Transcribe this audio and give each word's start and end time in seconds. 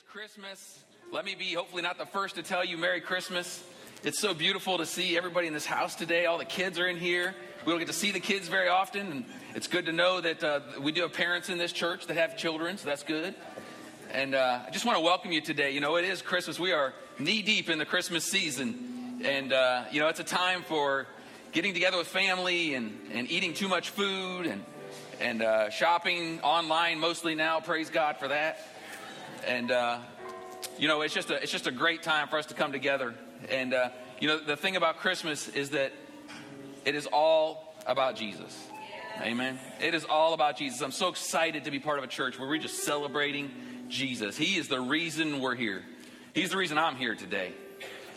is 0.00 0.10
Christmas. 0.12 0.84
Let 1.12 1.24
me 1.24 1.34
be 1.34 1.52
hopefully 1.52 1.82
not 1.82 1.98
the 1.98 2.06
first 2.06 2.36
to 2.36 2.42
tell 2.42 2.64
you 2.64 2.78
Merry 2.78 3.00
Christmas. 3.00 3.62
It's 4.02 4.18
so 4.18 4.32
beautiful 4.32 4.78
to 4.78 4.86
see 4.86 5.16
everybody 5.16 5.46
in 5.46 5.52
this 5.52 5.66
house 5.66 5.94
today. 5.94 6.26
All 6.26 6.38
the 6.38 6.44
kids 6.44 6.78
are 6.78 6.86
in 6.86 6.96
here. 6.96 7.34
We 7.64 7.72
don't 7.72 7.80
get 7.80 7.88
to 7.88 7.92
see 7.94 8.10
the 8.10 8.20
kids 8.20 8.48
very 8.48 8.68
often, 8.68 9.10
and 9.10 9.24
it's 9.54 9.66
good 9.66 9.86
to 9.86 9.92
know 9.92 10.20
that 10.20 10.42
uh, 10.42 10.60
we 10.80 10.92
do 10.92 11.02
have 11.02 11.12
parents 11.12 11.48
in 11.48 11.58
this 11.58 11.72
church 11.72 12.06
that 12.06 12.16
have 12.16 12.36
children, 12.38 12.78
so 12.78 12.88
that's 12.88 13.02
good. 13.02 13.34
And 14.12 14.34
uh, 14.34 14.60
I 14.66 14.70
just 14.70 14.86
want 14.86 14.96
to 14.96 15.04
welcome 15.04 15.32
you 15.32 15.40
today. 15.40 15.72
You 15.72 15.80
know, 15.80 15.96
it 15.96 16.04
is 16.04 16.22
Christmas. 16.22 16.58
We 16.58 16.72
are 16.72 16.94
knee 17.18 17.42
deep 17.42 17.68
in 17.68 17.78
the 17.78 17.86
Christmas 17.86 18.24
season, 18.24 19.20
and 19.24 19.52
uh, 19.52 19.84
you 19.90 20.00
know, 20.00 20.08
it's 20.08 20.20
a 20.20 20.24
time 20.24 20.62
for 20.62 21.06
getting 21.52 21.74
together 21.74 21.98
with 21.98 22.06
family 22.06 22.74
and, 22.74 22.96
and 23.12 23.30
eating 23.30 23.54
too 23.54 23.68
much 23.68 23.90
food 23.90 24.46
and 24.46 24.64
and 25.20 25.42
uh, 25.42 25.68
shopping 25.68 26.40
online 26.40 26.98
mostly 26.98 27.34
now. 27.34 27.60
Praise 27.60 27.90
God 27.90 28.16
for 28.16 28.28
that. 28.28 28.79
And 29.46 29.70
uh, 29.70 29.98
you 30.78 30.88
know, 30.88 31.00
it's 31.02 31.14
just 31.14 31.30
a 31.30 31.42
it's 31.42 31.52
just 31.52 31.66
a 31.66 31.72
great 31.72 32.02
time 32.02 32.28
for 32.28 32.38
us 32.38 32.46
to 32.46 32.54
come 32.54 32.72
together. 32.72 33.14
And 33.50 33.74
uh, 33.74 33.90
you 34.20 34.28
know, 34.28 34.38
the 34.38 34.56
thing 34.56 34.76
about 34.76 34.98
Christmas 34.98 35.48
is 35.48 35.70
that 35.70 35.92
it 36.84 36.94
is 36.94 37.06
all 37.06 37.74
about 37.86 38.16
Jesus. 38.16 38.68
Amen. 39.20 39.58
It 39.80 39.94
is 39.94 40.04
all 40.04 40.32
about 40.32 40.56
Jesus. 40.56 40.80
I'm 40.80 40.92
so 40.92 41.08
excited 41.08 41.64
to 41.64 41.70
be 41.70 41.78
part 41.78 41.98
of 41.98 42.04
a 42.04 42.08
church 42.08 42.38
where 42.38 42.48
we're 42.48 42.58
just 42.58 42.84
celebrating 42.84 43.50
Jesus. 43.88 44.36
He 44.36 44.56
is 44.56 44.68
the 44.68 44.80
reason 44.80 45.40
we're 45.40 45.56
here. 45.56 45.82
He's 46.32 46.50
the 46.50 46.56
reason 46.56 46.78
I'm 46.78 46.96
here 46.96 47.14
today. 47.14 47.52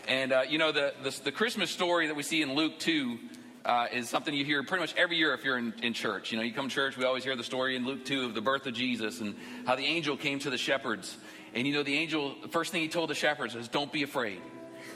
And 0.08 0.32
uh, 0.32 0.42
you 0.48 0.58
know, 0.58 0.72
the, 0.72 0.94
the 1.02 1.20
the 1.24 1.32
Christmas 1.32 1.70
story 1.70 2.06
that 2.06 2.16
we 2.16 2.22
see 2.22 2.42
in 2.42 2.54
Luke 2.54 2.78
two 2.78 3.18
uh, 3.64 3.86
is 3.92 4.08
something 4.08 4.34
you 4.34 4.44
hear 4.44 4.62
pretty 4.62 4.82
much 4.82 4.94
every 4.96 5.16
year 5.16 5.32
if 5.32 5.44
you're 5.44 5.56
in, 5.56 5.72
in 5.82 5.94
church. 5.94 6.30
You 6.30 6.38
know, 6.38 6.44
you 6.44 6.52
come 6.52 6.68
to 6.68 6.74
church, 6.74 6.96
we 6.96 7.04
always 7.04 7.24
hear 7.24 7.36
the 7.36 7.44
story 7.44 7.76
in 7.76 7.86
Luke 7.86 8.04
2 8.04 8.26
of 8.26 8.34
the 8.34 8.42
birth 8.42 8.66
of 8.66 8.74
Jesus 8.74 9.20
and 9.20 9.34
how 9.66 9.74
the 9.74 9.84
angel 9.84 10.16
came 10.16 10.38
to 10.40 10.50
the 10.50 10.58
shepherds. 10.58 11.16
And 11.54 11.66
you 11.66 11.72
know, 11.72 11.82
the 11.82 11.96
angel, 11.96 12.34
the 12.42 12.48
first 12.48 12.72
thing 12.72 12.82
he 12.82 12.88
told 12.88 13.10
the 13.10 13.14
shepherds 13.14 13.54
is, 13.54 13.68
Don't 13.68 13.92
be 13.92 14.02
afraid. 14.02 14.40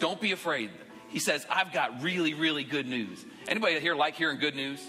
Don't 0.01 0.21
be 0.21 0.33
afraid. 0.33 0.71
He 1.09 1.19
says, 1.19 1.47
I've 1.49 1.73
got 1.73 2.03
really, 2.03 2.35
really 2.35 2.65
good 2.65 2.87
news. 2.87 3.25
Anybody 3.47 3.81
here 3.81 3.95
like 3.95 4.17
hearing 4.17 4.39
good 4.39 4.55
news? 4.55 4.85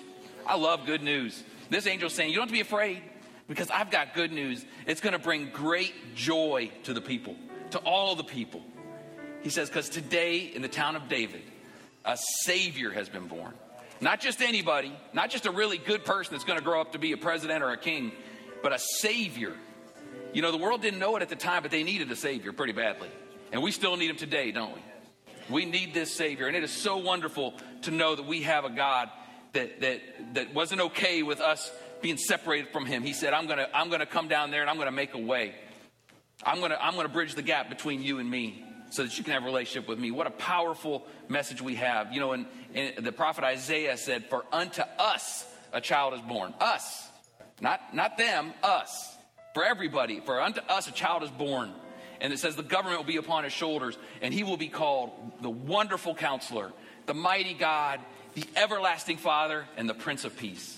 I 0.45 0.57
love 0.57 0.85
good 0.85 1.01
news. 1.01 1.41
This 1.69 1.87
angel's 1.87 2.13
saying, 2.13 2.31
You 2.31 2.35
don't 2.35 2.43
have 2.43 2.49
to 2.49 2.53
be 2.53 2.61
afraid 2.61 3.01
because 3.47 3.69
I've 3.69 3.91
got 3.91 4.13
good 4.13 4.33
news. 4.33 4.65
It's 4.87 4.99
going 4.99 5.13
to 5.13 5.19
bring 5.19 5.51
great 5.51 6.15
joy 6.15 6.71
to 6.83 6.93
the 6.93 7.01
people, 7.01 7.37
to 7.71 7.77
all 7.79 8.15
the 8.15 8.23
people. 8.23 8.61
He 9.41 9.49
says, 9.49 9.69
Because 9.69 9.87
today 9.87 10.39
in 10.39 10.61
the 10.61 10.67
town 10.67 10.97
of 10.97 11.07
David, 11.07 11.43
a 12.03 12.17
Savior 12.43 12.91
has 12.91 13.07
been 13.07 13.27
born. 13.27 13.53
Not 14.01 14.19
just 14.21 14.41
anybody, 14.41 14.93
not 15.13 15.29
just 15.29 15.45
a 15.45 15.51
really 15.51 15.77
good 15.77 16.05
person 16.05 16.33
that's 16.33 16.45
going 16.45 16.57
to 16.57 16.63
grow 16.63 16.79
up 16.79 16.93
to 16.93 16.99
be 16.99 17.11
a 17.11 17.17
president 17.17 17.63
or 17.63 17.71
a 17.71 17.77
king, 17.77 18.11
but 18.63 18.73
a 18.73 18.79
Savior. 18.79 19.55
You 20.33 20.41
know, 20.41 20.51
the 20.51 20.57
world 20.57 20.81
didn't 20.81 20.99
know 20.99 21.15
it 21.15 21.21
at 21.21 21.29
the 21.29 21.35
time, 21.35 21.63
but 21.63 21.71
they 21.71 21.83
needed 21.83 22.11
a 22.11 22.15
Savior 22.15 22.53
pretty 22.53 22.73
badly. 22.73 23.09
And 23.51 23.61
we 23.61 23.71
still 23.71 23.97
need 23.97 24.09
him 24.09 24.15
today, 24.15 24.51
don't 24.51 24.73
we? 24.73 24.81
We 25.49 25.65
need 25.65 25.93
this 25.93 26.13
Savior. 26.13 26.47
And 26.47 26.55
it 26.55 26.63
is 26.63 26.71
so 26.71 26.97
wonderful 26.97 27.55
to 27.83 27.91
know 27.91 28.15
that 28.15 28.25
we 28.25 28.43
have 28.43 28.65
a 28.65 28.69
God 28.69 29.09
that, 29.53 29.81
that, 29.81 30.01
that 30.35 30.53
wasn't 30.53 30.81
okay 30.81 31.23
with 31.23 31.41
us 31.41 31.71
being 32.01 32.17
separated 32.17 32.71
from 32.71 32.85
him. 32.85 33.03
He 33.03 33.13
said, 33.13 33.33
I'm 33.33 33.47
going 33.47 33.57
to 33.57 33.75
I'm 33.75 33.89
going 33.89 33.99
to 33.99 34.05
come 34.05 34.27
down 34.27 34.51
there 34.51 34.61
and 34.61 34.69
I'm 34.69 34.77
going 34.77 34.87
to 34.87 34.91
make 34.91 35.15
a 35.15 35.19
way. 35.19 35.55
I'm 36.43 36.59
going 36.59 36.71
to 36.71 36.81
I'm 36.81 36.93
going 36.93 37.07
to 37.07 37.11
bridge 37.11 37.35
the 37.35 37.41
gap 37.41 37.69
between 37.69 38.01
you 38.01 38.19
and 38.19 38.29
me 38.29 38.63
so 38.91 39.03
that 39.03 39.17
you 39.17 39.23
can 39.23 39.33
have 39.33 39.43
a 39.43 39.45
relationship 39.45 39.89
with 39.89 39.99
me. 39.99 40.11
What 40.11 40.27
a 40.27 40.31
powerful 40.31 41.05
message 41.27 41.61
we 41.61 41.75
have. 41.75 42.13
You 42.13 42.19
know, 42.19 42.31
and, 42.31 42.45
the 42.73 43.11
prophet 43.11 43.43
Isaiah 43.43 43.97
said, 43.97 44.25
For 44.25 44.45
unto 44.51 44.81
us 44.97 45.45
a 45.73 45.81
child 45.81 46.13
is 46.13 46.21
born. 46.21 46.53
Us. 46.59 47.07
Not, 47.61 47.93
not 47.93 48.17
them, 48.17 48.53
us. 48.63 49.17
For 49.53 49.63
everybody. 49.63 50.19
For 50.19 50.41
unto 50.41 50.61
us 50.61 50.87
a 50.87 50.91
child 50.91 51.23
is 51.23 51.31
born. 51.31 51.73
And 52.21 52.33
it 52.33 52.39
says 52.39 52.55
the 52.55 52.63
government 52.63 52.99
will 52.99 53.07
be 53.07 53.17
upon 53.17 53.45
his 53.45 53.53
shoulders, 53.53 53.97
and 54.21 54.33
he 54.33 54.43
will 54.43 54.57
be 54.57 54.67
called 54.67 55.11
the 55.41 55.49
wonderful 55.49 56.13
counselor, 56.15 56.71
the 57.05 57.13
mighty 57.13 57.53
God, 57.53 58.01
the 58.33 58.43
everlasting 58.55 59.17
Father, 59.17 59.65
and 59.77 59.89
the 59.89 59.93
Prince 59.93 60.25
of 60.25 60.37
Peace. 60.37 60.77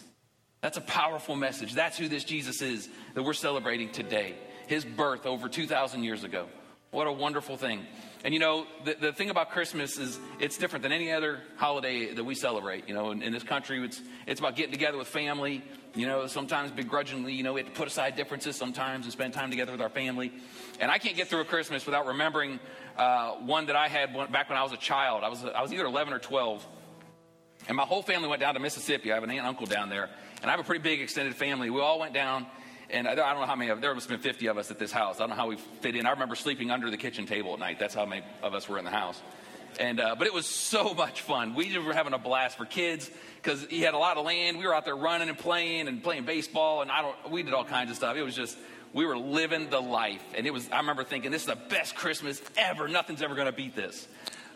That's 0.62 0.78
a 0.78 0.81
powerful 0.81 1.35
message. 1.35 1.74
That's 1.74 1.97
who 1.97 2.07
this 2.07 2.24
Jesus 2.24 2.62
is 2.62 2.88
that 3.16 3.24
we're 3.24 3.34
celebrating 3.34 3.91
today. 3.91 4.35
His 4.68 4.85
birth 4.85 5.25
over 5.25 5.50
2,000 5.50 6.03
years 6.03 6.24
ago. 6.24 6.47
What 6.91 7.07
a 7.07 7.12
wonderful 7.12 7.57
thing. 7.57 7.85
And 8.24 8.34
you 8.34 8.40
know, 8.40 8.68
the, 8.86 8.96
the 9.00 9.14
thing 9.14 9.32
about 9.32 9.50
Christmas 9.50 9.98
is 9.98 10.20
it's 10.40 10.58
different 10.58 10.84
than 10.84 10.92
any 10.92 11.12
other 11.12 11.40
holiday 11.58 12.14
that 12.14 12.24
we 12.24 12.36
celebrate. 12.36 12.88
You 12.88 12.94
know, 12.94 13.12
in, 13.12 13.24
in 13.24 13.34
this 13.34 13.44
country, 13.44 13.84
it's, 13.84 14.00
it's 14.28 14.40
about 14.40 14.56
getting 14.56 14.72
together 14.72 14.98
with 14.98 15.08
family. 15.08 15.64
You 15.96 16.08
know, 16.08 16.28
sometimes 16.28 16.72
begrudgingly, 16.72 17.34
you 17.34 17.44
know, 17.44 17.54
we 17.54 17.62
have 17.62 17.70
to 17.70 17.76
put 17.76 17.88
aside 17.88 18.16
differences 18.16 18.56
sometimes 18.56 19.06
and 19.06 19.12
spend 19.12 19.34
time 19.34 19.50
together 19.50 19.72
with 19.72 19.81
our 19.81 19.90
family. 19.90 20.31
And 20.80 20.92
I 20.92 21.00
can't 21.00 21.18
get 21.18 21.30
through 21.30 21.42
a 21.42 21.46
Christmas 21.46 21.86
without 21.86 22.06
remembering 22.06 22.60
uh, 22.96 23.31
one 23.38 23.66
that 23.66 23.76
I 23.76 23.88
had 23.88 24.14
back 24.31 24.50
when 24.50 24.58
I 24.58 24.64
was 24.64 24.72
a 24.72 24.78
child. 24.78 25.24
I 25.24 25.30
was, 25.30 25.44
I 25.44 25.62
was 25.62 25.74
either 25.74 25.86
11 25.86 26.14
or 26.14 26.20
12. 26.20 26.66
And 27.68 27.76
my 27.78 27.84
whole 27.84 28.04
family 28.04 28.28
went 28.28 28.40
down 28.40 28.54
to 28.54 28.60
Mississippi. 28.60 29.12
I 29.12 29.16
have 29.16 29.24
an 29.24 29.30
aunt 29.30 29.40
and 29.40 29.48
uncle 29.48 29.66
down 29.66 29.90
there. 29.90 30.10
And 30.42 30.50
I 30.50 30.52
have 30.52 30.60
a 30.60 30.64
pretty 30.64 30.81
big 30.81 31.02
extended 31.02 31.36
family. 31.36 31.70
We 31.70 31.81
all 31.81 32.00
went 32.00 32.14
down 32.14 32.46
and 32.91 33.07
I 33.07 33.16
don't 33.16 33.40
know 33.40 33.46
how 33.46 33.56
many 33.56 33.72
of 33.72 33.81
there 33.81 33.94
must 33.94 34.09
have 34.09 34.22
been 34.22 34.31
50 34.31 34.47
of 34.47 34.57
us 34.57 34.72
at 34.72 34.79
this 34.79 34.91
house. 34.91 35.18
I 35.18 35.19
don't 35.19 35.29
know 35.29 35.35
how 35.35 35.47
we 35.47 35.57
fit 35.57 35.96
in. 35.96 36.06
I 36.06 36.12
remember 36.12 36.35
sleeping 36.35 36.72
under 36.72 36.90
the 36.91 36.97
kitchen 36.97 37.25
table 37.25 37.53
at 37.53 37.59
night. 37.59 37.79
That's 37.79 37.96
how 37.96 38.06
many 38.06 38.24
of 38.44 38.53
us 38.53 38.68
were 38.68 38.78
in 38.78 38.85
the 38.85 38.91
house. 38.91 39.22
And 39.79 40.00
uh, 40.00 40.16
but 40.18 40.28
it 40.28 40.34
was 40.34 40.46
so 40.46 40.94
much 40.97 41.22
fun. 41.22 41.56
We 41.56 41.78
were 41.78 41.94
having 41.94 42.13
a 42.13 42.18
blast 42.18 42.57
for 42.57 42.66
kids 42.66 43.09
because 43.35 43.66
he 43.66 43.81
had 43.81 43.94
a 43.94 43.97
lot 43.97 44.18
of 44.18 44.25
land. 44.25 44.57
We 44.57 44.66
were 44.66 44.75
out 44.75 44.85
there 44.85 44.96
running 44.96 45.30
and 45.30 45.38
playing 45.38 45.88
and 45.88 46.03
playing 46.03 46.25
baseball, 46.25 46.81
and 46.81 46.91
I 46.91 47.01
don't. 47.01 47.31
We 47.31 47.44
did 47.44 47.53
all 47.53 47.66
kinds 47.66 47.90
of 47.90 47.96
stuff. 47.96 48.16
It 48.18 48.24
was 48.24 48.35
just 48.35 48.57
we 48.94 49.06
were 49.06 49.18
living 49.18 49.69
the 49.69 49.80
life, 49.80 50.24
and 50.35 50.46
it 50.46 50.51
was. 50.51 50.69
I 50.72 50.78
remember 50.78 51.03
thinking, 51.03 51.31
this 51.31 51.44
is 51.44 51.47
the 51.47 51.56
best 51.69 51.96
Christmas 51.96 52.41
ever. 52.57 52.88
Nothing's 52.88 53.22
ever 53.22 53.35
going 53.35 53.47
to 53.47 53.53
beat 53.53 53.75
this. 53.75 54.07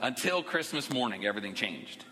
Until 0.01 0.43
Christmas 0.43 0.91
morning, 0.91 1.25
everything 1.25 1.53
changed 1.53 2.03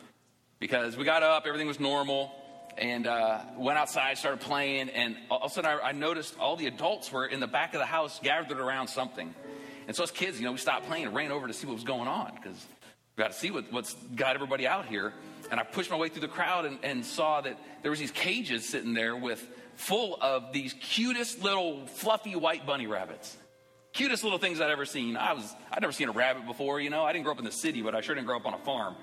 because 0.59 0.95
we 0.95 1.03
got 1.03 1.22
up, 1.22 1.44
everything 1.45 1.67
was 1.67 1.81
normal 1.81 2.31
and 2.78 3.07
uh, 3.07 3.39
went 3.57 3.78
outside, 3.78 4.17
started 4.17 4.41
playing, 4.41 4.89
and 4.89 5.16
all 5.29 5.39
of 5.39 5.51
a 5.51 5.53
sudden 5.53 5.69
I, 5.69 5.89
I, 5.89 5.91
noticed 5.91 6.38
all 6.39 6.56
the 6.56 6.67
adults 6.67 7.11
were 7.11 7.25
in 7.25 7.39
the 7.39 7.47
back 7.47 7.73
of 7.73 7.79
the 7.79 7.85
house 7.85 8.19
gathered 8.22 8.59
around 8.59 8.88
something. 8.88 9.34
And 9.88 9.95
so 9.95 10.03
as 10.03 10.11
kids, 10.11 10.39
you 10.39 10.45
know, 10.45 10.51
we 10.51 10.57
stopped 10.57 10.88
playing 10.88 11.06
and 11.06 11.16
ran 11.16 11.31
over 11.31 11.47
to 11.47 11.53
see 11.53 11.67
what 11.67 11.73
was 11.73 11.83
going 11.83 12.07
on 12.07 12.31
because 12.35 12.57
we 13.16 13.22
got 13.22 13.31
to 13.31 13.38
see 13.38 13.51
what, 13.51 13.72
what's 13.72 13.94
got 14.16 14.35
everybody 14.35 14.66
out 14.66 14.85
here. 14.85 15.13
And 15.51 15.59
I 15.59 15.63
pushed 15.63 15.91
my 15.91 15.97
way 15.97 16.09
through 16.09 16.22
the 16.22 16.28
crowd 16.28 16.66
and, 16.66 16.79
and 16.83 17.06
saw 17.06 17.41
that 17.41 17.59
there 17.81 17.91
was 17.91 18.00
these 18.00 18.12
cages 18.12 18.67
sitting 18.67 18.94
there 18.94 19.16
with 19.16 19.45
full 19.75 20.17
of 20.22 20.53
these 20.53 20.73
cutest 20.73 21.44
little 21.44 21.85
fluffy 21.88 22.35
white 22.35 22.66
bunny 22.66 22.88
rabbits. 22.88 23.35
Cutest 23.94 24.23
little 24.23 24.39
things 24.39 24.59
I'd 24.59 24.72
ever 24.72 24.85
seen. 24.85 25.17
I 25.17 25.33
was 25.33 25.53
I'd 25.72 25.81
never 25.81 25.94
seen 25.94 26.09
a 26.09 26.13
rabbit 26.13 26.47
before, 26.47 26.79
you 26.79 26.89
know. 26.89 27.03
I 27.03 27.13
didn't 27.13 27.25
grow 27.25 27.33
up 27.33 27.39
in 27.39 27.45
the 27.45 27.51
city, 27.51 27.83
but 27.83 27.94
I 27.94 28.01
sure 28.01 28.16
didn't 28.16 28.25
grow 28.25 28.38
up 28.38 28.45
on 28.47 28.56
a 28.56 28.59
farm. 28.59 28.95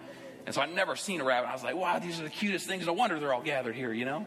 And 0.46 0.54
so 0.54 0.62
I'd 0.62 0.74
never 0.74 0.96
seen 0.96 1.20
a 1.20 1.24
rabbit. 1.24 1.48
I 1.48 1.52
was 1.52 1.62
like, 1.62 1.76
wow, 1.76 1.98
these 1.98 2.20
are 2.20 2.24
the 2.24 2.30
cutest 2.30 2.66
things. 2.66 2.86
No 2.86 2.92
wonder 2.92 3.18
they're 3.20 3.32
all 3.32 3.42
gathered 3.42 3.74
here, 3.74 3.92
you 3.92 4.04
know? 4.04 4.26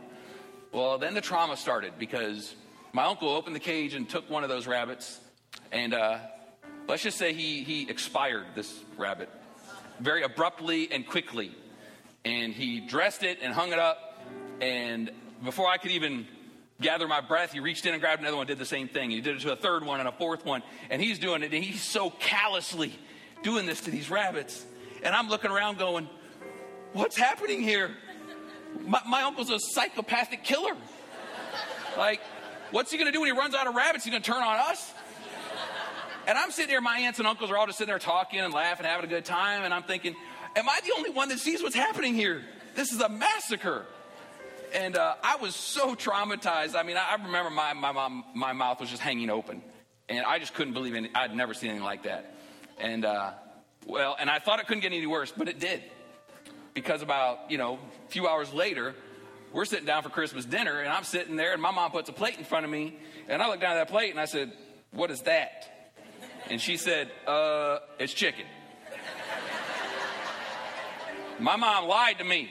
Well, 0.72 0.98
then 0.98 1.14
the 1.14 1.22
trauma 1.22 1.58
started 1.58 1.94
because 2.00 2.56
my 2.94 3.06
uncle 3.06 3.30
opened 3.30 3.56
the 3.56 3.60
cage 3.60 3.94
and 3.94 4.08
took 4.08 4.30
one 4.30 4.44
of 4.44 4.50
those 4.50 4.68
rabbits. 4.68 5.20
And 5.72 5.94
uh, 5.94 6.20
let's 6.88 7.04
just 7.04 7.18
say 7.18 7.34
he, 7.34 7.64
he 7.64 7.90
expired 7.90 8.46
this 8.56 8.80
rabbit 8.98 9.30
very 10.00 10.24
abruptly 10.24 10.92
and 10.92 11.06
quickly. 11.06 11.52
And 12.26 12.54
he 12.54 12.80
dressed 12.80 13.24
it 13.24 13.40
and 13.42 13.54
hung 13.54 13.74
it 13.74 13.80
up. 13.80 14.24
And 14.62 15.12
before 15.44 15.68
I 15.68 15.78
could 15.78 15.92
even 15.92 16.26
gather 16.82 17.08
my 17.08 17.22
breath, 17.22 17.52
he 17.52 17.60
reached 17.60 17.86
in 17.86 17.94
and 17.94 18.02
grabbed 18.02 18.22
another 18.22 18.38
one, 18.38 18.48
did 18.48 18.60
the 18.60 18.66
same 18.66 18.88
thing. 18.88 19.12
He 19.12 19.22
did 19.22 19.36
it 19.36 19.42
to 19.42 19.52
a 19.52 19.56
third 19.56 19.86
one 19.86 20.00
and 20.00 20.08
a 20.08 20.12
fourth 20.12 20.46
one. 20.46 20.64
And 20.90 21.02
he's 21.02 21.20
doing 21.20 21.44
it. 21.44 21.54
And 21.54 21.64
he's 21.64 21.82
so 21.82 22.10
callously 22.10 22.94
doing 23.44 23.66
this 23.66 23.82
to 23.82 23.92
these 23.92 24.10
rabbits. 24.10 24.66
And 25.04 25.14
I'm 25.14 25.30
looking 25.30 25.52
around 25.52 25.78
going, 25.78 26.10
what's 26.94 27.18
happening 27.18 27.62
here? 27.62 27.92
My, 28.86 29.02
my 29.08 29.22
uncle's 29.24 29.50
a 29.50 29.60
psychopathic 29.60 30.44
killer. 30.44 30.76
Like, 31.98 32.22
what's 32.72 32.90
he 32.90 32.98
going 32.98 33.08
to 33.08 33.12
do 33.12 33.20
when 33.22 33.32
he 33.32 33.38
runs 33.38 33.54
out 33.54 33.68
of 33.68 33.76
rabbits? 33.76 34.06
He's 34.06 34.12
going 34.12 34.24
to 34.24 34.32
turn 34.32 34.42
on 34.42 34.58
us? 34.72 34.94
And 36.26 36.38
I'm 36.38 36.52
sitting 36.52 36.70
there, 36.70 36.80
my 36.80 37.00
aunts 37.00 37.20
and 37.20 37.28
uncles 37.28 37.52
are 37.52 37.58
all 37.58 37.66
just 37.66 37.78
sitting 37.78 37.92
there 37.92 38.00
talking 38.00 38.40
and 38.40 38.54
laughing, 38.54 38.86
having 38.86 39.06
a 39.06 39.10
good 39.10 39.26
time. 39.26 39.64
And 39.64 39.74
I'm 39.74 39.84
thinking, 39.84 40.16
am 40.56 40.70
I 40.70 40.80
the 40.86 40.94
only 40.96 41.10
one 41.10 41.30
that 41.30 41.40
sees 41.40 41.62
what's 41.62 41.76
happening 41.76 42.16
here? 42.16 42.42
This 42.76 42.94
is 42.94 43.02
a 43.02 43.10
massacre. 43.10 43.86
And 44.74 44.96
uh, 44.96 45.16
I 45.22 45.36
was 45.36 45.54
so 45.54 45.96
traumatized. 45.96 46.76
I 46.76 46.84
mean, 46.84 46.96
I 46.98 47.16
remember 47.22 47.50
my, 47.50 47.74
my, 47.74 48.22
my 48.34 48.54
mouth 48.54 48.80
was 48.80 48.90
just 48.90 49.02
hanging 49.02 49.30
open. 49.30 49.62
And 50.08 50.26
I 50.26 50.40
just 50.40 50.54
couldn't 50.54 50.74
believe 50.74 50.96
it. 50.96 51.12
I'd 51.14 51.36
never 51.36 51.54
seen 51.54 51.72
anything 51.72 51.86
like 51.86 52.04
that. 52.04 52.34
And 52.80 53.04
uh, 53.06 53.34
well, 53.86 54.16
and 54.20 54.30
I 54.30 54.40
thought 54.40 54.60
it 54.60 54.68
couldn't 54.68 54.82
get 54.82 54.94
any 54.94 55.08
worse, 55.08 55.34
but 55.36 55.48
it 55.48 55.60
did. 55.60 55.84
Because 56.74 57.02
about, 57.02 57.52
you 57.52 57.58
know, 57.58 57.80
a 58.08 58.12
few 58.12 58.28
hours 58.28 58.52
later, 58.54 58.96
we're 59.52 59.66
sitting 59.66 59.86
down 59.86 60.02
for 60.02 60.10
Christmas 60.10 60.46
dinner, 60.46 60.80
and 60.80 60.90
I'm 60.92 61.04
sitting 61.04 61.36
there, 61.36 61.54
and 61.54 61.62
my 61.62 61.72
mom 61.72 61.92
puts 61.92 62.10
a 62.10 62.14
plate 62.14 62.38
in 62.38 62.44
front 62.44 62.66
of 62.66 62.72
me, 62.72 62.98
and 63.28 63.42
I 63.42 63.48
look 63.48 63.62
down 63.62 63.78
at 63.78 63.88
that 63.88 63.90
plate, 63.90 64.12
and 64.12 64.20
I 64.20 64.26
said, 64.26 64.52
What 64.92 65.12
is 65.12 65.22
that? 65.22 65.96
And 66.50 66.60
she 66.60 66.78
said, 66.78 67.12
Uh, 67.28 67.80
it's 68.00 68.14
chicken. 68.14 68.46
my 71.40 71.56
mom 71.56 71.88
lied 71.88 72.18
to 72.18 72.24
me. 72.24 72.50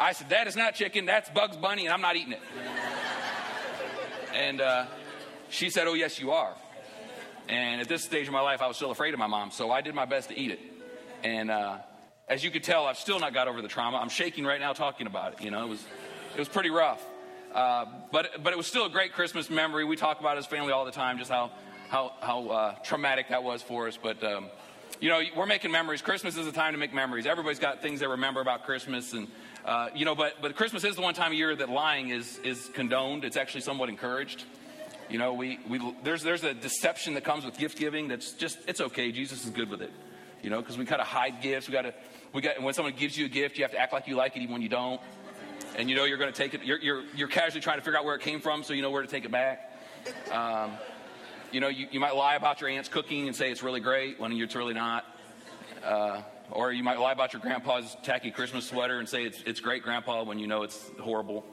I 0.00 0.12
said, 0.12 0.30
That 0.30 0.48
is 0.48 0.56
not 0.56 0.74
chicken, 0.74 1.06
that's 1.06 1.30
Bugs 1.30 1.56
Bunny, 1.56 1.84
and 1.84 1.92
I'm 1.92 2.02
not 2.02 2.16
eating 2.16 2.32
it. 2.32 2.42
And 4.34 4.60
uh, 4.60 4.86
she 5.48 5.70
said, 5.70 5.86
Oh, 5.86 5.94
yes, 5.94 6.18
you 6.18 6.32
are. 6.32 6.54
And 7.48 7.80
at 7.80 7.88
this 7.88 8.04
stage 8.04 8.26
of 8.26 8.32
my 8.32 8.42
life, 8.42 8.60
I 8.60 8.66
was 8.66 8.76
still 8.76 8.90
afraid 8.90 9.14
of 9.14 9.18
my 9.18 9.26
mom, 9.26 9.50
so 9.50 9.70
I 9.70 9.80
did 9.80 9.94
my 9.94 10.04
best 10.04 10.28
to 10.28 10.38
eat 10.38 10.50
it. 10.50 10.60
And 11.24 11.50
uh, 11.50 11.78
as 12.28 12.44
you 12.44 12.50
could 12.50 12.62
tell, 12.62 12.84
I've 12.84 12.98
still 12.98 13.18
not 13.18 13.32
got 13.32 13.48
over 13.48 13.62
the 13.62 13.68
trauma. 13.68 13.96
I'm 13.96 14.10
shaking 14.10 14.44
right 14.44 14.60
now 14.60 14.74
talking 14.74 15.06
about 15.06 15.32
it. 15.32 15.42
You 15.42 15.50
know, 15.50 15.64
it 15.64 15.68
was, 15.68 15.82
it 16.34 16.38
was 16.38 16.48
pretty 16.48 16.70
rough. 16.70 17.02
Uh, 17.54 17.86
but, 18.12 18.42
but 18.42 18.52
it 18.52 18.56
was 18.56 18.66
still 18.66 18.84
a 18.84 18.90
great 18.90 19.14
Christmas 19.14 19.48
memory. 19.48 19.84
We 19.86 19.96
talk 19.96 20.20
about 20.20 20.36
it 20.36 20.40
as 20.40 20.46
family 20.46 20.72
all 20.72 20.84
the 20.84 20.92
time, 20.92 21.16
just 21.16 21.30
how, 21.30 21.50
how, 21.88 22.12
how 22.20 22.48
uh, 22.48 22.74
traumatic 22.84 23.30
that 23.30 23.42
was 23.42 23.62
for 23.62 23.88
us. 23.88 23.98
But, 24.00 24.22
um, 24.22 24.48
you 25.00 25.08
know, 25.08 25.22
we're 25.34 25.46
making 25.46 25.70
memories. 25.70 26.02
Christmas 26.02 26.36
is 26.36 26.46
a 26.46 26.52
time 26.52 26.74
to 26.74 26.78
make 26.78 26.92
memories. 26.92 27.24
Everybody's 27.24 27.58
got 27.58 27.80
things 27.80 28.00
they 28.00 28.06
remember 28.06 28.42
about 28.42 28.64
Christmas. 28.64 29.14
And, 29.14 29.26
uh, 29.64 29.88
you 29.94 30.04
know, 30.04 30.14
but, 30.14 30.34
but 30.42 30.54
Christmas 30.54 30.84
is 30.84 30.96
the 30.96 31.02
one 31.02 31.14
time 31.14 31.32
of 31.32 31.38
year 31.38 31.56
that 31.56 31.70
lying 31.70 32.10
is, 32.10 32.38
is 32.44 32.68
condoned. 32.74 33.24
It's 33.24 33.38
actually 33.38 33.62
somewhat 33.62 33.88
encouraged. 33.88 34.44
You 35.10 35.18
know, 35.18 35.32
we, 35.32 35.58
we, 35.68 35.80
there's, 36.02 36.22
there's 36.22 36.44
a 36.44 36.52
deception 36.52 37.14
that 37.14 37.24
comes 37.24 37.44
with 37.44 37.56
gift 37.56 37.78
giving 37.78 38.08
that's 38.08 38.32
just, 38.32 38.58
it's 38.66 38.80
okay. 38.80 39.10
Jesus 39.10 39.44
is 39.44 39.50
good 39.50 39.70
with 39.70 39.80
it. 39.80 39.92
You 40.42 40.50
know, 40.50 40.60
because 40.60 40.76
we 40.76 40.84
kind 40.84 41.00
of 41.00 41.06
hide 41.06 41.40
gifts. 41.40 41.66
We 41.66 41.72
got 41.72 41.82
to, 41.82 41.94
we 42.32 42.42
got, 42.42 42.62
when 42.62 42.74
someone 42.74 42.94
gives 42.94 43.16
you 43.16 43.26
a 43.26 43.28
gift, 43.28 43.56
you 43.56 43.64
have 43.64 43.72
to 43.72 43.78
act 43.78 43.92
like 43.92 44.06
you 44.06 44.16
like 44.16 44.36
it 44.36 44.40
even 44.40 44.52
when 44.52 44.62
you 44.62 44.68
don't. 44.68 45.00
And 45.76 45.88
you 45.88 45.96
know 45.96 46.04
you're 46.04 46.18
going 46.18 46.32
to 46.32 46.36
take 46.36 46.54
it, 46.54 46.64
you're, 46.64 46.78
you're, 46.78 47.04
you're 47.16 47.28
casually 47.28 47.60
trying 47.60 47.78
to 47.78 47.84
figure 47.84 47.98
out 47.98 48.04
where 48.04 48.14
it 48.14 48.22
came 48.22 48.40
from 48.40 48.62
so 48.62 48.74
you 48.74 48.82
know 48.82 48.90
where 48.90 49.02
to 49.02 49.08
take 49.08 49.24
it 49.24 49.30
back. 49.30 49.72
Um, 50.32 50.72
you 51.52 51.60
know, 51.60 51.68
you, 51.68 51.88
you 51.90 52.00
might 52.00 52.14
lie 52.14 52.34
about 52.34 52.60
your 52.60 52.68
aunt's 52.68 52.88
cooking 52.88 53.26
and 53.26 53.34
say 53.34 53.50
it's 53.50 53.62
really 53.62 53.80
great 53.80 54.20
when 54.20 54.32
it's 54.32 54.54
really 54.54 54.74
not. 54.74 55.04
Uh, 55.82 56.22
or 56.50 56.72
you 56.72 56.82
might 56.82 56.98
lie 56.98 57.12
about 57.12 57.32
your 57.32 57.42
grandpa's 57.42 57.96
tacky 58.02 58.30
Christmas 58.30 58.66
sweater 58.66 58.98
and 58.98 59.08
say 59.08 59.24
it's, 59.24 59.42
it's 59.46 59.60
great, 59.60 59.82
grandpa, 59.82 60.22
when 60.24 60.38
you 60.38 60.46
know 60.46 60.62
it's 60.62 60.90
horrible. 61.00 61.44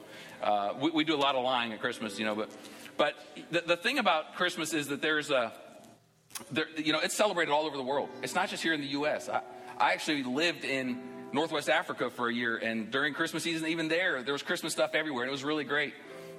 Uh, 0.42 0.74
we, 0.80 0.90
we, 0.90 1.04
do 1.04 1.14
a 1.14 1.16
lot 1.16 1.34
of 1.34 1.44
lying 1.44 1.72
at 1.72 1.80
Christmas, 1.80 2.18
you 2.18 2.24
know, 2.24 2.34
but, 2.34 2.50
but 2.96 3.14
the, 3.50 3.62
the 3.66 3.76
thing 3.76 3.98
about 3.98 4.34
Christmas 4.34 4.72
is 4.74 4.88
that 4.88 5.02
there's 5.02 5.30
a, 5.30 5.52
there, 6.50 6.66
you 6.76 6.92
know, 6.92 7.00
it's 7.00 7.14
celebrated 7.14 7.52
all 7.52 7.64
over 7.64 7.76
the 7.76 7.82
world. 7.82 8.08
It's 8.22 8.34
not 8.34 8.48
just 8.48 8.62
here 8.62 8.74
in 8.74 8.80
the 8.80 8.88
U.S. 8.88 9.28
I, 9.28 9.40
I 9.78 9.92
actually 9.92 10.22
lived 10.22 10.64
in 10.64 11.00
Northwest 11.32 11.68
Africa 11.68 12.10
for 12.10 12.28
a 12.28 12.34
year, 12.34 12.56
and 12.56 12.90
during 12.90 13.14
Christmas 13.14 13.42
season, 13.42 13.68
even 13.68 13.88
there, 13.88 14.22
there 14.22 14.32
was 14.32 14.42
Christmas 14.42 14.72
stuff 14.72 14.94
everywhere, 14.94 15.24
and 15.24 15.28
it 15.28 15.32
was 15.32 15.44
really 15.44 15.64
great. 15.64 15.94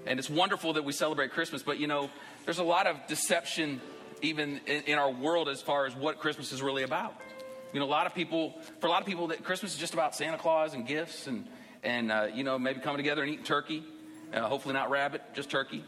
And 0.06 0.20
it's 0.20 0.30
wonderful 0.30 0.74
that 0.74 0.86
we 0.86 0.94
celebrate 0.94 1.32
Christmas, 1.32 1.64
but 1.64 1.80
you 1.80 1.88
know, 1.88 2.10
there's 2.46 2.60
a 2.60 2.64
lot 2.64 2.88
of 2.88 2.96
deception 3.08 3.82
even 4.22 4.62
in, 4.66 4.84
in 4.84 4.98
our 4.98 5.12
world 5.12 5.50
as 5.50 5.62
far 5.62 5.86
as 5.86 5.96
what 5.96 6.20
Christmas 6.20 6.52
is 6.52 6.62
really 6.62 6.84
about. 6.84 7.14
You 7.74 7.82
know, 7.82 7.86
a 7.86 7.88
lot 7.88 8.08
of 8.08 8.16
people, 8.16 8.54
for 8.80 8.88
a 8.88 8.90
lot 8.90 9.02
of 9.02 9.08
people, 9.08 9.28
that 9.28 9.44
Christmas 9.44 9.74
is 9.74 9.80
just 9.80 9.94
about 9.94 10.16
Santa 10.16 10.38
Claus 10.38 10.74
and 10.74 10.88
gifts 10.88 11.28
and, 11.28 11.46
and 11.84 12.12
uh, 12.12 12.28
you 12.34 12.44
know, 12.44 12.58
maybe 12.58 12.80
coming 12.80 12.98
together 12.98 13.22
and 13.24 13.32
eating 13.32 13.46
turkey. 13.46 13.84
Uh, 14.34 14.42
hopefully 14.42 14.74
not 14.74 14.90
rabbit, 14.90 15.22
just 15.34 15.50
turkey. 15.50 15.84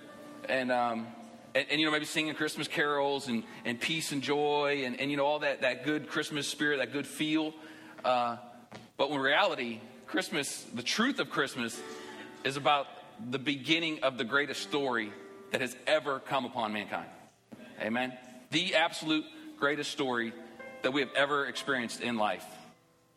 And, 0.48 0.72
um, 0.72 1.08
and, 1.56 1.66
and, 1.72 1.80
you 1.80 1.86
know, 1.86 1.92
maybe 1.92 2.06
singing 2.06 2.34
Christmas 2.36 2.68
carols 2.68 3.28
and, 3.28 3.44
and 3.66 3.80
peace 3.80 4.12
and 4.12 4.22
joy 4.22 4.84
and, 4.86 5.00
and, 5.00 5.10
you 5.10 5.18
know, 5.18 5.26
all 5.26 5.40
that, 5.40 5.62
that 5.62 5.86
good 5.86 6.10
Christmas 6.10 6.48
spirit, 6.48 6.78
that 6.78 6.92
good 6.92 7.08
feel. 7.08 7.54
Uh, 8.04 8.38
but 8.98 9.10
in 9.10 9.18
reality, 9.18 9.80
Christmas, 10.06 10.64
the 10.74 10.84
truth 10.84 11.20
of 11.20 11.30
Christmas, 11.30 11.80
is 12.44 12.58
about 12.58 12.88
the 13.32 13.40
beginning 13.40 14.04
of 14.04 14.18
the 14.18 14.24
greatest 14.24 14.64
story 14.64 15.12
that 15.52 15.62
has 15.62 15.76
ever 15.88 16.20
come 16.20 16.46
upon 16.46 16.74
mankind. 16.74 17.10
Amen? 17.82 18.18
The 18.52 18.76
absolute 18.76 19.26
greatest 19.58 19.92
story 19.92 20.34
that 20.82 20.92
we 20.92 21.02
have 21.02 21.12
ever 21.16 21.46
experienced 21.46 22.02
in 22.02 22.18
life. 22.18 22.46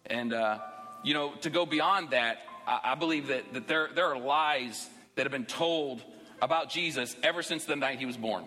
And, 0.07 0.33
uh, 0.33 0.59
you 1.03 1.15
know, 1.15 1.33
to 1.43 1.51
go 1.51 1.67
beyond 1.67 2.11
that, 2.11 2.39
I, 2.67 2.81
I 2.85 2.95
believe 2.95 3.29
that, 3.29 3.55
that 3.55 3.69
there, 3.69 3.89
there 3.95 4.07
are 4.07 4.19
lies 4.19 4.89
that 5.15 5.23
have 5.25 5.33
been 5.33 5.47
told 5.47 6.03
about 6.41 6.71
Jesus 6.71 7.17
ever 7.23 7.43
since 7.43 7.65
the 7.65 7.77
night 7.77 7.99
he 7.99 8.07
was 8.07 8.17
born. 8.17 8.45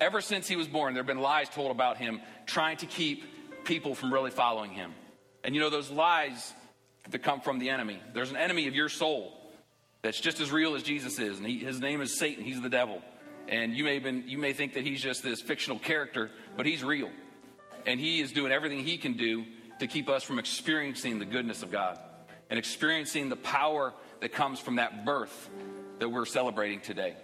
Ever 0.00 0.20
since 0.20 0.48
he 0.48 0.56
was 0.56 0.66
born, 0.66 0.94
there 0.94 1.02
have 1.02 1.06
been 1.08 1.20
lies 1.20 1.48
told 1.48 1.70
about 1.70 1.96
him 1.96 2.20
trying 2.46 2.76
to 2.78 2.86
keep 2.86 3.24
people 3.64 3.94
from 3.94 4.12
really 4.12 4.30
following 4.30 4.70
him. 4.70 4.92
And 5.42 5.54
you 5.54 5.60
know, 5.60 5.70
those 5.70 5.90
lies 5.90 6.52
that 7.10 7.22
come 7.22 7.40
from 7.40 7.58
the 7.58 7.70
enemy. 7.70 8.00
There's 8.12 8.30
an 8.30 8.36
enemy 8.36 8.66
of 8.66 8.74
your 8.74 8.88
soul 8.88 9.32
that's 10.02 10.20
just 10.20 10.40
as 10.40 10.50
real 10.50 10.74
as 10.74 10.82
Jesus 10.82 11.18
is, 11.18 11.38
and 11.38 11.46
he, 11.46 11.58
his 11.58 11.80
name 11.80 12.00
is 12.00 12.18
Satan. 12.18 12.44
He's 12.44 12.60
the 12.60 12.68
devil. 12.68 13.02
And 13.48 13.74
you 13.74 13.84
may, 13.84 13.98
been, 13.98 14.24
you 14.26 14.38
may 14.38 14.52
think 14.52 14.74
that 14.74 14.84
he's 14.84 15.02
just 15.02 15.22
this 15.22 15.40
fictional 15.40 15.78
character, 15.78 16.30
but 16.56 16.66
he's 16.66 16.82
real. 16.82 17.10
And 17.86 18.00
he 18.00 18.20
is 18.20 18.32
doing 18.32 18.52
everything 18.52 18.84
he 18.84 18.96
can 18.96 19.14
do 19.14 19.44
to 19.80 19.86
keep 19.86 20.08
us 20.08 20.22
from 20.22 20.38
experiencing 20.38 21.18
the 21.18 21.24
goodness 21.24 21.62
of 21.62 21.70
God 21.70 21.98
and 22.50 22.58
experiencing 22.58 23.28
the 23.28 23.36
power 23.36 23.92
that 24.20 24.32
comes 24.32 24.60
from 24.60 24.76
that 24.76 25.04
birth 25.04 25.50
that 25.98 26.08
we're 26.08 26.26
celebrating 26.26 26.80
today. 26.80 27.16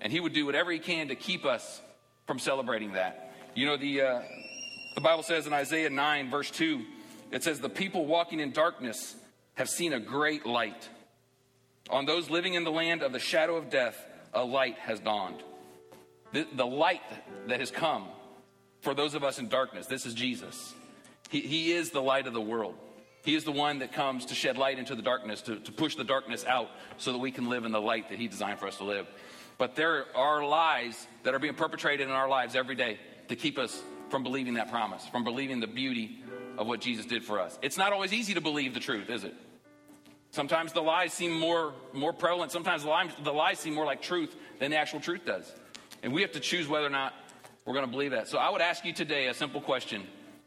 And 0.00 0.12
he 0.12 0.20
would 0.20 0.32
do 0.32 0.46
whatever 0.46 0.70
he 0.70 0.78
can 0.78 1.08
to 1.08 1.14
keep 1.14 1.44
us 1.44 1.80
from 2.26 2.38
celebrating 2.38 2.92
that. 2.92 3.32
You 3.54 3.66
know, 3.66 3.76
the, 3.76 4.00
uh, 4.00 4.22
the 4.94 5.00
Bible 5.00 5.22
says 5.22 5.46
in 5.46 5.52
Isaiah 5.52 5.90
9, 5.90 6.30
verse 6.30 6.50
2, 6.50 6.82
it 7.30 7.42
says, 7.42 7.60
The 7.60 7.68
people 7.68 8.06
walking 8.06 8.40
in 8.40 8.52
darkness 8.52 9.14
have 9.54 9.68
seen 9.68 9.92
a 9.92 10.00
great 10.00 10.46
light. 10.46 10.88
On 11.90 12.06
those 12.06 12.30
living 12.30 12.54
in 12.54 12.64
the 12.64 12.70
land 12.70 13.02
of 13.02 13.12
the 13.12 13.18
shadow 13.18 13.56
of 13.56 13.70
death, 13.70 14.04
a 14.32 14.44
light 14.44 14.78
has 14.78 15.00
dawned. 15.00 15.42
The, 16.32 16.46
the 16.54 16.66
light 16.66 17.02
that 17.48 17.60
has 17.60 17.70
come 17.70 18.08
for 18.84 18.94
those 18.94 19.14
of 19.14 19.24
us 19.24 19.38
in 19.38 19.48
darkness, 19.48 19.86
this 19.86 20.06
is 20.06 20.14
Jesus. 20.14 20.74
He, 21.30 21.40
he 21.40 21.72
is 21.72 21.90
the 21.90 22.02
light 22.02 22.26
of 22.26 22.34
the 22.34 22.40
world. 22.40 22.76
He 23.24 23.34
is 23.34 23.44
the 23.44 23.52
one 23.52 23.78
that 23.78 23.92
comes 23.92 24.26
to 24.26 24.34
shed 24.34 24.58
light 24.58 24.78
into 24.78 24.94
the 24.94 25.02
darkness, 25.02 25.40
to, 25.42 25.58
to 25.58 25.72
push 25.72 25.96
the 25.96 26.04
darkness 26.04 26.44
out 26.44 26.68
so 26.98 27.12
that 27.12 27.18
we 27.18 27.30
can 27.30 27.48
live 27.48 27.64
in 27.64 27.72
the 27.72 27.80
light 27.80 28.10
that 28.10 28.18
He 28.18 28.28
designed 28.28 28.60
for 28.60 28.66
us 28.66 28.76
to 28.76 28.84
live. 28.84 29.06
But 29.56 29.74
there 29.74 30.04
are 30.14 30.44
lies 30.44 31.06
that 31.22 31.34
are 31.34 31.38
being 31.38 31.54
perpetrated 31.54 32.06
in 32.06 32.12
our 32.12 32.28
lives 32.28 32.54
every 32.54 32.74
day 32.74 32.98
to 33.28 33.36
keep 33.36 33.58
us 33.58 33.82
from 34.10 34.22
believing 34.22 34.54
that 34.54 34.70
promise, 34.70 35.06
from 35.06 35.24
believing 35.24 35.60
the 35.60 35.66
beauty 35.66 36.22
of 36.58 36.66
what 36.66 36.80
Jesus 36.80 37.06
did 37.06 37.24
for 37.24 37.40
us. 37.40 37.58
It's 37.62 37.78
not 37.78 37.92
always 37.92 38.12
easy 38.12 38.34
to 38.34 38.42
believe 38.42 38.74
the 38.74 38.80
truth, 38.80 39.08
is 39.08 39.24
it? 39.24 39.34
Sometimes 40.30 40.72
the 40.72 40.82
lies 40.82 41.12
seem 41.12 41.32
more, 41.32 41.72
more 41.94 42.12
prevalent. 42.12 42.52
Sometimes 42.52 42.82
the 42.82 42.90
lies, 42.90 43.10
the 43.22 43.32
lies 43.32 43.58
seem 43.58 43.72
more 43.72 43.86
like 43.86 44.02
truth 44.02 44.36
than 44.58 44.70
the 44.70 44.76
actual 44.76 45.00
truth 45.00 45.24
does. 45.24 45.50
And 46.02 46.12
we 46.12 46.20
have 46.22 46.32
to 46.32 46.40
choose 46.40 46.68
whether 46.68 46.86
or 46.86 46.90
not 46.90 47.14
we're 47.64 47.74
going 47.74 47.86
to 47.86 47.90
believe 47.90 48.10
that. 48.10 48.28
So 48.28 48.38
I 48.38 48.50
would 48.50 48.60
ask 48.60 48.84
you 48.84 48.92
today 48.92 49.28
a 49.28 49.34
simple 49.34 49.60
question 49.60 50.02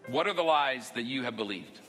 What 0.09 0.27
are 0.27 0.33
the 0.33 0.43
lies 0.43 0.91
that 0.91 1.03
you 1.03 1.23
have 1.23 1.35
believed? 1.35 1.79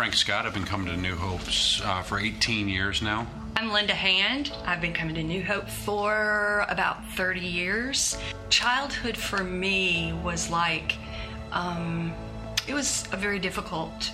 Frank 0.00 0.16
Scott. 0.16 0.46
I've 0.46 0.54
been 0.54 0.64
coming 0.64 0.86
to 0.86 0.96
New 0.96 1.14
Hopes 1.14 1.82
uh, 1.84 2.00
for 2.00 2.18
18 2.18 2.70
years 2.70 3.02
now. 3.02 3.26
I'm 3.54 3.70
Linda 3.70 3.92
Hand. 3.92 4.50
I've 4.64 4.80
been 4.80 4.94
coming 4.94 5.14
to 5.16 5.22
New 5.22 5.44
Hope 5.44 5.68
for 5.68 6.64
about 6.70 7.04
30 7.16 7.40
years. 7.40 8.16
Childhood 8.48 9.14
for 9.14 9.44
me 9.44 10.14
was 10.24 10.48
like, 10.48 10.94
um, 11.52 12.14
it 12.66 12.72
was 12.72 13.06
a 13.12 13.18
very 13.18 13.38
difficult 13.38 14.10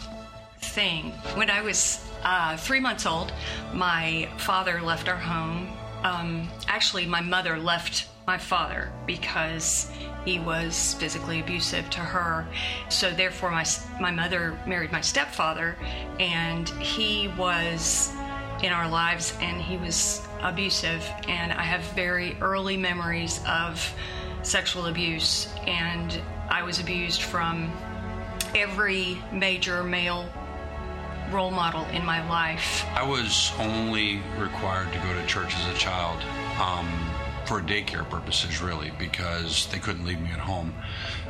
thing. 0.59 1.13
When 1.37 1.51
I 1.51 1.63
was 1.63 2.05
uh, 2.25 2.57
three 2.57 2.81
months 2.81 3.07
old, 3.07 3.33
my 3.73 4.29
father 4.39 4.81
left 4.83 5.09
our 5.09 5.15
home. 5.15 5.69
Um, 6.03 6.49
actually, 6.67 7.07
my 7.07 7.21
mother 7.21 7.61
left 7.61 8.09
my 8.27 8.39
father 8.39 8.91
because 9.07 9.89
he 10.27 10.41
was 10.41 10.95
physically 10.95 11.41
abusive 11.41 11.89
to 11.91 12.01
her. 12.01 12.47
So 12.91 13.11
therefore, 13.11 13.51
my 13.51 13.65
my 14.01 14.11
mother 14.11 14.59
married 14.67 14.93
my 14.93 15.01
stepfather, 15.01 15.77
and 16.21 16.69
he 16.69 17.29
was 17.39 18.13
in 18.63 18.73
our 18.73 18.89
lives, 18.89 19.33
and 19.41 19.63
he 19.63 19.77
was 19.79 20.21
abusive. 20.43 21.09
And 21.29 21.53
I 21.53 21.63
have 21.63 21.83
very 21.95 22.37
early 22.41 22.77
memories 22.77 23.41
of 23.49 23.95
sexual 24.43 24.87
abuse, 24.87 25.49
and 25.67 26.21
I 26.51 26.63
was 26.63 26.81
abused 26.81 27.23
from 27.23 27.73
every 28.55 29.19
major 29.33 29.85
male 29.85 30.29
role 31.31 31.51
model 31.51 31.85
in 31.87 32.05
my 32.05 32.27
life. 32.29 32.85
I 32.95 33.07
was 33.07 33.53
only 33.59 34.23
required 34.39 34.93
to 34.93 34.99
go 34.99 35.13
to 35.13 35.27
church 35.27 35.55
as 35.55 35.75
a 35.75 35.79
child. 35.79 36.21
Um, 36.61 36.89
for 37.47 37.61
daycare 37.61 38.09
purposes, 38.09 38.61
really, 38.61 38.91
because 38.99 39.67
they 39.71 39.79
couldn't 39.79 40.05
leave 40.05 40.21
me 40.21 40.31
at 40.31 40.39
home. 40.39 40.75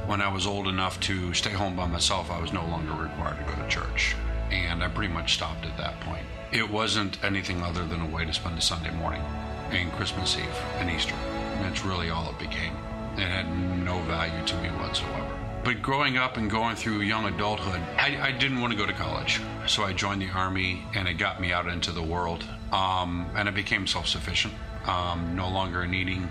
When 0.07 0.23
I 0.23 0.33
was 0.33 0.47
old 0.47 0.67
enough 0.67 0.99
to 1.01 1.35
stay 1.35 1.51
home 1.51 1.77
by 1.77 1.87
myself, 1.87 2.31
I 2.31 2.41
was 2.41 2.53
no 2.53 2.65
longer 2.67 2.93
required 2.93 3.39
to 3.39 3.53
go 3.53 3.63
to 3.63 3.69
church. 3.69 4.17
And 4.51 4.83
I 4.83 4.89
pretty 4.89 5.13
much 5.13 5.35
stopped 5.35 5.67
at 5.67 5.77
that 5.77 6.01
point. 6.01 6.25
It 6.53 6.71
wasn't 6.71 7.23
anything 7.25 7.63
other 7.63 7.85
than 7.85 8.01
a 8.01 8.07
way 8.07 8.25
to 8.25 8.33
spend 8.33 8.57
a 8.57 8.61
Sunday 8.63 8.93
morning 8.93 9.23
and 9.71 9.93
Christmas 9.93 10.37
Eve 10.39 10.63
and 10.77 10.91
Easter. 10.91 11.15
That's 11.61 11.85
really 11.85 12.11
all 12.11 12.31
it 12.31 12.39
became. 12.39 12.75
It 13.17 13.29
had 13.29 13.49
no 13.85 13.99
value 14.03 14.45
to 14.47 14.57
me 14.63 14.69
whatsoever. 14.69 15.39
but 15.65 15.83
growing 15.83 16.17
up 16.17 16.37
and 16.37 16.49
going 16.49 16.77
through 16.77 17.01
young 17.01 17.25
adulthood, 17.25 17.81
I, 17.99 18.29
I, 18.29 18.31
didn't 18.31 18.61
want 18.61 18.73
to 18.73 18.79
go 18.79 18.87
to 18.87 18.93
college. 18.93 19.41
So 19.67 19.83
I 19.83 19.93
joined 19.93 20.23
the 20.23 20.29
Army 20.29 20.85
and 20.95 21.09
it 21.09 21.15
got 21.15 21.41
me 21.41 21.53
out 21.53 21.67
into 21.67 21.91
the 21.91 22.03
world. 22.03 22.45
Um, 22.71 23.27
and 23.35 23.49
I 23.49 23.51
became 23.51 23.87
self 23.89 24.07
sufficient, 24.07 24.55
um, 24.87 25.35
no 25.35 25.49
longer 25.49 25.87
needing 25.87 26.29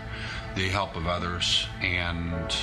the 0.55 0.69
help 0.69 0.95
of 0.95 1.07
others. 1.07 1.67
And 1.81 2.55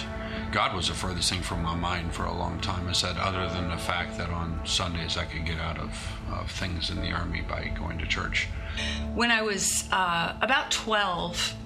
God 0.51 0.75
was 0.75 0.89
the 0.89 0.95
furthest 0.95 1.31
thing 1.31 1.43
from 1.43 1.63
my 1.63 1.75
mind 1.75 2.13
for 2.13 2.25
a 2.25 2.35
long 2.35 2.61
time. 2.61 2.89
I 2.89 2.93
said, 2.93 3.17
other 3.19 3.49
than 3.49 3.69
the 3.69 3.77
fact 3.77 4.17
that 4.19 4.31
on 4.31 4.61
Sundays 4.65 5.17
I 5.17 5.25
could 5.25 5.45
get 5.45 5.59
out 5.59 5.79
of, 5.79 5.91
of 6.33 6.51
things 6.51 6.91
in 6.91 7.01
the 7.01 7.13
Army 7.13 7.43
by 7.43 7.69
going 7.79 7.99
to 7.99 8.07
church. 8.07 8.49
When 9.15 9.31
I 9.31 9.43
was 9.43 9.89
uh, 9.93 10.35
about 10.41 10.71
12, 10.71 11.57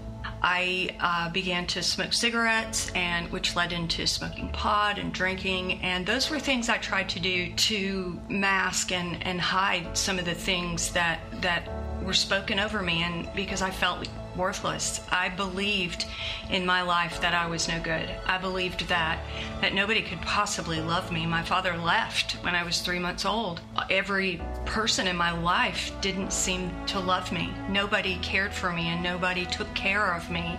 I 0.43 0.95
uh, 1.01 1.31
began 1.31 1.67
to 1.69 1.83
smoke 1.83 2.13
cigarettes, 2.13 2.91
and 2.95 3.31
which 3.31 3.57
led 3.57 3.73
into 3.73 4.07
smoking 4.07 4.49
pot 4.51 4.99
and 4.99 5.13
drinking, 5.13 5.81
and 5.83 6.05
those 6.05 6.31
were 6.31 6.39
things 6.39 6.69
I 6.69 6.79
tried 6.79 7.09
to 7.11 7.21
do 7.21 7.53
to 7.53 8.21
mask 8.29 8.93
and, 8.93 9.23
and 9.27 9.41
hide 9.41 9.97
some 9.97 10.19
of 10.19 10.25
the 10.25 10.35
things 10.35 10.93
that 10.93 11.21
that 11.41 11.69
were 12.07 12.15
spoken 12.15 12.59
over 12.61 12.81
me, 12.83 13.03
and 13.03 13.29
because 13.35 13.61
I 13.61 13.71
felt 13.71 14.09
worthless. 14.37 15.01
I 15.11 15.31
believed 15.31 16.05
in 16.51 16.67
my 16.67 16.83
life 16.83 17.21
that 17.23 17.33
I 17.33 17.47
was 17.47 17.69
no 17.69 17.81
good. 17.81 18.15
I 18.27 18.37
believed 18.37 18.87
that 18.89 19.19
that 19.63 19.73
nobody 19.73 20.03
could 20.03 20.21
possibly 20.21 20.81
love 20.81 21.11
me. 21.11 21.25
My 21.25 21.43
father 21.43 21.77
left 21.77 22.33
when 22.45 22.55
I 22.55 22.63
was 22.63 22.81
3 22.83 22.99
months 22.99 23.25
old. 23.25 23.63
Every 23.89 24.41
person 24.67 25.07
in 25.07 25.17
my 25.17 25.33
life 25.33 25.91
didn't 26.03 26.35
seem 26.35 26.71
to 26.87 27.01
love 27.01 27.33
me. 27.33 27.51
Nobody 27.71 28.17
cared 28.17 28.53
for 28.53 28.73
me 28.73 28.89
and 28.89 29.03
nobody 29.03 29.47
took 29.47 29.73
care 29.75 30.15
of 30.15 30.31
me. 30.31 30.59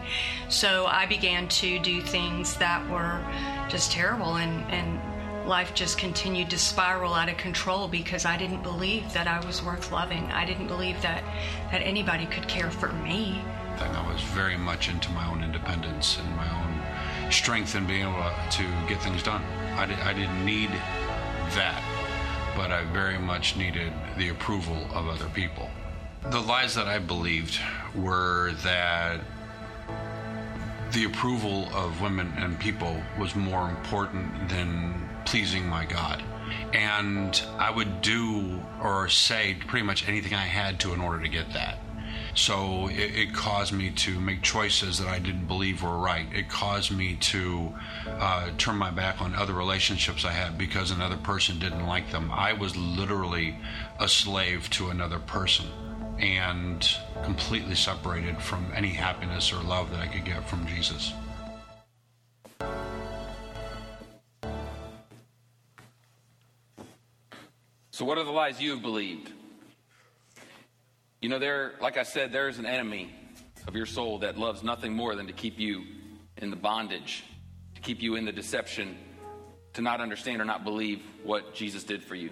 So 0.49 0.87
I 0.87 1.05
began 1.05 1.47
to 1.49 1.77
do 1.79 2.01
things 2.01 2.57
that 2.57 2.87
were 2.89 3.23
just 3.69 3.91
terrible 3.91 4.37
and 4.37 4.65
and 4.71 4.99
life 5.47 5.73
just 5.73 5.97
continued 5.97 6.49
to 6.49 6.57
spiral 6.57 7.13
out 7.13 7.29
of 7.29 7.37
control 7.37 7.87
because 7.87 8.25
I 8.25 8.37
didn't 8.37 8.63
believe 8.63 9.11
that 9.13 9.27
I 9.27 9.43
was 9.45 9.63
worth 9.63 9.91
loving. 9.91 10.25
I 10.31 10.45
didn't 10.45 10.67
believe 10.67 11.01
that 11.01 11.23
that 11.71 11.81
anybody 11.81 12.25
could 12.25 12.47
care 12.47 12.69
for 12.69 12.91
me. 12.93 13.41
I 13.79 14.11
was 14.11 14.21
very 14.21 14.57
much 14.57 14.89
into 14.89 15.11
my 15.11 15.27
own 15.29 15.43
independence 15.43 16.17
and 16.19 16.35
my 16.35 16.49
own 16.63 17.31
strength 17.31 17.75
in 17.75 17.85
being 17.85 18.01
able 18.01 18.13
to, 18.15 18.57
to 18.57 18.63
get 18.87 19.01
things 19.01 19.23
done. 19.23 19.43
I, 19.75 19.85
did, 19.85 19.99
I 19.99 20.13
didn't 20.13 20.43
need 20.43 20.69
that, 21.55 21.83
but 22.55 22.71
I 22.71 22.83
very 22.85 23.19
much 23.19 23.55
needed 23.55 23.93
the 24.17 24.29
approval 24.29 24.87
of 24.93 25.07
other 25.07 25.29
people. 25.29 25.69
The 26.31 26.39
lies 26.41 26.75
that 26.75 26.87
I 26.87 26.99
believed 26.99 27.59
were 27.95 28.53
that 28.63 29.21
the 30.91 31.05
approval 31.05 31.69
of 31.73 32.01
women 32.01 32.33
and 32.37 32.59
people 32.59 33.01
was 33.19 33.35
more 33.35 33.69
important 33.69 34.49
than 34.49 35.06
pleasing 35.27 35.67
my 35.67 35.83
God. 35.83 36.23
And 36.73 37.41
I 37.59 37.69
would 37.69 38.01
do 38.01 38.61
or 38.81 39.09
say 39.09 39.57
pretty 39.67 39.85
much 39.85 40.07
anything 40.07 40.33
I 40.33 40.45
had 40.45 40.79
to 40.81 40.93
in 40.93 41.01
order 41.01 41.21
to 41.21 41.27
get 41.29 41.51
that. 41.51 41.79
So 42.33 42.87
it, 42.87 43.15
it, 43.15 43.33
caused 43.33 43.73
me 43.73 43.89
to 43.89 44.19
make 44.19 44.41
choices 44.41 44.99
that 44.99 45.07
I 45.07 45.19
didn't 45.19 45.47
believe 45.47 45.83
were 45.83 45.97
right. 45.97 46.27
It 46.33 46.49
caused 46.49 46.95
me 46.95 47.15
to 47.15 47.73
uh, 48.07 48.51
turn 48.57 48.77
my 48.77 48.91
back 48.91 49.21
on 49.21 49.35
other 49.35 49.53
relationships 49.53 50.23
I 50.23 50.31
had 50.31 50.57
because 50.57 50.91
another 50.91 51.17
person 51.17 51.59
didn't 51.59 51.87
like 51.87 52.11
them. 52.11 52.31
I 52.31 52.53
was 52.53 52.77
literally 52.77 53.57
a 53.99 54.07
slave 54.07 54.69
to 54.71 54.89
another 54.89 55.19
person 55.19 55.65
and 56.19 56.87
completely 57.23 57.75
separated 57.75 58.41
from 58.41 58.71
any 58.73 58.89
happiness 58.89 59.51
or 59.51 59.61
love 59.63 59.91
that 59.91 59.99
I 59.99 60.07
could 60.07 60.23
get 60.23 60.47
from 60.47 60.65
Jesus. 60.67 61.13
So, 67.97 68.05
what 68.05 68.19
are 68.19 68.23
the 68.23 68.29
lies 68.29 68.61
you 68.61 68.69
have 68.73 68.83
believed? 68.83 69.31
You 71.19 71.29
know, 71.29 71.39
there, 71.39 71.73
like 71.81 71.97
I 71.97 72.03
said, 72.03 72.31
there 72.31 72.47
is 72.47 72.59
an 72.59 72.67
enemy 72.67 73.11
of 73.67 73.75
your 73.75 73.87
soul 73.87 74.19
that 74.19 74.37
loves 74.37 74.61
nothing 74.61 74.93
more 74.93 75.15
than 75.15 75.25
to 75.25 75.33
keep 75.33 75.57
you 75.57 75.83
in 76.37 76.51
the 76.51 76.55
bondage, 76.55 77.23
to 77.73 77.81
keep 77.81 78.03
you 78.03 78.13
in 78.13 78.23
the 78.23 78.31
deception, 78.31 78.95
to 79.73 79.81
not 79.81 79.99
understand 79.99 80.43
or 80.43 80.45
not 80.45 80.63
believe 80.63 81.01
what 81.23 81.55
Jesus 81.55 81.83
did 81.83 82.03
for 82.03 82.13
you. 82.13 82.29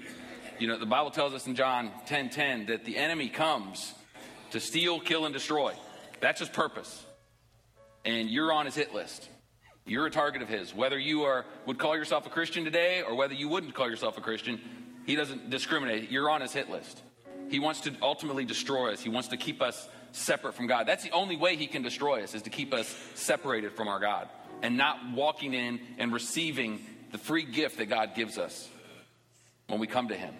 You 0.59 0.67
know, 0.67 0.77
the 0.77 0.85
Bible 0.85 1.09
tells 1.09 1.33
us 1.33 1.47
in 1.47 1.55
John 1.55 1.91
10 2.05 2.29
10 2.29 2.67
that 2.67 2.85
the 2.85 2.95
enemy 2.95 3.27
comes 3.27 3.91
to 4.51 4.59
steal, 4.59 4.99
kill, 4.99 5.25
and 5.25 5.33
destroy. 5.33 5.73
That's 6.19 6.41
his 6.41 6.49
purpose. 6.49 7.03
And 8.05 8.29
you're 8.29 8.53
on 8.53 8.67
his 8.67 8.75
hit 8.75 8.93
list. 8.93 9.29
You're 9.87 10.05
a 10.05 10.11
target 10.11 10.43
of 10.43 10.47
his. 10.47 10.75
Whether 10.75 10.99
you 10.99 11.23
are 11.23 11.43
would 11.65 11.79
call 11.79 11.97
yourself 11.97 12.27
a 12.27 12.29
Christian 12.29 12.65
today 12.65 13.01
or 13.01 13.15
whether 13.15 13.33
you 13.33 13.49
wouldn't 13.49 13.73
call 13.73 13.89
yourself 13.89 14.19
a 14.19 14.21
Christian, 14.21 14.61
he 15.05 15.15
doesn't 15.15 15.49
discriminate. 15.49 16.11
You're 16.11 16.29
on 16.29 16.41
his 16.41 16.53
hit 16.53 16.69
list. 16.69 17.01
He 17.49 17.59
wants 17.59 17.81
to 17.81 17.93
ultimately 18.01 18.45
destroy 18.45 18.93
us. 18.93 19.01
He 19.01 19.09
wants 19.09 19.29
to 19.29 19.37
keep 19.37 19.61
us 19.61 19.87
separate 20.11 20.53
from 20.53 20.67
God. 20.67 20.87
That's 20.87 21.03
the 21.03 21.11
only 21.11 21.35
way 21.35 21.55
he 21.55 21.67
can 21.67 21.81
destroy 21.81 22.23
us 22.23 22.33
is 22.33 22.43
to 22.43 22.49
keep 22.49 22.73
us 22.73 22.93
separated 23.13 23.73
from 23.73 23.87
our 23.87 23.99
God 23.99 24.29
and 24.61 24.77
not 24.77 24.97
walking 25.13 25.53
in 25.53 25.79
and 25.97 26.13
receiving 26.13 26.79
the 27.11 27.17
free 27.17 27.43
gift 27.43 27.77
that 27.77 27.85
God 27.85 28.15
gives 28.15 28.37
us 28.37 28.67
when 29.67 29.79
we 29.79 29.87
come 29.87 30.07
to 30.07 30.15
him. 30.15 30.33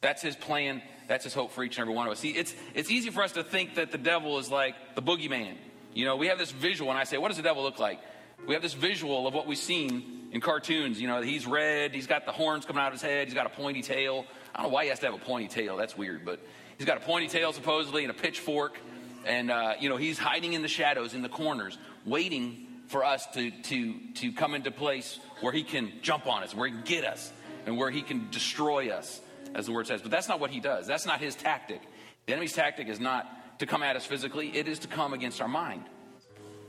That's 0.00 0.22
his 0.22 0.36
plan. 0.36 0.82
That's 1.08 1.24
his 1.24 1.34
hope 1.34 1.52
for 1.52 1.62
each 1.62 1.76
and 1.76 1.82
every 1.82 1.94
one 1.94 2.06
of 2.06 2.12
us. 2.12 2.18
See, 2.18 2.30
it's, 2.30 2.54
it's 2.74 2.90
easy 2.90 3.10
for 3.10 3.22
us 3.22 3.32
to 3.32 3.44
think 3.44 3.76
that 3.76 3.92
the 3.92 3.98
devil 3.98 4.38
is 4.38 4.50
like 4.50 4.74
the 4.94 5.02
boogeyman. 5.02 5.56
You 5.94 6.04
know, 6.04 6.16
we 6.16 6.26
have 6.26 6.38
this 6.38 6.50
visual, 6.50 6.90
and 6.90 6.98
I 6.98 7.04
say, 7.04 7.18
what 7.18 7.28
does 7.28 7.36
the 7.36 7.42
devil 7.42 7.62
look 7.62 7.78
like? 7.78 8.00
We 8.44 8.54
have 8.54 8.62
this 8.62 8.74
visual 8.74 9.26
of 9.26 9.34
what 9.34 9.46
we've 9.46 9.58
seen 9.58 10.28
in 10.32 10.40
cartoons. 10.40 11.00
You 11.00 11.08
know, 11.08 11.20
he's 11.22 11.46
red, 11.46 11.94
he's 11.94 12.06
got 12.06 12.26
the 12.26 12.32
horns 12.32 12.64
coming 12.64 12.80
out 12.80 12.88
of 12.88 12.92
his 12.94 13.02
head, 13.02 13.26
he's 13.26 13.34
got 13.34 13.46
a 13.46 13.50
pointy 13.50 13.82
tail. 13.82 14.24
I 14.54 14.62
don't 14.62 14.70
know 14.70 14.74
why 14.74 14.84
he 14.84 14.90
has 14.90 15.00
to 15.00 15.06
have 15.06 15.14
a 15.14 15.24
pointy 15.24 15.48
tail. 15.48 15.76
That's 15.76 15.96
weird, 15.96 16.24
but 16.24 16.40
he's 16.78 16.86
got 16.86 16.96
a 16.96 17.00
pointy 17.00 17.28
tail 17.28 17.52
supposedly 17.52 18.04
and 18.04 18.10
a 18.10 18.14
pitchfork, 18.14 18.78
and 19.24 19.50
uh, 19.50 19.74
you 19.80 19.88
know 19.88 19.96
he's 19.96 20.18
hiding 20.18 20.52
in 20.52 20.62
the 20.62 20.68
shadows, 20.68 21.14
in 21.14 21.22
the 21.22 21.28
corners, 21.28 21.76
waiting 22.04 22.66
for 22.86 23.04
us 23.04 23.26
to 23.34 23.50
to 23.50 23.94
to 24.14 24.32
come 24.32 24.54
into 24.54 24.70
place 24.70 25.18
where 25.40 25.52
he 25.52 25.62
can 25.62 25.92
jump 26.02 26.26
on 26.26 26.42
us, 26.42 26.54
where 26.54 26.68
he 26.68 26.74
can 26.74 26.84
get 26.84 27.04
us, 27.04 27.32
and 27.66 27.76
where 27.76 27.90
he 27.90 28.02
can 28.02 28.28
destroy 28.30 28.90
us, 28.90 29.20
as 29.54 29.66
the 29.66 29.72
word 29.72 29.86
says. 29.86 30.02
But 30.02 30.10
that's 30.10 30.28
not 30.28 30.38
what 30.38 30.50
he 30.50 30.60
does. 30.60 30.86
That's 30.86 31.06
not 31.06 31.20
his 31.20 31.34
tactic. 31.34 31.82
The 32.26 32.32
enemy's 32.32 32.52
tactic 32.52 32.88
is 32.88 33.00
not 33.00 33.58
to 33.58 33.66
come 33.66 33.82
at 33.82 33.96
us 33.96 34.06
physically; 34.06 34.56
it 34.56 34.68
is 34.68 34.78
to 34.80 34.88
come 34.88 35.12
against 35.12 35.40
our 35.40 35.48
mind. 35.48 35.84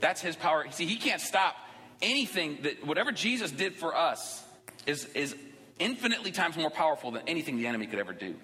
That's 0.00 0.20
his 0.20 0.36
power. 0.36 0.66
See, 0.70 0.86
he 0.86 0.96
can't 0.96 1.20
stop 1.20 1.56
anything 2.00 2.58
that 2.62 2.86
whatever 2.86 3.12
Jesus 3.12 3.50
did 3.50 3.74
for 3.74 3.96
us 3.96 4.44
is 4.86 5.04
is 5.06 5.34
infinitely 5.78 6.32
times 6.32 6.56
more 6.56 6.70
powerful 6.70 7.10
than 7.10 7.22
anything 7.26 7.56
the 7.56 7.66
enemy 7.66 7.86
could 7.86 7.98
ever 7.98 8.12
do. 8.12 8.34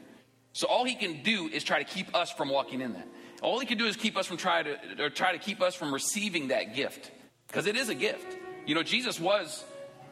So 0.53 0.69
all 0.69 0.85
he 0.85 0.95
can 0.95 1.23
do 1.23 1.49
is 1.49 1.65
try 1.65 1.83
to 1.83 1.85
keep 1.85 2.15
us 2.15 2.31
from 2.31 2.49
walking 2.49 2.81
in 2.81 2.93
that. 2.93 3.09
All 3.43 3.59
he 3.59 3.67
can 3.67 3.77
do 3.77 3.87
is 3.87 3.97
keep 3.97 4.17
us 4.17 4.27
from 4.27 4.37
trying 4.37 4.65
to 4.65 5.05
or 5.05 5.11
try 5.11 5.33
to 5.33 5.39
keep 5.39 5.61
us 5.61 5.75
from 5.75 5.93
receiving 5.93 6.49
that 6.49 6.75
gift. 6.75 7.11
Because 7.49 7.67
it 7.67 7.77
is 7.77 7.89
a 7.89 7.95
gift. 7.95 8.37
You 8.67 8.75
know, 8.75 8.83
Jesus 8.83 9.21
was 9.21 9.65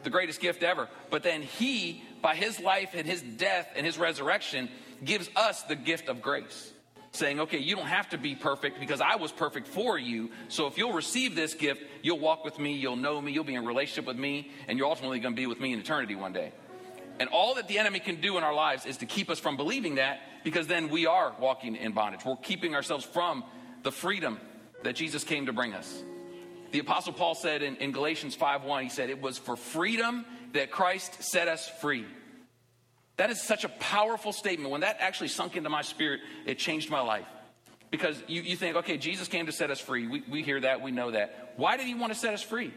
the 0.03 0.09
greatest 0.09 0.41
gift 0.41 0.63
ever, 0.63 0.89
but 1.09 1.23
then 1.23 1.41
he, 1.41 2.03
by 2.21 2.35
his 2.35 2.59
life 2.59 2.91
and 2.93 3.07
his 3.07 3.21
death 3.21 3.69
and 3.75 3.85
his 3.85 3.97
resurrection, 3.97 4.69
gives 5.03 5.29
us 5.35 5.63
the 5.63 5.75
gift 5.75 6.09
of 6.09 6.21
grace. 6.21 6.72
Saying, 7.13 7.41
okay, 7.41 7.59
you 7.59 7.75
don't 7.75 7.87
have 7.87 8.09
to 8.09 8.17
be 8.17 8.33
perfect 8.33 8.79
because 8.79 8.99
I 8.99 9.17
was 9.17 9.31
perfect 9.31 9.67
for 9.67 9.97
you. 9.99 10.31
So 10.47 10.65
if 10.67 10.77
you'll 10.77 10.93
receive 10.93 11.35
this 11.35 11.53
gift, 11.53 11.81
you'll 12.01 12.19
walk 12.19 12.43
with 12.43 12.57
me, 12.57 12.73
you'll 12.73 12.95
know 12.95 13.21
me, 13.21 13.31
you'll 13.31 13.43
be 13.43 13.53
in 13.53 13.65
relationship 13.65 14.05
with 14.05 14.17
me, 14.17 14.51
and 14.67 14.79
you're 14.79 14.87
ultimately 14.87 15.19
going 15.19 15.35
to 15.35 15.39
be 15.39 15.45
with 15.45 15.59
me 15.59 15.73
in 15.73 15.79
eternity 15.79 16.15
one 16.15 16.33
day. 16.33 16.51
And 17.19 17.29
all 17.29 17.55
that 17.55 17.67
the 17.67 17.77
enemy 17.77 17.99
can 17.99 18.19
do 18.19 18.37
in 18.37 18.43
our 18.43 18.53
lives 18.53 18.87
is 18.87 18.97
to 18.97 19.05
keep 19.05 19.29
us 19.29 19.39
from 19.39 19.57
believing 19.57 19.95
that 19.95 20.21
because 20.43 20.65
then 20.65 20.89
we 20.89 21.05
are 21.05 21.35
walking 21.39 21.75
in 21.75 21.91
bondage. 21.91 22.25
We're 22.25 22.35
keeping 22.37 22.73
ourselves 22.73 23.05
from 23.05 23.43
the 23.83 23.91
freedom 23.91 24.39
that 24.81 24.95
Jesus 24.95 25.23
came 25.23 25.45
to 25.45 25.53
bring 25.53 25.73
us. 25.73 26.03
The 26.71 26.79
Apostle 26.79 27.13
Paul 27.13 27.35
said 27.35 27.61
in, 27.61 27.75
in 27.75 27.91
Galatians 27.91 28.35
5:1, 28.35 28.81
he 28.81 28.89
said, 28.89 29.11
It 29.11 29.21
was 29.21 29.37
for 29.37 29.55
freedom 29.55 30.25
that 30.53 30.71
Christ 30.71 31.21
set 31.23 31.47
us 31.47 31.69
free. 31.69 32.05
That 33.17 33.29
is 33.29 33.41
such 33.41 33.63
a 33.63 33.69
powerful 33.69 34.33
statement. 34.33 34.71
When 34.71 34.81
that 34.81 34.97
actually 34.99 35.27
sunk 35.27 35.55
into 35.55 35.69
my 35.69 35.81
spirit, 35.81 36.21
it 36.45 36.57
changed 36.57 36.89
my 36.89 37.01
life. 37.01 37.27
Because 37.91 38.21
you, 38.27 38.41
you 38.41 38.55
think, 38.55 38.77
okay, 38.77 38.97
Jesus 38.97 39.27
came 39.27 39.45
to 39.45 39.51
set 39.51 39.69
us 39.69 39.79
free. 39.79 40.07
We, 40.07 40.23
we 40.27 40.41
hear 40.41 40.59
that, 40.61 40.81
we 40.81 40.91
know 40.91 41.11
that. 41.11 41.53
Why 41.57 41.77
did 41.77 41.85
he 41.85 41.93
want 41.93 42.11
to 42.11 42.17
set 42.17 42.33
us 42.33 42.41
free? 42.41 42.73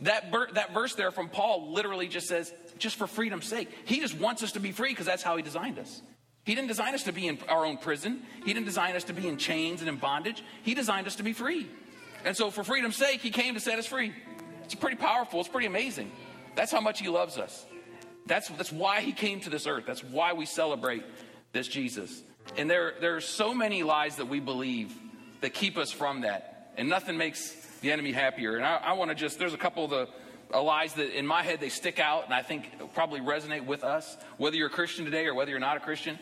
That, 0.00 0.32
ber- 0.32 0.48
that 0.54 0.74
verse 0.74 0.94
there 0.94 1.12
from 1.12 1.28
Paul 1.28 1.72
literally 1.72 2.08
just 2.08 2.26
says, 2.26 2.52
just 2.78 2.96
for 2.96 3.06
freedom's 3.06 3.46
sake. 3.46 3.68
He 3.84 4.00
just 4.00 4.18
wants 4.18 4.42
us 4.42 4.52
to 4.52 4.60
be 4.60 4.72
free 4.72 4.90
because 4.90 5.06
that's 5.06 5.22
how 5.22 5.36
he 5.36 5.42
designed 5.42 5.78
us. 5.78 6.02
He 6.44 6.54
didn't 6.54 6.68
design 6.68 6.94
us 6.94 7.04
to 7.04 7.12
be 7.12 7.28
in 7.28 7.38
our 7.48 7.64
own 7.64 7.76
prison. 7.76 8.22
He 8.44 8.52
didn't 8.52 8.66
design 8.66 8.96
us 8.96 9.04
to 9.04 9.12
be 9.12 9.28
in 9.28 9.36
chains 9.36 9.80
and 9.80 9.88
in 9.88 9.96
bondage. 9.96 10.42
He 10.62 10.74
designed 10.74 11.06
us 11.06 11.16
to 11.16 11.22
be 11.22 11.32
free. 11.32 11.68
And 12.24 12.36
so, 12.36 12.50
for 12.50 12.64
freedom's 12.64 12.96
sake, 12.96 13.20
he 13.20 13.30
came 13.30 13.54
to 13.54 13.60
set 13.60 13.78
us 13.78 13.86
free. 13.86 14.12
It's 14.64 14.74
pretty 14.74 14.96
powerful. 14.96 15.40
It's 15.40 15.48
pretty 15.48 15.66
amazing. 15.66 16.10
That's 16.54 16.72
how 16.72 16.80
much 16.80 17.00
he 17.00 17.08
loves 17.08 17.38
us. 17.38 17.66
That's, 18.28 18.48
that's 18.48 18.72
why 18.72 19.00
he 19.00 19.12
came 19.12 19.40
to 19.40 19.50
this 19.50 19.66
earth. 19.66 19.84
That's 19.86 20.04
why 20.04 20.34
we 20.34 20.46
celebrate 20.46 21.02
this 21.52 21.66
Jesus. 21.66 22.22
And 22.56 22.70
there, 22.70 22.94
there 23.00 23.16
are 23.16 23.20
so 23.20 23.54
many 23.54 23.82
lies 23.82 24.16
that 24.16 24.28
we 24.28 24.38
believe 24.38 24.94
that 25.40 25.54
keep 25.54 25.78
us 25.78 25.90
from 25.90 26.20
that. 26.20 26.72
And 26.76 26.88
nothing 26.88 27.16
makes 27.16 27.54
the 27.80 27.90
enemy 27.90 28.12
happier. 28.12 28.56
And 28.56 28.64
I, 28.64 28.76
I 28.76 28.92
want 28.92 29.10
to 29.10 29.14
just, 29.14 29.38
there's 29.38 29.54
a 29.54 29.58
couple 29.58 29.84
of 29.84 29.90
the 29.90 30.08
uh, 30.52 30.62
lies 30.62 30.94
that 30.94 31.16
in 31.16 31.26
my 31.26 31.42
head 31.42 31.60
they 31.60 31.68
stick 31.68 31.98
out 31.98 32.24
and 32.24 32.34
I 32.34 32.42
think 32.42 32.70
probably 32.94 33.20
resonate 33.20 33.66
with 33.66 33.82
us, 33.82 34.16
whether 34.36 34.56
you're 34.56 34.68
a 34.68 34.70
Christian 34.70 35.04
today 35.04 35.26
or 35.26 35.34
whether 35.34 35.50
you're 35.50 35.60
not 35.60 35.76
a 35.76 35.80
Christian, 35.80 36.18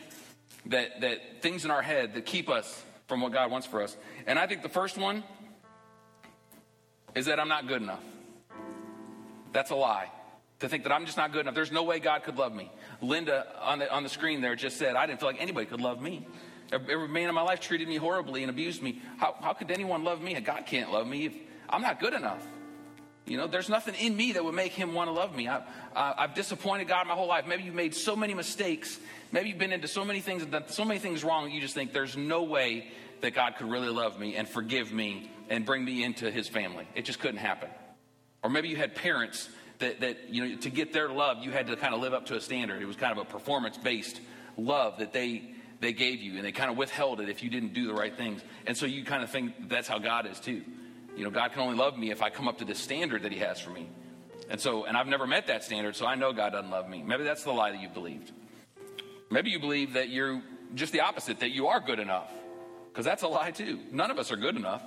that, 0.67 1.01
that 1.01 1.41
things 1.41 1.65
in 1.65 1.71
our 1.71 1.81
head 1.81 2.13
that 2.15 2.25
keep 2.25 2.49
us 2.49 2.83
from 3.07 3.21
what 3.21 3.33
God 3.33 3.51
wants 3.51 3.67
for 3.67 3.81
us. 3.81 3.95
And 4.25 4.39
I 4.39 4.47
think 4.47 4.63
the 4.63 4.69
first 4.69 4.97
one 4.97 5.23
is 7.15 7.25
that 7.25 7.39
I'm 7.39 7.47
not 7.47 7.67
good 7.67 7.81
enough. 7.81 8.03
That's 9.53 9.71
a 9.71 9.75
lie. 9.75 10.11
To 10.59 10.69
think 10.69 10.83
that 10.83 10.91
I'm 10.91 11.05
just 11.05 11.17
not 11.17 11.31
good 11.31 11.41
enough. 11.41 11.53
There's 11.53 11.71
no 11.71 11.83
way 11.83 11.99
God 11.99 12.23
could 12.23 12.37
love 12.37 12.53
me. 12.53 12.71
Linda 13.01 13.45
on 13.61 13.79
the, 13.79 13.93
on 13.93 14.03
the 14.03 14.09
screen 14.09 14.41
there 14.41 14.55
just 14.55 14.77
said, 14.77 14.95
I 14.95 15.05
didn't 15.05 15.19
feel 15.19 15.29
like 15.29 15.41
anybody 15.41 15.67
could 15.67 15.81
love 15.81 16.01
me. 16.01 16.25
Every 16.71 17.07
man 17.07 17.29
in 17.29 17.35
my 17.35 17.41
life 17.41 17.59
treated 17.59 17.87
me 17.87 17.95
horribly 17.97 18.43
and 18.43 18.49
abused 18.49 18.81
me. 18.81 19.01
How, 19.17 19.35
how 19.39 19.53
could 19.53 19.71
anyone 19.71 20.03
love 20.03 20.21
me? 20.21 20.33
God 20.41 20.65
can't 20.65 20.91
love 20.91 21.07
me 21.07 21.25
if 21.25 21.33
I'm 21.69 21.81
not 21.81 21.99
good 21.99 22.13
enough. 22.13 22.45
You 23.25 23.35
know, 23.35 23.47
there's 23.47 23.67
nothing 23.67 23.93
in 23.95 24.15
me 24.15 24.33
that 24.33 24.43
would 24.43 24.55
make 24.55 24.71
him 24.71 24.93
want 24.93 25.09
to 25.09 25.11
love 25.11 25.35
me. 25.35 25.49
I, 25.49 25.61
have 25.95 26.33
disappointed 26.33 26.87
God 26.87 27.07
my 27.07 27.13
whole 27.13 27.27
life. 27.27 27.45
Maybe 27.45 27.63
you've 27.63 27.75
made 27.75 27.93
so 27.93 28.15
many 28.15 28.33
mistakes. 28.33 28.99
Maybe 29.33 29.49
you've 29.49 29.57
been 29.57 29.73
into 29.73 29.89
so 29.89 30.05
many 30.05 30.21
things 30.21 30.43
and 30.43 30.51
done 30.51 30.63
so 30.67 30.85
many 30.85 30.99
things 30.99 31.25
wrong. 31.25 31.51
You 31.51 31.59
just 31.59 31.73
think 31.73 31.91
there's 31.91 32.15
no 32.15 32.43
way 32.43 32.87
that 33.21 33.33
God 33.33 33.55
could 33.57 33.69
really 33.69 33.89
love 33.89 34.17
me 34.17 34.35
and 34.35 34.47
forgive 34.47 34.93
me 34.93 35.29
and 35.49 35.65
bring 35.65 35.83
me 35.83 36.03
into 36.03 36.31
his 36.31 36.47
family. 36.47 36.87
It 36.95 37.03
just 37.03 37.19
couldn't 37.19 37.37
happen. 37.37 37.69
Or 38.43 38.49
maybe 38.49 38.69
you 38.69 38.77
had 38.77 38.95
parents 38.95 39.49
that, 39.79 40.01
that 40.01 40.29
you 40.29 40.47
know, 40.47 40.55
to 40.57 40.69
get 40.69 40.93
their 40.93 41.09
love, 41.09 41.43
you 41.43 41.51
had 41.51 41.67
to 41.67 41.75
kind 41.75 41.93
of 41.93 42.01
live 42.01 42.13
up 42.13 42.25
to 42.27 42.35
a 42.35 42.41
standard. 42.41 42.81
It 42.81 42.85
was 42.85 42.95
kind 42.95 43.11
of 43.11 43.19
a 43.19 43.25
performance 43.25 43.77
based 43.77 44.19
love 44.57 44.97
that 44.99 45.13
they, 45.13 45.51
they 45.79 45.93
gave 45.93 46.21
you, 46.21 46.35
and 46.35 46.45
they 46.45 46.51
kind 46.51 46.71
of 46.71 46.77
withheld 46.77 47.21
it 47.21 47.29
if 47.29 47.43
you 47.43 47.49
didn't 47.49 47.73
do 47.73 47.87
the 47.87 47.93
right 47.93 48.15
things. 48.15 48.41
And 48.65 48.75
so 48.75 48.85
you 48.85 49.03
kind 49.03 49.23
of 49.23 49.29
think 49.29 49.69
that's 49.69 49.87
how 49.87 49.99
God 49.99 50.25
is 50.25 50.39
too. 50.39 50.63
You 51.15 51.23
know, 51.23 51.29
God 51.29 51.51
can 51.51 51.61
only 51.61 51.77
love 51.77 51.97
me 51.97 52.11
if 52.11 52.21
I 52.21 52.29
come 52.29 52.47
up 52.47 52.59
to 52.59 52.65
this 52.65 52.79
standard 52.79 53.23
that 53.23 53.31
He 53.31 53.39
has 53.39 53.59
for 53.59 53.69
me. 53.71 53.89
And 54.49 54.59
so, 54.61 54.85
and 54.85 54.95
I've 54.95 55.07
never 55.07 55.27
met 55.27 55.47
that 55.47 55.63
standard, 55.63 55.95
so 55.95 56.05
I 56.05 56.15
know 56.15 56.31
God 56.31 56.51
doesn't 56.51 56.71
love 56.71 56.87
me. 56.87 57.03
Maybe 57.03 57.23
that's 57.23 57.43
the 57.43 57.51
lie 57.51 57.71
that 57.71 57.81
you 57.81 57.89
believed. 57.89 58.31
Maybe 59.29 59.49
you 59.49 59.59
believe 59.59 59.93
that 59.93 60.09
you're 60.09 60.41
just 60.73 60.93
the 60.93 61.01
opposite, 61.01 61.39
that 61.41 61.51
you 61.51 61.67
are 61.67 61.79
good 61.79 61.99
enough. 61.99 62.31
Because 62.89 63.05
that's 63.05 63.23
a 63.23 63.27
lie 63.27 63.51
too. 63.51 63.79
None 63.91 64.09
of 64.09 64.17
us 64.17 64.31
are 64.31 64.37
good 64.37 64.55
enough. 64.55 64.81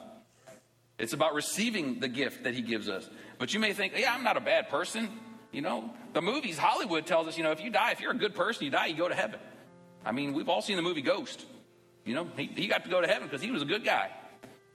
It's 1.00 1.14
about 1.14 1.34
receiving 1.34 1.98
the 1.98 2.08
gift 2.08 2.44
that 2.44 2.54
He 2.54 2.60
gives 2.60 2.88
us. 2.88 3.08
But 3.38 3.54
you 3.54 3.58
may 3.58 3.72
think, 3.72 3.94
yeah, 3.96 4.14
I'm 4.14 4.22
not 4.22 4.36
a 4.36 4.40
bad 4.40 4.68
person. 4.68 5.08
You 5.50 5.62
know, 5.62 5.90
the 6.12 6.20
movies, 6.20 6.58
Hollywood 6.58 7.06
tells 7.06 7.26
us, 7.26 7.36
you 7.36 7.42
know, 7.42 7.50
if 7.50 7.60
you 7.60 7.70
die, 7.70 7.90
if 7.90 8.00
you're 8.00 8.12
a 8.12 8.18
good 8.18 8.34
person, 8.34 8.64
you 8.64 8.70
die, 8.70 8.86
you 8.86 8.96
go 8.96 9.08
to 9.08 9.14
heaven. 9.14 9.40
I 10.04 10.12
mean, 10.12 10.34
we've 10.34 10.48
all 10.48 10.62
seen 10.62 10.76
the 10.76 10.82
movie 10.82 11.02
Ghost. 11.02 11.44
You 12.04 12.14
know, 12.14 12.28
he, 12.36 12.46
he 12.54 12.66
got 12.68 12.84
to 12.84 12.90
go 12.90 13.00
to 13.00 13.06
heaven 13.06 13.28
because 13.28 13.42
he 13.42 13.50
was 13.50 13.62
a 13.62 13.64
good 13.64 13.84
guy. 13.84 14.10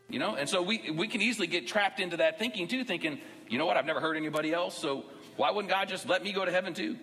You 0.10 0.20
know, 0.20 0.36
and 0.36 0.50
so 0.50 0.62
we, 0.62 0.92
we 0.92 1.08
can 1.08 1.22
easily 1.22 1.48
get 1.48 1.68
trapped 1.68 2.00
into 2.00 2.18
that 2.18 2.38
thinking 2.38 2.68
too, 2.68 2.84
thinking, 2.84 3.20
you 3.48 3.58
know 3.58 3.66
what, 3.66 3.78
I've 3.78 3.86
never 3.86 4.00
hurt 4.00 4.18
anybody 4.18 4.54
else, 4.54 4.78
so 4.78 5.06
why 5.36 5.52
wouldn't 5.52 5.72
God 5.72 5.88
just 5.90 6.08
let 6.08 6.24
me 6.24 6.32
go 6.32 6.46
to 6.46 6.52
heaven 6.52 6.74
too? 6.74 6.98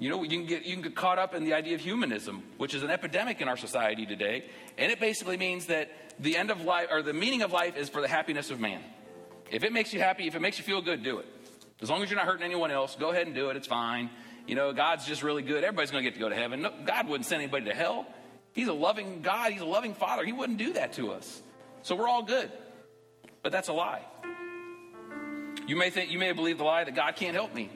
You 0.00 0.08
know, 0.08 0.22
you 0.22 0.30
can 0.30 0.46
get 0.46 0.64
you 0.64 0.72
can 0.72 0.82
get 0.82 0.96
caught 0.96 1.18
up 1.18 1.34
in 1.34 1.44
the 1.44 1.52
idea 1.52 1.74
of 1.74 1.82
humanism, 1.82 2.42
which 2.56 2.72
is 2.72 2.82
an 2.82 2.90
epidemic 2.90 3.42
in 3.42 3.48
our 3.48 3.58
society 3.58 4.06
today, 4.06 4.46
and 4.78 4.90
it 4.90 4.98
basically 4.98 5.36
means 5.36 5.66
that 5.66 5.90
the 6.18 6.38
end 6.38 6.50
of 6.50 6.62
life 6.62 6.88
or 6.90 7.02
the 7.02 7.12
meaning 7.12 7.42
of 7.42 7.52
life 7.52 7.76
is 7.76 7.90
for 7.90 8.00
the 8.00 8.08
happiness 8.08 8.50
of 8.50 8.58
man. 8.58 8.80
If 9.50 9.62
it 9.62 9.74
makes 9.74 9.92
you 9.92 10.00
happy, 10.00 10.26
if 10.26 10.34
it 10.34 10.40
makes 10.40 10.56
you 10.56 10.64
feel 10.64 10.80
good, 10.80 11.02
do 11.02 11.18
it. 11.18 11.26
As 11.82 11.90
long 11.90 12.02
as 12.02 12.08
you're 12.08 12.18
not 12.18 12.24
hurting 12.24 12.44
anyone 12.44 12.70
else, 12.70 12.96
go 12.98 13.10
ahead 13.10 13.26
and 13.26 13.36
do 13.36 13.50
it. 13.50 13.56
It's 13.56 13.66
fine. 13.66 14.08
You 14.46 14.54
know, 14.54 14.72
God's 14.72 15.04
just 15.04 15.22
really 15.22 15.42
good. 15.42 15.64
Everybody's 15.64 15.90
going 15.90 16.02
to 16.02 16.10
get 16.10 16.14
to 16.14 16.20
go 16.20 16.30
to 16.30 16.34
heaven. 16.34 16.62
No, 16.62 16.72
God 16.86 17.06
wouldn't 17.06 17.26
send 17.26 17.42
anybody 17.42 17.66
to 17.66 17.74
hell. 17.74 18.06
He's 18.54 18.68
a 18.68 18.72
loving 18.72 19.20
God. 19.20 19.52
He's 19.52 19.60
a 19.60 19.66
loving 19.66 19.94
Father. 19.94 20.24
He 20.24 20.32
wouldn't 20.32 20.58
do 20.58 20.72
that 20.74 20.94
to 20.94 21.12
us. 21.12 21.42
So 21.82 21.94
we're 21.94 22.08
all 22.08 22.22
good. 22.22 22.50
But 23.42 23.52
that's 23.52 23.68
a 23.68 23.74
lie. 23.74 24.02
You 25.66 25.76
may 25.76 25.90
think 25.90 26.10
you 26.10 26.18
may 26.18 26.32
believe 26.32 26.56
the 26.56 26.64
lie 26.64 26.84
that 26.84 26.94
God 26.94 27.16
can't 27.16 27.34
help 27.34 27.54
me. 27.54 27.70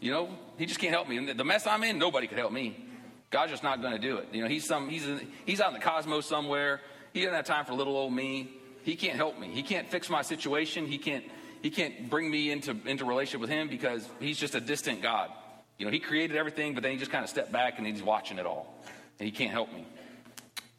You 0.00 0.12
know, 0.12 0.28
He 0.58 0.66
just 0.66 0.80
can't 0.80 0.92
help 0.92 1.08
me. 1.08 1.32
The 1.32 1.44
mess 1.44 1.66
I'm 1.66 1.84
in, 1.84 1.98
nobody 1.98 2.26
could 2.26 2.38
help 2.38 2.52
me. 2.52 2.84
God's 3.30 3.52
just 3.52 3.62
not 3.62 3.82
going 3.82 3.92
to 3.92 3.98
do 3.98 4.18
it. 4.18 4.28
You 4.32 4.42
know, 4.42 4.48
He's 4.48 4.64
some 4.64 4.88
He's 4.88 5.06
in, 5.06 5.26
He's 5.44 5.60
out 5.60 5.68
in 5.68 5.74
the 5.74 5.84
cosmos 5.84 6.26
somewhere. 6.26 6.80
He 7.12 7.20
doesn't 7.20 7.34
have 7.34 7.44
time 7.44 7.64
for 7.64 7.74
little 7.74 7.96
old 7.96 8.12
me. 8.12 8.50
He 8.82 8.94
can't 8.94 9.16
help 9.16 9.38
me. 9.38 9.48
He 9.48 9.62
can't 9.62 9.88
fix 9.88 10.08
my 10.08 10.22
situation. 10.22 10.86
He 10.86 10.98
can't 10.98 11.24
he 11.62 11.70
can't 11.70 12.08
bring 12.08 12.30
me 12.30 12.50
into 12.50 12.76
into 12.86 13.04
relationship 13.04 13.40
with 13.40 13.50
him 13.50 13.68
because 13.68 14.08
he's 14.20 14.38
just 14.38 14.54
a 14.54 14.60
distant 14.60 15.02
God. 15.02 15.30
You 15.78 15.84
know, 15.84 15.92
he 15.92 15.98
created 15.98 16.36
everything, 16.36 16.74
but 16.74 16.82
then 16.82 16.92
he 16.92 16.98
just 16.98 17.10
kind 17.10 17.24
of 17.24 17.28
stepped 17.28 17.52
back 17.52 17.78
and 17.78 17.86
he's 17.86 18.02
watching 18.02 18.38
it 18.38 18.46
all. 18.46 18.74
And 19.18 19.26
he 19.26 19.32
can't 19.32 19.50
help 19.50 19.72
me. 19.72 19.86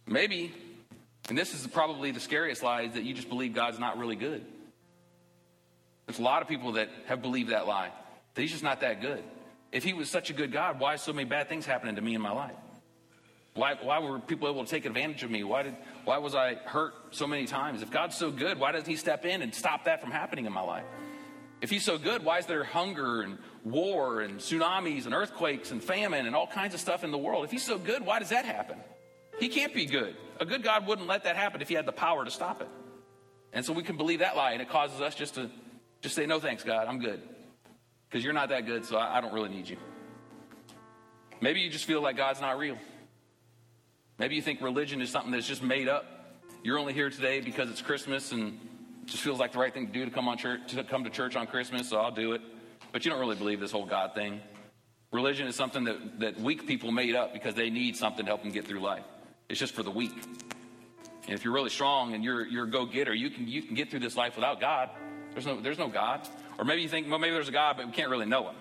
Maybe, 0.06 0.54
and 1.30 1.38
this 1.38 1.54
is 1.54 1.68
probably 1.68 2.12
the 2.12 2.20
scariest 2.20 2.64
lie, 2.64 2.84
is 2.84 2.94
that 2.94 3.04
you 3.04 3.14
just 3.14 3.30
believe 3.30 3.54
God's 3.54 3.78
not 3.78 3.98
really 3.98 4.16
good. 4.16 4.44
There's 6.06 6.20
a 6.20 6.24
lot 6.24 6.42
of 6.42 6.48
people 6.48 6.74
that 6.74 6.90
have 7.08 7.22
believed 7.22 7.50
that 7.50 7.68
lie, 7.68 7.92
that 8.34 8.42
he's 8.42 8.52
just 8.52 8.64
not 8.64 8.80
that 8.80 9.02
good. 9.02 9.24
If 9.72 9.84
he 9.84 9.94
was 9.94 10.10
such 10.10 10.30
a 10.30 10.34
good 10.34 10.52
God, 10.52 10.80
why 10.80 10.96
so 10.96 11.14
many 11.14 11.28
bad 11.28 11.50
things 11.50 11.66
happening 11.66 11.96
to 11.96 12.02
me 12.02 12.16
in 12.16 12.22
my 12.22 12.32
life? 12.32 12.56
Why, 13.54 13.76
why 13.82 14.00
were 14.00 14.20
people 14.20 14.48
able 14.48 14.64
to 14.64 14.70
take 14.70 14.86
advantage 14.86 15.24
of 15.24 15.32
me? 15.32 15.44
Why, 15.44 15.64
did, 15.64 15.76
why 16.06 16.20
was 16.20 16.36
I 16.36 16.56
hurt 16.56 16.94
so 17.12 17.26
many 17.26 17.46
times? 17.46 17.82
If 17.82 17.90
God's 17.90 18.16
so 18.16 18.30
good, 18.30 18.60
why 18.60 18.72
doesn't 18.72 18.88
He 18.88 18.96
step 18.96 19.26
in 19.26 19.42
and 19.42 19.54
stop 19.54 19.86
that 19.86 20.00
from 20.00 20.12
happening 20.12 20.46
in 20.46 20.54
my 20.54 20.62
life? 20.62 20.86
If 21.60 21.72
He's 21.72 21.84
so 21.84 21.98
good, 21.98 22.24
why 22.24 22.38
is 22.38 22.46
there 22.46 22.64
hunger 22.64 23.22
and 23.22 23.40
war 23.64 24.22
and 24.22 24.38
tsunamis 24.40 25.06
and 25.06 25.14
earthquakes 25.14 25.72
and 25.72 25.84
famine 25.84 26.28
and 26.28 26.36
all 26.36 26.46
kinds 26.46 26.76
of 26.76 26.80
stuff 26.80 27.04
in 27.04 27.10
the 27.10 27.18
world? 27.18 27.46
If 27.46 27.52
He's 27.52 27.66
so 27.66 27.80
good, 27.80 28.06
why 28.06 28.20
does 28.20 28.30
that 28.30 28.46
happen? 28.46 28.78
He 29.40 29.50
can't 29.50 29.74
be 29.74 29.86
good. 29.86 30.16
A 30.40 30.46
good 30.46 30.62
God 30.62 30.86
wouldn't 30.86 31.08
let 31.08 31.24
that 31.24 31.36
happen 31.36 31.62
if 31.62 31.68
He 31.68 31.74
had 31.74 31.88
the 31.88 31.92
power 31.92 32.24
to 32.24 32.32
stop 32.32 32.62
it. 32.62 32.70
And 33.54 33.66
so 33.66 33.74
we 33.74 33.82
can 33.82 33.98
believe 33.98 34.20
that 34.20 34.36
lie, 34.36 34.52
and 34.52 34.62
it 34.62 34.70
causes 34.70 35.02
us 35.02 35.16
just 35.16 35.34
to 35.36 35.50
just 36.02 36.14
say, 36.14 36.28
"No, 36.28 36.40
thanks, 36.40 36.64
God, 36.64 36.88
I'm 36.88 37.00
good," 37.00 37.22
because 38.10 38.24
you're 38.24 38.34
not 38.34 38.50
that 38.50 38.66
good, 38.66 38.86
so 38.86 38.98
I, 38.98 39.22
don't 39.22 39.34
really 39.34 39.50
need 39.50 39.68
you. 39.68 39.78
Maybe 41.42 41.60
you 41.60 41.70
just 41.70 41.86
feel 41.86 42.02
like 42.02 42.18
God's 42.18 42.42
not 42.42 42.58
real. 42.58 42.78
Maybe 44.18 44.36
you 44.36 44.42
think 44.42 44.62
religion 44.62 45.02
is 45.02 45.10
something 45.10 45.32
that's 45.32 45.48
just 45.48 45.62
made 45.62 45.88
up. 45.88 46.06
You're 46.64 46.80
only 46.80 46.94
here 46.94 47.10
today 47.10 47.40
because 47.40 47.70
it's 47.70 47.82
Christmas 47.82 48.32
and 48.32 48.60
it 49.04 49.08
just 49.08 49.22
feels 49.22 49.40
like 49.40 49.52
the 49.52 49.60
right 49.60 49.74
thing 49.74 49.88
to 49.88 49.94
do 49.94 50.06
to 50.06 50.12
come 50.12 50.28
on 50.28 50.38
church 50.38 50.72
to 50.74 50.84
come 50.84 51.04
to 51.04 51.10
church 51.10 51.36
on 51.36 51.48
Christmas, 51.48 51.90
so 51.90 51.98
I'll 51.98 52.12
do 52.12 52.34
it. 52.34 52.42
But 52.92 53.06
you 53.06 53.12
don't 53.12 53.20
really 53.20 53.36
believe 53.36 53.60
this 53.60 53.72
whole 53.72 53.86
God 53.86 54.16
thing. 54.16 54.42
Religion 55.12 55.48
is 55.48 55.56
something 55.56 55.84
that, 55.86 56.20
that 56.20 56.40
weak 56.40 56.68
people 56.68 56.92
made 56.92 57.16
up 57.16 57.32
because 57.32 57.56
they 57.56 57.70
need 57.70 57.96
something 57.96 58.26
to 58.26 58.30
help 58.30 58.44
them 58.44 58.52
get 58.52 58.68
through 58.68 58.82
life. 58.82 59.04
It's 59.48 59.60
just 59.60 59.74
for 59.74 59.84
the 59.84 59.92
weak. 59.92 60.12
And 61.28 61.36
if 61.36 61.44
you're 61.44 61.54
really 61.54 61.70
strong 61.70 62.14
and 62.14 62.24
you're 62.24 62.46
you're 62.46 62.66
a 62.66 62.70
go-getter, 62.70 63.14
you 63.14 63.30
can 63.30 63.48
you 63.48 63.62
can 63.62 63.76
get 63.76 63.92
through 63.92 64.00
this 64.00 64.16
life 64.16 64.36
without 64.36 64.60
God. 64.60 64.90
There's 65.32 65.46
no 65.46 65.62
there's 65.62 65.78
no 65.78 65.90
God. 65.90 66.28
Or 66.58 66.66
maybe 66.66 66.82
you 66.82 66.90
think, 66.90 67.10
well, 67.10 67.20
maybe 67.20 67.34
there's 67.34 67.50
a 67.50 67.54
God, 67.54 67.78
but 67.78 67.86
we 67.86 67.92
can't 67.92 68.10
really 68.10 68.26
know 68.26 68.50
him. 68.50 68.56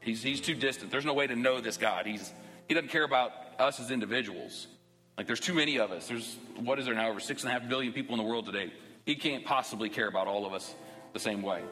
He's 0.00 0.22
he's 0.22 0.40
too 0.40 0.54
distant. 0.54 0.90
There's 0.90 1.04
no 1.04 1.14
way 1.14 1.26
to 1.26 1.36
know 1.36 1.60
this 1.60 1.76
God. 1.76 2.06
He's 2.06 2.32
he 2.68 2.74
doesn't 2.74 2.88
care 2.88 3.04
about 3.04 3.32
us 3.58 3.80
as 3.80 3.90
individuals. 3.90 4.68
Like 5.16 5.26
there's 5.26 5.40
too 5.40 5.54
many 5.54 5.78
of 5.78 5.90
us. 5.90 6.06
There's 6.06 6.36
what 6.56 6.78
is 6.78 6.86
there 6.86 6.94
now? 6.94 7.10
Over 7.10 7.20
six 7.20 7.42
and 7.42 7.50
a 7.50 7.58
half 7.58 7.68
billion 7.68 7.92
people 7.92 8.14
in 8.14 8.18
the 8.18 8.28
world 8.28 8.46
today. 8.46 8.72
He 9.04 9.16
can't 9.16 9.44
possibly 9.44 9.88
care 9.88 10.08
about 10.08 10.26
all 10.26 10.46
of 10.46 10.52
us 10.52 10.74
the 11.12 11.18
same 11.18 11.42
way. 11.42 11.62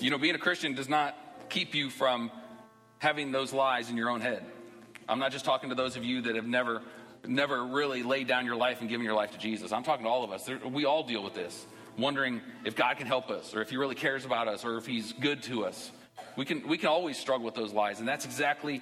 You 0.00 0.10
know, 0.10 0.18
being 0.18 0.34
a 0.34 0.38
Christian 0.38 0.74
does 0.74 0.88
not 0.88 1.16
keep 1.48 1.74
you 1.74 1.90
from 1.90 2.30
having 2.98 3.32
those 3.32 3.52
lies 3.52 3.90
in 3.90 3.96
your 3.96 4.10
own 4.10 4.20
head. 4.20 4.44
I'm 5.08 5.18
not 5.18 5.32
just 5.32 5.44
talking 5.44 5.70
to 5.70 5.74
those 5.74 5.96
of 5.96 6.04
you 6.04 6.22
that 6.22 6.36
have 6.36 6.46
never 6.46 6.82
never 7.26 7.64
really 7.64 8.02
laid 8.02 8.28
down 8.28 8.46
your 8.46 8.56
life 8.56 8.80
and 8.80 8.88
given 8.88 9.04
your 9.04 9.14
life 9.14 9.32
to 9.32 9.38
Jesus. 9.38 9.72
I'm 9.72 9.82
talking 9.82 10.04
to 10.04 10.10
all 10.10 10.24
of 10.24 10.30
us. 10.30 10.48
We 10.70 10.84
all 10.84 11.02
deal 11.02 11.22
with 11.22 11.34
this, 11.34 11.66
wondering 11.98 12.40
if 12.64 12.76
God 12.76 12.96
can 12.96 13.06
help 13.06 13.30
us 13.30 13.54
or 13.54 13.60
if 13.60 13.70
he 13.70 13.76
really 13.76 13.94
cares 13.94 14.24
about 14.24 14.48
us 14.48 14.64
or 14.64 14.76
if 14.78 14.86
he's 14.86 15.12
good 15.12 15.42
to 15.44 15.64
us. 15.64 15.90
We 16.36 16.44
can, 16.44 16.66
we 16.68 16.78
can 16.78 16.88
always 16.88 17.18
struggle 17.18 17.44
with 17.44 17.54
those 17.54 17.72
lies, 17.72 17.98
and 17.98 18.08
that's 18.08 18.24
exactly 18.24 18.80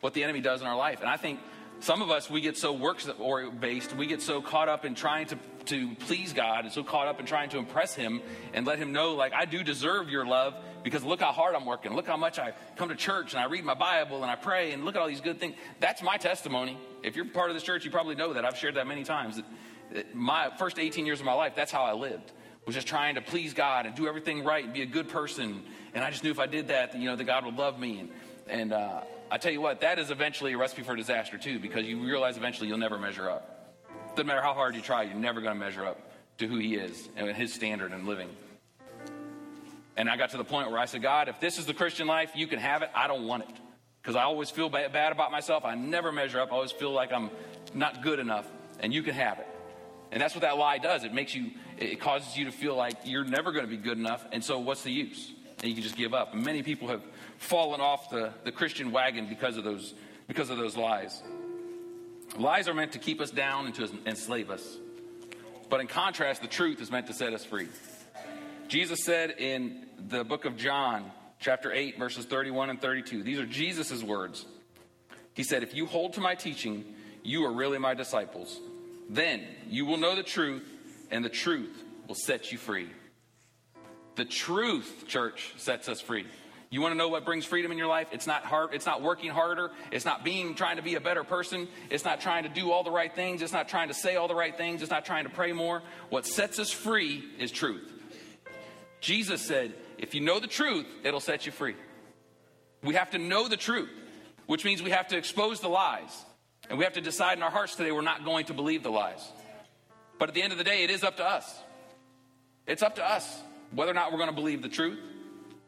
what 0.00 0.14
the 0.14 0.24
enemy 0.24 0.40
does 0.40 0.60
in 0.60 0.66
our 0.66 0.76
life. 0.76 1.00
And 1.00 1.08
I 1.08 1.16
think 1.16 1.40
some 1.80 2.02
of 2.02 2.10
us, 2.10 2.30
we 2.30 2.40
get 2.40 2.56
so 2.56 2.72
work 2.72 3.02
based, 3.60 3.94
we 3.94 4.06
get 4.06 4.22
so 4.22 4.40
caught 4.40 4.68
up 4.68 4.84
in 4.84 4.94
trying 4.94 5.26
to, 5.26 5.38
to 5.66 5.94
please 5.96 6.32
God 6.32 6.64
and 6.64 6.72
so 6.72 6.82
caught 6.82 7.08
up 7.08 7.20
in 7.20 7.26
trying 7.26 7.50
to 7.50 7.58
impress 7.58 7.94
Him 7.94 8.22
and 8.54 8.66
let 8.66 8.78
Him 8.78 8.92
know, 8.92 9.14
like, 9.14 9.34
I 9.34 9.44
do 9.44 9.62
deserve 9.62 10.08
your 10.08 10.26
love 10.26 10.54
because 10.82 11.04
look 11.04 11.20
how 11.20 11.32
hard 11.32 11.54
I'm 11.54 11.66
working. 11.66 11.94
Look 11.94 12.06
how 12.06 12.16
much 12.16 12.38
I 12.38 12.52
come 12.76 12.88
to 12.90 12.94
church 12.94 13.32
and 13.34 13.42
I 13.42 13.46
read 13.46 13.64
my 13.64 13.74
Bible 13.74 14.22
and 14.22 14.30
I 14.30 14.36
pray 14.36 14.72
and 14.72 14.84
look 14.84 14.94
at 14.94 15.02
all 15.02 15.08
these 15.08 15.20
good 15.20 15.40
things. 15.40 15.56
That's 15.80 16.02
my 16.02 16.16
testimony. 16.16 16.78
If 17.02 17.16
you're 17.16 17.26
part 17.26 17.50
of 17.50 17.56
this 17.56 17.62
church, 17.62 17.84
you 17.84 17.90
probably 17.90 18.14
know 18.14 18.32
that. 18.34 18.44
I've 18.44 18.56
shared 18.56 18.76
that 18.76 18.86
many 18.86 19.04
times. 19.04 19.40
That 19.92 20.14
My 20.14 20.50
first 20.58 20.78
18 20.78 21.06
years 21.06 21.20
of 21.20 21.26
my 21.26 21.34
life, 21.34 21.54
that's 21.54 21.72
how 21.72 21.82
I 21.82 21.92
lived 21.92 22.32
was 22.66 22.74
just 22.74 22.86
trying 22.86 23.16
to 23.16 23.20
please 23.20 23.54
God 23.54 23.86
and 23.86 23.94
do 23.94 24.06
everything 24.06 24.44
right 24.44 24.64
and 24.64 24.72
be 24.72 24.82
a 24.82 24.86
good 24.86 25.08
person. 25.08 25.62
And 25.94 26.02
I 26.02 26.10
just 26.10 26.24
knew 26.24 26.30
if 26.30 26.38
I 26.38 26.46
did 26.46 26.68
that, 26.68 26.96
you 26.96 27.04
know, 27.04 27.16
that 27.16 27.24
God 27.24 27.44
would 27.44 27.56
love 27.56 27.78
me. 27.78 28.00
And, 28.00 28.10
and 28.48 28.72
uh, 28.72 29.00
I 29.30 29.38
tell 29.38 29.52
you 29.52 29.60
what, 29.60 29.80
that 29.80 29.98
is 29.98 30.10
eventually 30.10 30.52
a 30.52 30.58
recipe 30.58 30.82
for 30.82 30.96
disaster 30.96 31.38
too, 31.38 31.58
because 31.58 31.86
you 31.86 32.02
realize 32.02 32.36
eventually 32.36 32.68
you'll 32.68 32.78
never 32.78 32.98
measure 32.98 33.28
up. 33.30 33.50
Doesn't 34.10 34.26
matter 34.26 34.42
how 34.42 34.54
hard 34.54 34.74
you 34.74 34.80
try, 34.80 35.02
you're 35.02 35.14
never 35.14 35.40
going 35.40 35.54
to 35.54 35.58
measure 35.58 35.84
up 35.84 36.00
to 36.38 36.46
who 36.46 36.56
He 36.58 36.76
is 36.76 37.08
and 37.16 37.28
His 37.36 37.52
standard 37.52 37.92
in 37.92 38.06
living. 38.06 38.28
And 39.96 40.08
I 40.08 40.16
got 40.16 40.30
to 40.30 40.36
the 40.36 40.44
point 40.44 40.70
where 40.70 40.80
I 40.80 40.86
said, 40.86 41.02
God, 41.02 41.28
if 41.28 41.38
this 41.40 41.58
is 41.58 41.66
the 41.66 41.74
Christian 41.74 42.06
life, 42.06 42.32
you 42.34 42.46
can 42.46 42.58
have 42.58 42.82
it. 42.82 42.90
I 42.94 43.06
don't 43.06 43.26
want 43.26 43.44
it. 43.44 43.56
Because 44.02 44.16
I 44.16 44.22
always 44.22 44.50
feel 44.50 44.68
bad 44.68 45.12
about 45.12 45.30
myself. 45.30 45.64
I 45.64 45.76
never 45.76 46.12
measure 46.12 46.40
up. 46.40 46.52
I 46.52 46.56
always 46.56 46.72
feel 46.72 46.90
like 46.90 47.12
I'm 47.12 47.30
not 47.72 48.02
good 48.02 48.18
enough. 48.18 48.46
And 48.80 48.92
you 48.92 49.02
can 49.02 49.14
have 49.14 49.38
it. 49.38 49.46
And 50.14 50.22
that's 50.22 50.32
what 50.32 50.42
that 50.42 50.56
lie 50.56 50.78
does. 50.78 51.02
It 51.02 51.12
makes 51.12 51.34
you, 51.34 51.50
it 51.76 52.00
causes 52.00 52.36
you 52.36 52.44
to 52.44 52.52
feel 52.52 52.76
like 52.76 52.94
you're 53.04 53.24
never 53.24 53.50
going 53.50 53.64
to 53.64 53.70
be 53.70 53.76
good 53.76 53.98
enough. 53.98 54.24
And 54.30 54.44
so 54.44 54.60
what's 54.60 54.84
the 54.84 54.92
use? 54.92 55.32
And 55.58 55.68
you 55.68 55.74
can 55.74 55.82
just 55.82 55.96
give 55.96 56.14
up. 56.14 56.32
And 56.34 56.44
many 56.44 56.62
people 56.62 56.86
have 56.86 57.02
fallen 57.38 57.80
off 57.80 58.10
the, 58.10 58.32
the 58.44 58.52
Christian 58.52 58.92
wagon 58.92 59.28
because 59.28 59.56
of 59.56 59.64
those, 59.64 59.92
because 60.28 60.50
of 60.50 60.56
those 60.56 60.76
lies. 60.76 61.20
Lies 62.38 62.68
are 62.68 62.74
meant 62.74 62.92
to 62.92 63.00
keep 63.00 63.20
us 63.20 63.32
down 63.32 63.66
and 63.66 63.74
to 63.74 63.90
enslave 64.06 64.50
us. 64.50 64.78
But 65.68 65.80
in 65.80 65.88
contrast, 65.88 66.42
the 66.42 66.48
truth 66.48 66.80
is 66.80 66.92
meant 66.92 67.08
to 67.08 67.12
set 67.12 67.32
us 67.32 67.44
free. 67.44 67.66
Jesus 68.68 69.04
said 69.04 69.34
in 69.38 69.84
the 69.98 70.22
book 70.22 70.44
of 70.44 70.56
John, 70.56 71.10
chapter 71.40 71.72
8, 71.72 71.98
verses 71.98 72.24
31 72.24 72.70
and 72.70 72.80
32, 72.80 73.24
these 73.24 73.40
are 73.40 73.46
Jesus' 73.46 74.04
words. 74.04 74.46
He 75.34 75.42
said, 75.42 75.64
If 75.64 75.74
you 75.74 75.86
hold 75.86 76.12
to 76.12 76.20
my 76.20 76.36
teaching, 76.36 76.84
you 77.24 77.44
are 77.46 77.52
really 77.52 77.78
my 77.78 77.94
disciples. 77.94 78.60
Then 79.08 79.42
you 79.68 79.86
will 79.86 79.96
know 79.96 80.14
the 80.14 80.22
truth, 80.22 80.68
and 81.10 81.24
the 81.24 81.28
truth 81.28 81.82
will 82.08 82.14
set 82.14 82.52
you 82.52 82.58
free. 82.58 82.88
The 84.16 84.24
truth, 84.24 85.04
church, 85.08 85.52
sets 85.56 85.88
us 85.88 86.00
free. 86.00 86.26
You 86.70 86.80
want 86.80 86.92
to 86.92 86.98
know 86.98 87.08
what 87.08 87.24
brings 87.24 87.44
freedom 87.44 87.70
in 87.70 87.78
your 87.78 87.86
life? 87.86 88.08
It's 88.10 88.26
not 88.26 88.44
hard, 88.44 88.74
it's 88.74 88.86
not 88.86 89.00
working 89.00 89.30
harder, 89.30 89.70
it's 89.92 90.04
not 90.04 90.24
being 90.24 90.54
trying 90.56 90.76
to 90.76 90.82
be 90.82 90.96
a 90.96 91.00
better 91.00 91.22
person, 91.22 91.68
it's 91.88 92.04
not 92.04 92.20
trying 92.20 92.42
to 92.42 92.48
do 92.48 92.72
all 92.72 92.82
the 92.82 92.90
right 92.90 93.14
things, 93.14 93.42
it's 93.42 93.52
not 93.52 93.68
trying 93.68 93.88
to 93.88 93.94
say 93.94 94.16
all 94.16 94.26
the 94.26 94.34
right 94.34 94.56
things, 94.56 94.82
it's 94.82 94.90
not 94.90 95.04
trying 95.04 95.24
to 95.24 95.30
pray 95.30 95.52
more. 95.52 95.82
What 96.10 96.26
sets 96.26 96.58
us 96.58 96.72
free 96.72 97.24
is 97.38 97.52
truth. 97.52 97.92
Jesus 99.00 99.40
said, 99.40 99.74
if 99.98 100.14
you 100.14 100.20
know 100.20 100.40
the 100.40 100.48
truth, 100.48 100.86
it'll 101.04 101.20
set 101.20 101.46
you 101.46 101.52
free. 101.52 101.76
We 102.82 102.94
have 102.94 103.12
to 103.12 103.18
know 103.18 103.46
the 103.48 103.56
truth, 103.56 103.90
which 104.46 104.64
means 104.64 104.82
we 104.82 104.90
have 104.90 105.08
to 105.08 105.16
expose 105.16 105.60
the 105.60 105.68
lies. 105.68 106.24
And 106.68 106.78
we 106.78 106.84
have 106.84 106.94
to 106.94 107.00
decide 107.00 107.36
in 107.36 107.42
our 107.42 107.50
hearts 107.50 107.76
today 107.76 107.92
we're 107.92 108.00
not 108.00 108.24
going 108.24 108.46
to 108.46 108.54
believe 108.54 108.82
the 108.82 108.90
lies. 108.90 109.22
But 110.18 110.28
at 110.28 110.34
the 110.34 110.42
end 110.42 110.52
of 110.52 110.58
the 110.58 110.64
day, 110.64 110.84
it 110.84 110.90
is 110.90 111.04
up 111.04 111.16
to 111.16 111.24
us. 111.24 111.58
It's 112.66 112.82
up 112.82 112.96
to 112.96 113.04
us 113.04 113.42
whether 113.72 113.90
or 113.90 113.94
not 113.94 114.12
we're 114.12 114.18
going 114.18 114.30
to 114.30 114.34
believe 114.34 114.62
the 114.62 114.68
truth 114.68 114.98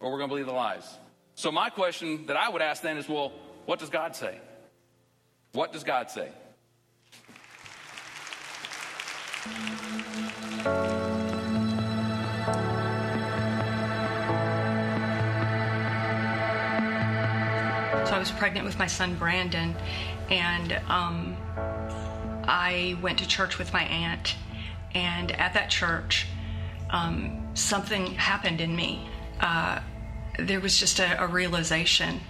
or 0.01 0.11
we're 0.11 0.19
going 0.19 0.29
to 0.29 0.33
believe 0.33 0.47
the 0.47 0.53
lies. 0.53 0.87
So, 1.35 1.53
my 1.53 1.69
question 1.69 2.27
that 2.27 2.37
I 2.37 2.49
would 2.49 2.63
ask 2.63 2.83
then 2.83 2.97
is 2.97 3.09
well, 3.09 3.33
what 3.67 3.79
does 3.79 3.91
God 3.91 4.17
say? 4.17 4.41
What 5.53 5.73
does 5.73 5.85
God 5.85 6.11
say? 6.11 6.31
So 18.07 18.13
I 18.13 18.19
was 18.19 18.31
pregnant 18.31 18.65
with 18.65 18.79
my 18.79 18.87
son 18.87 19.17
Brandon, 19.17 19.75
and 20.31 20.73
um, 20.89 21.37
I 22.45 22.97
went 23.03 23.19
to 23.19 23.29
church 23.29 23.59
with 23.59 23.73
my 23.73 23.83
aunt. 23.83 24.37
And 24.95 25.33
at 25.33 25.55
that 25.55 25.69
church, 25.69 26.27
um, 26.91 27.49
something 27.55 28.07
happened 28.15 28.61
in 28.61 28.75
me. 28.75 29.07
Uh, 29.41 29.81
there 30.39 30.61
was 30.61 30.79
just 30.79 30.99
a, 31.01 31.23
a 31.23 31.27
realization 31.27 32.21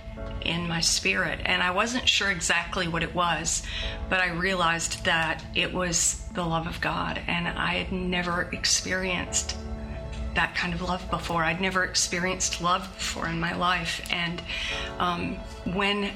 in 0.43 0.69
my 0.69 0.81
spirit, 0.81 1.41
and 1.45 1.63
I 1.63 1.71
wasn't 1.73 2.09
sure 2.09 2.31
exactly 2.31 2.89
what 2.89 3.03
it 3.03 3.15
was, 3.15 3.63
but 4.09 4.21
I 4.21 4.31
realized 4.31 5.05
that 5.05 5.45
it 5.55 5.73
was 5.73 6.25
the 6.35 6.45
love 6.45 6.67
of 6.67 6.81
God, 6.81 7.21
and 7.27 7.49
I 7.49 7.75
had 7.75 7.93
never 7.93 8.43
experienced 8.53 9.57
that 10.35 10.55
kind 10.55 10.75
of 10.75 10.83
love 10.83 11.09
before. 11.11 11.43
I'd 11.43 11.61
never 11.61 11.85
experienced 11.85 12.61
love 12.61 12.83
before 12.95 13.27
in 13.27 13.41
my 13.41 13.57
life. 13.57 14.07
And 14.11 14.43
um, 14.99 15.35
when 15.73 16.13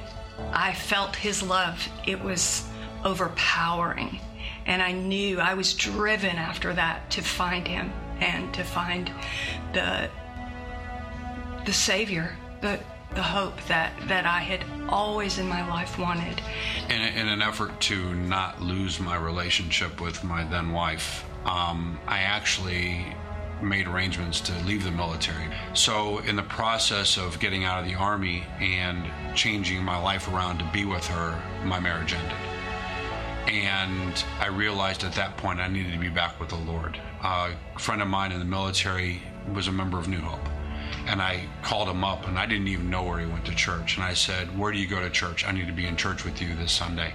I 0.53 0.75
felt 0.75 1.17
His 1.17 1.43
love, 1.43 1.89
it 2.07 2.23
was 2.23 2.67
overpowering. 3.05 4.21
And 4.67 4.83
I 4.83 4.93
knew 4.93 5.41
I 5.41 5.55
was 5.55 5.75
driven 5.75 6.37
after 6.37 6.73
that 6.75 7.11
to 7.11 7.23
find 7.23 7.67
Him 7.67 7.93
and 8.21 8.53
to 8.55 8.65
find 8.65 9.11
the 9.73 10.11
the 11.65 11.73
Savior, 11.73 12.37
the 12.61 12.81
the 13.15 13.23
hope 13.23 13.61
that, 13.67 13.93
that 14.07 14.25
I 14.25 14.41
had 14.41 14.65
always 14.89 15.39
in 15.39 15.49
my 15.49 15.69
life 15.69 15.99
wanted. 15.99 16.41
In, 16.89 17.01
in 17.01 17.29
an 17.29 17.43
effort 17.43 17.81
to 17.83 18.15
not 18.15 18.63
lose 18.63 19.01
my 19.01 19.17
relationship 19.17 20.01
with 20.01 20.23
my 20.23 20.45
then 20.45 20.71
wife, 20.73 21.25
um, 21.45 21.99
I 22.07 22.21
actually 22.21 23.05
made 23.63 23.87
arrangements 23.87 24.41
to 24.43 24.53
leave 24.65 24.85
the 24.85 24.91
military. 24.91 25.47
So, 25.75 26.19
in 26.19 26.37
the 26.37 26.43
process 26.43 27.17
of 27.17 27.39
getting 27.41 27.65
out 27.65 27.83
of 27.83 27.89
the 27.89 27.95
Army 27.95 28.45
and 28.61 29.11
changing 29.35 29.85
my 29.85 30.01
life 30.01 30.29
around 30.29 30.59
to 30.59 30.71
be 30.73 30.85
with 30.85 31.07
her, 31.07 31.41
my 31.65 31.81
marriage 31.81 32.15
ended. 32.15 32.37
And 33.49 34.25
I 34.39 34.47
realized 34.47 35.03
at 35.05 35.15
that 35.15 35.37
point 35.37 35.61
I 35.61 35.69
needed 35.69 35.93
to 35.93 35.99
be 35.99 36.09
back 36.09 36.39
with 36.39 36.51
the 36.51 36.57
Lord. 36.57 37.01
Uh, 37.23 37.51
a 37.75 37.79
friend 37.79 38.01
of 38.01 38.09
mine 38.09 38.33
in 38.33 38.39
the 38.39 38.45
military 38.45 39.23
was 39.53 39.69
a 39.69 39.73
member 39.73 39.99
of 39.99 40.09
New 40.09 40.21
Hope. 40.21 40.47
And 41.11 41.21
I 41.21 41.43
called 41.63 41.89
him 41.89 42.05
up, 42.05 42.29
and 42.29 42.39
I 42.39 42.47
didn't 42.47 42.69
even 42.69 42.89
know 42.89 43.03
where 43.03 43.19
he 43.19 43.27
went 43.27 43.45
to 43.47 43.55
church. 43.57 43.97
And 43.97 44.05
I 44.05 44.15
said, 44.15 44.57
Where 44.57 44.71
do 44.71 44.79
you 44.79 44.87
go 44.87 45.01
to 45.01 45.11
church? 45.11 45.45
I 45.45 45.51
need 45.51 45.67
to 45.67 45.73
be 45.73 45.87
in 45.87 45.97
church 45.97 46.25
with 46.25 46.41
you 46.41 46.55
this 46.55 46.71
Sunday. 46.71 47.13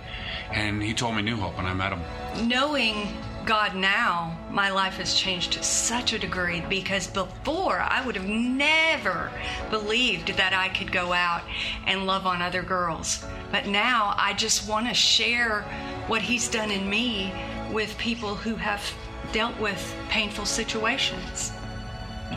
And 0.51 0.83
he 0.83 0.93
told 0.93 1.15
me 1.15 1.21
New 1.21 1.37
Hope, 1.37 1.57
and 1.57 1.65
I 1.65 1.73
met 1.73 1.93
him. 1.93 2.01
Knowing 2.45 3.07
God 3.45 3.73
now, 3.73 4.37
my 4.51 4.69
life 4.69 4.95
has 4.95 5.13
changed 5.13 5.53
to 5.53 5.63
such 5.63 6.11
a 6.11 6.19
degree 6.19 6.61
because 6.67 7.07
before 7.07 7.79
I 7.79 8.05
would 8.05 8.17
have 8.17 8.27
never 8.27 9.31
believed 9.69 10.35
that 10.35 10.51
I 10.51 10.67
could 10.67 10.91
go 10.91 11.13
out 11.13 11.43
and 11.87 12.05
love 12.05 12.27
on 12.27 12.41
other 12.41 12.63
girls. 12.63 13.23
But 13.49 13.65
now 13.65 14.13
I 14.17 14.33
just 14.33 14.67
want 14.67 14.89
to 14.89 14.93
share 14.93 15.61
what 16.07 16.21
He's 16.21 16.49
done 16.49 16.69
in 16.69 16.89
me 16.89 17.33
with 17.71 17.97
people 17.97 18.35
who 18.35 18.55
have 18.55 18.83
dealt 19.31 19.57
with 19.57 19.95
painful 20.09 20.45
situations. 20.45 21.53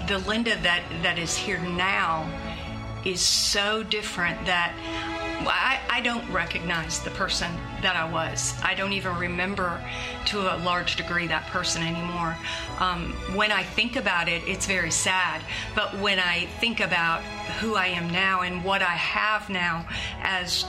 The 0.06 0.18
Linda 0.26 0.56
that, 0.62 0.82
that 1.02 1.18
is 1.18 1.36
here 1.36 1.58
now 1.58 2.30
is 3.04 3.20
so 3.20 3.82
different 3.82 4.44
that 4.46 4.74
I, 5.46 5.78
I, 5.88 6.00
don't 6.00 6.28
recognize 6.30 6.98
the 7.00 7.10
person 7.10 7.50
that 7.80 7.94
I 7.94 8.10
was. 8.10 8.54
I 8.62 8.74
don't 8.74 8.92
even 8.92 9.16
remember 9.16 9.80
to 10.26 10.54
a 10.54 10.58
large 10.58 10.96
degree 10.96 11.26
that 11.28 11.46
person 11.46 11.82
anymore. 11.82 12.36
Um, 12.80 13.12
when 13.34 13.52
I 13.52 13.62
think 13.62 13.96
about 13.96 14.28
it, 14.28 14.42
it's 14.46 14.66
very 14.66 14.90
sad. 14.90 15.42
But 15.74 15.96
when 15.98 16.18
I 16.18 16.46
think 16.60 16.80
about 16.80 17.22
who 17.60 17.76
I 17.76 17.86
am 17.86 18.10
now 18.10 18.42
and 18.42 18.64
what 18.64 18.82
I 18.82 18.94
have 18.96 19.48
now 19.48 19.86
as 20.22 20.64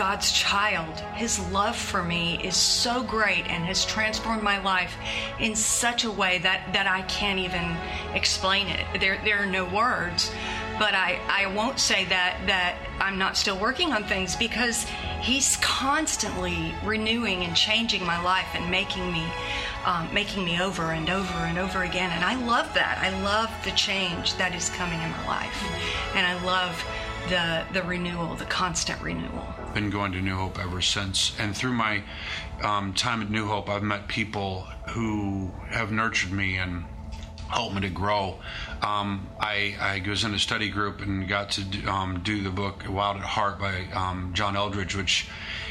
God's 0.00 0.32
child, 0.32 0.98
His 1.14 1.38
love 1.52 1.76
for 1.76 2.02
me 2.02 2.40
is 2.42 2.56
so 2.56 3.02
great 3.02 3.46
and 3.50 3.62
has 3.66 3.84
transformed 3.84 4.42
my 4.42 4.58
life 4.62 4.96
in 5.38 5.54
such 5.54 6.04
a 6.04 6.10
way 6.10 6.38
that, 6.38 6.72
that 6.72 6.86
I 6.86 7.02
can't 7.02 7.38
even 7.38 7.76
explain 8.14 8.68
it. 8.68 8.98
There, 8.98 9.20
there 9.26 9.36
are 9.36 9.44
no 9.44 9.66
words 9.66 10.30
but 10.78 10.94
I, 10.94 11.20
I 11.28 11.54
won't 11.54 11.78
say 11.78 12.06
that 12.06 12.40
that 12.46 12.74
I'm 12.98 13.18
not 13.18 13.36
still 13.36 13.58
working 13.58 13.92
on 13.92 14.02
things 14.04 14.34
because 14.34 14.86
he's 15.20 15.58
constantly 15.58 16.74
renewing 16.82 17.44
and 17.44 17.54
changing 17.54 18.02
my 18.06 18.18
life 18.22 18.48
and 18.54 18.70
making 18.70 19.12
me 19.12 19.26
um, 19.84 20.08
making 20.14 20.42
me 20.42 20.58
over 20.62 20.92
and 20.92 21.10
over 21.10 21.34
and 21.34 21.58
over 21.58 21.82
again. 21.82 22.10
And 22.12 22.24
I 22.24 22.42
love 22.46 22.72
that. 22.72 22.96
I 22.96 23.10
love 23.22 23.50
the 23.64 23.72
change 23.72 24.34
that 24.36 24.54
is 24.54 24.70
coming 24.70 25.00
in 25.02 25.10
my 25.10 25.26
life. 25.26 25.62
And 26.14 26.26
I 26.26 26.42
love 26.44 26.82
the 27.28 27.64
the 27.72 27.82
renewal 27.82 28.34
the 28.34 28.44
constant 28.46 29.00
renewal 29.02 29.46
been 29.74 29.90
going 29.90 30.12
to 30.12 30.20
New 30.20 30.34
Hope 30.34 30.58
ever 30.58 30.80
since 30.80 31.38
and 31.38 31.56
through 31.56 31.72
my 31.72 32.02
um, 32.62 32.92
time 32.92 33.22
at 33.22 33.30
New 33.30 33.46
Hope 33.46 33.68
I've 33.68 33.82
met 33.82 34.08
people 34.08 34.62
who 34.88 35.50
have 35.68 35.92
nurtured 35.92 36.32
me 36.32 36.56
and 36.56 36.84
helped 37.50 37.74
me 37.74 37.80
to 37.80 37.90
grow. 37.90 38.38
Um, 38.82 39.28
I, 39.40 39.76
I, 39.80 40.08
was 40.08 40.24
in 40.24 40.32
a 40.34 40.38
study 40.38 40.68
group 40.70 41.00
and 41.00 41.28
got 41.28 41.50
to 41.52 41.64
do, 41.64 41.88
um, 41.88 42.20
do 42.22 42.42
the 42.42 42.50
book 42.50 42.84
Wild 42.88 43.16
at 43.16 43.22
Heart 43.22 43.58
by 43.58 43.86
um, 43.92 44.30
John 44.34 44.54
Eldredge, 44.54 44.94
which 44.94 45.28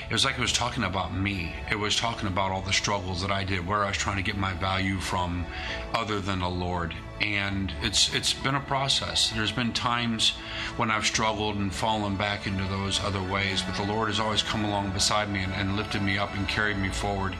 it 0.09 0.13
was 0.13 0.25
like 0.25 0.37
it 0.37 0.41
was 0.41 0.53
talking 0.53 0.83
about 0.83 1.15
me. 1.15 1.55
It 1.71 1.79
was 1.79 1.95
talking 1.95 2.27
about 2.27 2.51
all 2.51 2.61
the 2.61 2.73
struggles 2.73 3.21
that 3.21 3.31
I 3.31 3.43
did, 3.43 3.65
where 3.65 3.83
I 3.85 3.87
was 3.87 3.97
trying 3.97 4.17
to 4.17 4.23
get 4.23 4.37
my 4.37 4.53
value 4.53 4.99
from 4.99 5.45
other 5.93 6.19
than 6.19 6.39
the 6.39 6.49
Lord. 6.49 6.93
And 7.21 7.73
it's 7.81 8.13
it's 8.13 8.33
been 8.33 8.55
a 8.55 8.61
process. 8.61 9.29
There's 9.31 9.51
been 9.51 9.73
times 9.73 10.31
when 10.77 10.89
I've 10.89 11.05
struggled 11.05 11.57
and 11.57 11.73
fallen 11.73 12.15
back 12.15 12.47
into 12.47 12.63
those 12.65 12.99
other 13.03 13.21
ways, 13.21 13.61
but 13.61 13.75
the 13.75 13.91
Lord 13.91 14.07
has 14.07 14.19
always 14.19 14.41
come 14.41 14.63
along 14.63 14.91
beside 14.91 15.29
me 15.29 15.43
and, 15.43 15.53
and 15.53 15.75
lifted 15.75 16.01
me 16.01 16.17
up 16.17 16.33
and 16.35 16.47
carried 16.47 16.77
me 16.77 16.89
forward. 16.89 17.35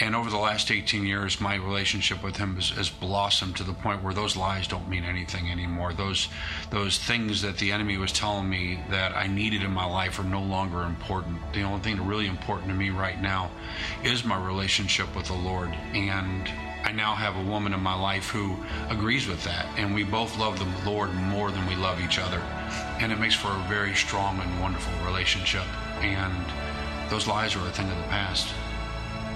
And 0.00 0.16
over 0.16 0.30
the 0.30 0.38
last 0.38 0.70
18 0.70 1.04
years, 1.04 1.42
my 1.42 1.56
relationship 1.56 2.22
with 2.22 2.36
him 2.36 2.54
has, 2.54 2.70
has, 2.70 2.88
blossomed 2.88 3.56
to 3.56 3.64
the 3.64 3.74
point 3.74 4.02
where 4.02 4.14
those 4.14 4.34
lies 4.34 4.66
don't 4.66 4.88
mean 4.88 5.04
anything 5.04 5.50
anymore. 5.50 5.92
Those, 5.92 6.28
those 6.70 6.98
things 6.98 7.42
that 7.42 7.58
the 7.58 7.72
enemy 7.72 7.98
was 7.98 8.10
telling 8.10 8.48
me 8.48 8.80
that 8.88 9.14
I 9.14 9.26
needed 9.26 9.62
in 9.62 9.72
my 9.72 9.84
life 9.84 10.18
are 10.18 10.24
no 10.24 10.40
longer 10.40 10.82
important. 10.84 11.38
The 11.52 11.62
only 11.62 11.80
thing 11.80 12.06
really 12.06 12.26
important 12.26 12.68
to 12.68 12.74
me 12.74 12.88
right 12.88 13.20
now 13.20 13.50
is 14.02 14.24
my 14.24 14.42
relationship 14.42 15.14
with 15.14 15.26
the 15.26 15.34
Lord. 15.34 15.68
And 15.92 16.50
I 16.84 16.92
now 16.92 17.14
have 17.14 17.36
a 17.36 17.42
woman 17.42 17.72
in 17.72 17.80
my 17.80 17.94
life 17.94 18.28
who 18.28 18.56
agrees 18.88 19.26
with 19.26 19.42
that. 19.44 19.66
And 19.76 19.94
we 19.94 20.04
both 20.04 20.38
love 20.38 20.58
the 20.58 20.90
Lord 20.90 21.12
more 21.14 21.50
than 21.50 21.66
we 21.66 21.76
love 21.76 22.00
each 22.00 22.18
other. 22.18 22.38
And 23.00 23.12
it 23.12 23.20
makes 23.20 23.34
for 23.34 23.48
a 23.48 23.66
very 23.68 23.94
strong 23.94 24.40
and 24.40 24.60
wonderful 24.60 24.92
relationship. 25.06 25.64
And 26.02 26.32
those 27.10 27.26
lies 27.26 27.54
are 27.56 27.66
a 27.66 27.70
thing 27.70 27.88
of 27.90 27.96
the 27.96 28.04
past. 28.04 28.52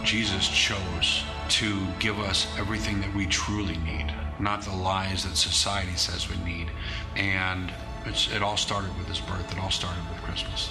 Jesus 0.04 0.48
chose 0.48 1.24
to 1.48 1.86
give 1.98 2.18
us 2.20 2.46
everything 2.58 3.00
that 3.00 3.14
we 3.14 3.26
truly 3.26 3.76
need, 3.78 4.12
not 4.38 4.62
the 4.62 4.74
lies 4.74 5.24
that 5.24 5.36
society 5.36 5.96
says 5.96 6.28
we 6.28 6.36
need. 6.44 6.70
And 7.16 7.72
it 8.06 8.42
all 8.42 8.56
started 8.56 8.96
with 8.98 9.08
his 9.08 9.20
birth, 9.20 9.50
it 9.52 9.58
all 9.58 9.70
started 9.70 10.02
with 10.10 10.22
Christmas. 10.22 10.70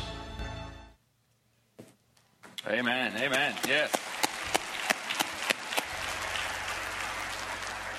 Amen. 2.68 3.14
Amen. 3.18 3.54
Yes. 3.68 3.92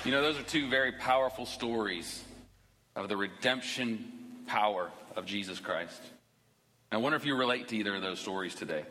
You 0.05 0.11
know, 0.11 0.21
those 0.21 0.37
are 0.37 0.43
two 0.43 0.69
very 0.69 0.91
powerful 0.91 1.47
stories 1.47 2.23
of 2.95 3.09
the 3.09 3.17
redemption 3.17 4.11
power 4.45 4.91
of 5.15 5.25
Jesus 5.25 5.59
Christ. 5.59 5.99
I 6.91 6.97
wonder 6.97 7.15
if 7.15 7.25
you 7.25 7.35
relate 7.35 7.69
to 7.69 7.75
either 7.75 7.95
of 7.95 8.03
those 8.03 8.19
stories 8.19 8.53
today. 8.53 8.83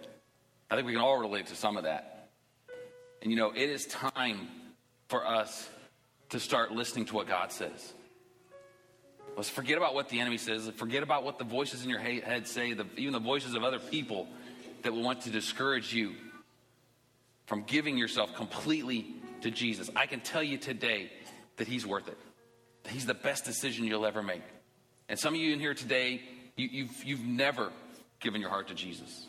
I 0.68 0.74
think 0.74 0.88
we 0.88 0.92
can 0.92 1.00
all 1.00 1.20
relate 1.20 1.46
to 1.46 1.54
some 1.54 1.76
of 1.76 1.84
that. 1.84 2.30
And 3.22 3.30
you 3.30 3.36
know, 3.36 3.52
it 3.52 3.70
is 3.70 3.86
time 3.86 4.48
for 5.06 5.24
us 5.24 5.68
to 6.30 6.40
start 6.40 6.72
listening 6.72 7.04
to 7.04 7.14
what 7.14 7.28
God 7.28 7.52
says. 7.52 7.92
Let's 9.36 9.48
forget 9.48 9.76
about 9.76 9.94
what 9.94 10.08
the 10.08 10.18
enemy 10.18 10.38
says. 10.38 10.68
Forget 10.74 11.04
about 11.04 11.22
what 11.22 11.38
the 11.38 11.44
voices 11.44 11.84
in 11.84 11.90
your 11.90 12.00
head 12.00 12.48
say, 12.48 12.72
the, 12.72 12.86
even 12.96 13.12
the 13.12 13.20
voices 13.20 13.54
of 13.54 13.62
other 13.62 13.78
people 13.78 14.26
that 14.82 14.92
will 14.92 15.04
want 15.04 15.20
to 15.22 15.30
discourage 15.30 15.94
you 15.94 16.14
from 17.46 17.62
giving 17.62 17.96
yourself 17.96 18.34
completely 18.34 19.14
to 19.44 19.50
Jesus. 19.50 19.88
I 19.94 20.06
can 20.06 20.20
tell 20.20 20.42
you 20.42 20.58
today 20.58 21.10
that 21.56 21.68
He's 21.68 21.86
worth 21.86 22.08
it. 22.08 22.18
He's 22.88 23.06
the 23.06 23.14
best 23.14 23.44
decision 23.44 23.84
you'll 23.84 24.04
ever 24.04 24.22
make. 24.22 24.42
And 25.08 25.18
some 25.18 25.34
of 25.34 25.40
you 25.40 25.52
in 25.52 25.60
here 25.60 25.74
today, 25.74 26.22
you, 26.56 26.68
you've, 26.70 27.04
you've 27.04 27.24
never 27.24 27.70
given 28.20 28.40
your 28.40 28.50
heart 28.50 28.68
to 28.68 28.74
Jesus. 28.74 29.26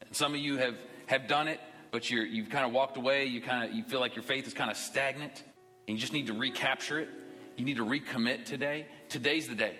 And 0.00 0.14
some 0.16 0.34
of 0.34 0.40
you 0.40 0.56
have, 0.56 0.74
have 1.06 1.28
done 1.28 1.48
it, 1.48 1.60
but 1.90 2.10
you're, 2.10 2.24
you've 2.24 2.50
kind 2.50 2.66
of 2.66 2.72
walked 2.72 2.96
away. 2.96 3.26
You 3.26 3.40
kind 3.40 3.68
of 3.68 3.76
you 3.76 3.84
feel 3.84 4.00
like 4.00 4.16
your 4.16 4.22
faith 4.22 4.46
is 4.46 4.54
kind 4.54 4.70
of 4.70 4.76
stagnant, 4.76 5.42
and 5.86 5.96
you 5.96 6.00
just 6.00 6.12
need 6.12 6.26
to 6.26 6.34
recapture 6.34 6.98
it. 6.98 7.08
You 7.56 7.64
need 7.64 7.76
to 7.76 7.84
recommit 7.84 8.46
today. 8.46 8.86
Today's 9.08 9.48
the 9.48 9.54
day. 9.54 9.76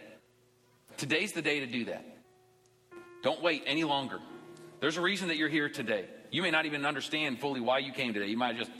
Today's 0.97 1.33
the 1.33 1.43
day 1.43 1.61
to 1.61 1.67
do 1.67 1.87
that. 1.87 2.05
Don't 3.23 3.43
wait 3.43 3.65
any 3.67 3.85
longer. 3.85 4.21
There's 4.81 4.97
a 4.99 5.01
reason 5.03 5.29
that 5.29 5.39
you're 5.39 5.49
here 5.49 5.69
today. 5.69 6.05
You 6.31 6.43
may 6.43 6.51
not 6.51 6.67
even 6.67 6.85
understand 6.85 7.41
fully 7.41 7.61
why 7.61 7.79
you 7.79 7.93
came 7.93 8.13
today. 8.13 8.27
You 8.27 8.37
might 8.37 8.57
have 8.57 8.67
just 8.67 8.71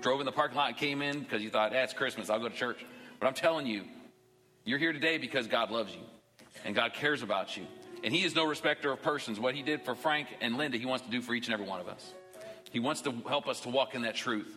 drove 0.00 0.20
in 0.20 0.26
the 0.26 0.32
parking 0.32 0.56
lot 0.56 0.68
and 0.68 0.76
came 0.76 1.02
in 1.02 1.20
because 1.20 1.42
you 1.42 1.50
thought, 1.50 1.72
that's 1.72 1.92
Christmas, 1.92 2.30
I'll 2.30 2.38
go 2.38 2.48
to 2.48 2.54
church. 2.54 2.84
But 3.18 3.26
I'm 3.26 3.34
telling 3.34 3.66
you, 3.66 3.84
you're 4.64 4.78
here 4.78 4.92
today 4.92 5.18
because 5.18 5.46
God 5.46 5.70
loves 5.70 5.94
you 5.94 6.02
and 6.64 6.74
God 6.74 6.94
cares 6.94 7.22
about 7.22 7.56
you. 7.56 7.66
And 8.04 8.14
He 8.14 8.24
is 8.24 8.34
no 8.34 8.44
respecter 8.44 8.92
of 8.92 9.02
persons. 9.02 9.40
What 9.40 9.54
He 9.54 9.62
did 9.62 9.82
for 9.82 9.94
Frank 9.94 10.28
and 10.40 10.56
Linda, 10.56 10.78
He 10.78 10.86
wants 10.86 11.04
to 11.04 11.10
do 11.10 11.22
for 11.22 11.34
each 11.34 11.46
and 11.46 11.54
every 11.54 11.66
one 11.66 11.80
of 11.80 11.88
us. 11.88 12.12
He 12.70 12.80
wants 12.80 13.00
to 13.02 13.12
help 13.28 13.48
us 13.48 13.60
to 13.60 13.68
walk 13.68 13.94
in 13.94 14.02
that 14.02 14.14
truth 14.14 14.52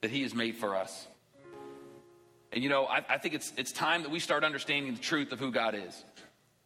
that 0.00 0.10
He 0.10 0.22
has 0.22 0.34
made 0.34 0.56
for 0.56 0.74
us. 0.76 1.06
And 2.52 2.62
you 2.62 2.70
know, 2.70 2.86
I, 2.86 3.04
I 3.08 3.18
think 3.18 3.34
it's, 3.34 3.52
it's 3.56 3.72
time 3.72 4.02
that 4.02 4.10
we 4.10 4.20
start 4.20 4.44
understanding 4.44 4.94
the 4.94 5.00
truth 5.00 5.32
of 5.32 5.38
who 5.38 5.50
God 5.50 5.74
is 5.74 6.04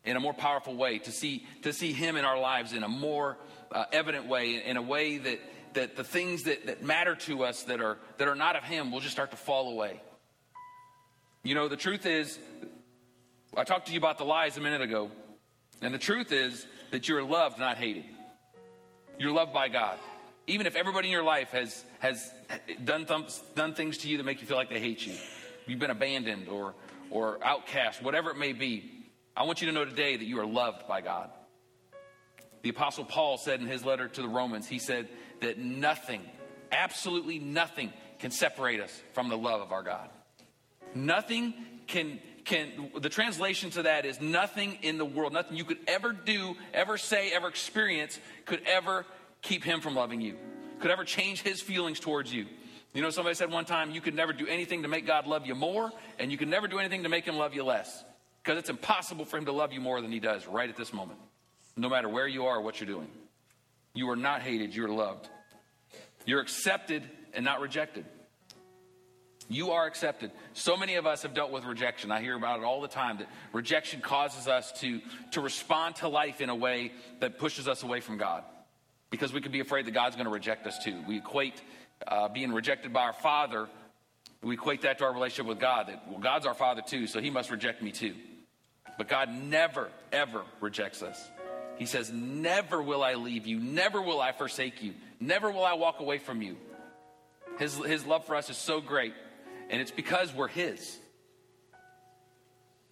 in 0.05 0.17
a 0.17 0.21
more 0.21 0.33
powerful 0.33 0.75
way, 0.75 0.99
to 0.99 1.13
see, 1.13 1.47
to 1.63 1.73
see 1.73 1.93
Him 1.93 2.17
in 2.17 2.25
our 2.25 2.39
lives 2.39 2.73
in 2.73 2.83
a 2.83 2.89
more 2.89 3.37
uh, 3.73 3.85
evident 3.93 4.27
way, 4.27 4.65
in 4.65 4.77
a 4.77 4.83
way 4.83 5.19
that, 5.19 5.41
that 5.75 5.97
the 5.97 6.05
things 6.05 6.45
that, 6.45 6.67
that 6.67 6.83
matter 6.83 7.15
to 7.15 7.45
us 7.45 7.65
that 7.65 7.81
are, 7.81 7.99
that 8.19 8.29
are 8.29 8.35
not 8.35 8.57
of 8.57 8.65
Him 8.65 8.91
will 8.93 9.01
just 9.01 9.13
start 9.13 9.31
to 9.31 9.37
fall 9.37 9.71
away. 9.71 10.01
You 11.43 11.55
know, 11.55 11.69
the 11.69 11.77
truth 11.77 12.07
is, 12.07 12.39
I 13.57 13.65
talked 13.65 13.87
to 13.87 13.93
you 13.93 13.99
about 13.99 14.19
the 14.19 14.25
lies 14.25 14.57
a 14.57 14.61
minute 14.61 14.83
ago, 14.83 15.11
and 15.81 15.95
the 15.95 15.99
truth 15.99 16.33
is 16.33 16.67
that 16.91 17.09
you're 17.09 17.23
loved, 17.23 17.59
not 17.59 17.77
hated. 17.77 18.05
You're 19.19 19.33
loved 19.33 19.53
by 19.53 19.69
God. 19.69 19.99
Even 20.47 20.67
if 20.67 20.77
everybody 20.77 21.09
in 21.09 21.13
your 21.13 21.23
life 21.23 21.51
has, 21.51 21.85
has 22.01 22.33
done, 22.85 23.07
done 23.55 23.75
things 23.75 23.99
to 23.99 24.09
you 24.09 24.17
that 24.17 24.25
make 24.25 24.41
you 24.41 24.47
feel 24.47 24.57
like 24.57 24.71
they 24.71 24.81
hate 24.81 25.07
you, 25.07 25.15
you've 25.67 25.79
been 25.79 25.91
abandoned 25.91 26.49
or, 26.49 26.75
or 27.11 27.39
outcast, 27.45 28.03
whatever 28.03 28.31
it 28.31 28.37
may 28.37 28.53
be, 28.53 28.91
I 29.37 29.45
want 29.45 29.61
you 29.61 29.67
to 29.69 29.73
know 29.73 29.85
today 29.85 30.17
that 30.17 30.25
you 30.25 30.41
are 30.41 30.47
loved 30.47 30.87
by 30.89 31.01
God. 31.01 31.31
The 32.63 32.71
Apostle 32.71 33.05
Paul 33.05 33.39
said 33.39 33.61
in 33.61 33.67
his 33.67 33.85
letter 33.85 34.09
to 34.09 34.23
the 34.23 34.29
Romans, 34.29 34.69
he 34.69 34.79
said 34.79 35.09
that 35.41 35.59
nothing, 35.59 36.23
absolutely 36.73 37.39
nothing, 37.39 37.93
can 38.19 38.31
separate 38.31 38.81
us 38.81 39.03
from 39.13 39.29
the 39.29 39.37
love 39.37 39.61
of 39.61 39.73
our 39.73 39.83
God. 39.83 40.09
Nothing 40.95 41.55
can, 41.87 42.21
can, 42.45 42.91
the 42.99 43.09
translation 43.09 43.71
to 43.71 43.83
that 43.85 44.05
is 44.05 44.21
nothing 44.21 44.79
in 44.83 44.99
the 44.99 45.05
world, 45.05 45.33
nothing 45.33 45.57
you 45.57 45.65
could 45.65 45.79
ever 45.87 46.13
do, 46.13 46.57
ever 46.75 46.99
say, 46.99 47.33
ever 47.33 47.49
experience 47.49 48.19
could 48.45 48.63
ever 48.67 49.07
keep 49.43 49.65
him 49.65 49.81
from 49.81 49.95
loving 49.95 50.21
you, 50.21 50.37
could 50.81 50.91
ever 50.91 51.05
change 51.05 51.43
his 51.43 51.61
feelings 51.61 52.01
towards 52.01 52.33
you. 52.33 52.47
You 52.93 53.03
know, 53.03 53.11
somebody 53.11 53.35
said 53.37 53.53
one 53.53 53.65
time, 53.65 53.93
you 53.93 54.01
could 54.01 54.15
never 54.15 54.33
do 54.33 54.47
anything 54.47 54.83
to 54.83 54.89
make 54.89 55.07
God 55.07 55.27
love 55.27 55.47
you 55.47 55.55
more, 55.55 55.93
and 56.19 56.33
you 56.33 56.37
could 56.37 56.49
never 56.49 56.67
do 56.67 56.79
anything 56.79 57.05
to 57.05 57.09
make 57.09 57.25
him 57.25 57.37
love 57.37 57.55
you 57.55 57.63
less. 57.63 58.05
Because 58.43 58.59
it's 58.59 58.71
impossible 58.71 59.25
for 59.25 59.37
him 59.37 59.45
to 59.45 59.53
love 59.53 59.73
you 59.73 59.81
more 59.81 60.01
than 60.01 60.11
he 60.11 60.19
does 60.19 60.47
right 60.47 60.69
at 60.69 60.77
this 60.77 60.93
moment, 60.93 61.21
no 61.77 61.89
matter 61.89 62.09
where 62.09 62.27
you 62.27 62.47
are 62.47 62.57
or 62.57 62.63
what 62.63 62.81
you're 62.81 62.89
doing. 62.89 63.09
You 63.95 64.11
are 64.11 64.17
not 64.17 64.43
hated, 64.43 64.75
you're 64.75 64.89
loved. 64.89 65.29
You're 66.27 66.41
accepted 66.41 67.03
and 67.33 67.45
not 67.45 67.61
rejected. 67.61 68.05
You 69.49 69.73
are 69.73 69.87
accepted. 69.87 70.31
So 70.53 70.77
many 70.77 70.95
of 70.95 71.07
us 71.07 71.23
have 71.23 71.35
dealt 71.35 71.51
with 71.51 71.65
rejection. 71.65 72.13
I 72.13 72.21
hear 72.21 72.37
about 72.37 72.61
it 72.61 72.65
all 72.65 72.81
the 72.81 72.89
time 72.89 73.19
that 73.19 73.29
rejection 73.53 74.01
causes 74.01 74.47
us 74.47 74.71
to, 74.81 75.01
to 75.33 75.41
respond 75.41 75.97
to 75.97 76.09
life 76.09 76.41
in 76.41 76.51
a 76.51 76.55
way 76.55 76.93
that 77.19 77.39
pushes 77.39 77.67
us 77.67 77.83
away 77.83 77.99
from 78.01 78.17
God 78.17 78.45
because 79.11 79.33
we 79.33 79.41
could 79.41 79.51
be 79.51 79.59
afraid 79.59 79.87
that 79.87 79.91
God's 79.91 80.15
going 80.15 80.27
to 80.27 80.33
reject 80.33 80.69
us 80.69 80.79
too. 80.79 81.03
We 81.09 81.19
equate 81.19 81.61
uh, 82.07 82.29
being 82.29 82.53
rejected 82.53 82.93
by 82.93 83.03
our 83.03 83.13
Father, 83.13 83.69
we 84.43 84.55
equate 84.55 84.83
that 84.83 84.99
to 84.99 85.05
our 85.05 85.13
relationship 85.13 85.47
with 85.47 85.59
God. 85.59 85.89
That, 85.89 86.09
well, 86.09 86.19
God's 86.19 86.47
our 86.47 86.55
Father 86.55 86.83
too, 86.87 87.07
so 87.07 87.21
He 87.21 87.29
must 87.29 87.51
reject 87.51 87.83
me 87.83 87.91
too. 87.91 88.15
But 88.97 89.09
God 89.09 89.29
never, 89.31 89.91
ever 90.13 90.45
rejects 90.61 91.03
us. 91.03 91.29
He 91.81 91.87
says, 91.87 92.13
Never 92.13 92.83
will 92.83 93.03
I 93.03 93.15
leave 93.15 93.47
you. 93.47 93.59
Never 93.59 94.03
will 94.03 94.21
I 94.21 94.33
forsake 94.33 94.83
you. 94.83 94.93
Never 95.19 95.51
will 95.51 95.65
I 95.65 95.73
walk 95.73 96.01
away 96.01 96.19
from 96.19 96.43
you. 96.43 96.59
His, 97.59 97.75
his 97.75 98.05
love 98.05 98.27
for 98.27 98.37
us 98.37 98.51
is 98.51 98.59
so 98.59 98.83
great, 98.83 99.15
and 99.71 99.81
it's 99.81 99.91
because 99.91 100.35
we're 100.35 100.49
His. 100.49 100.99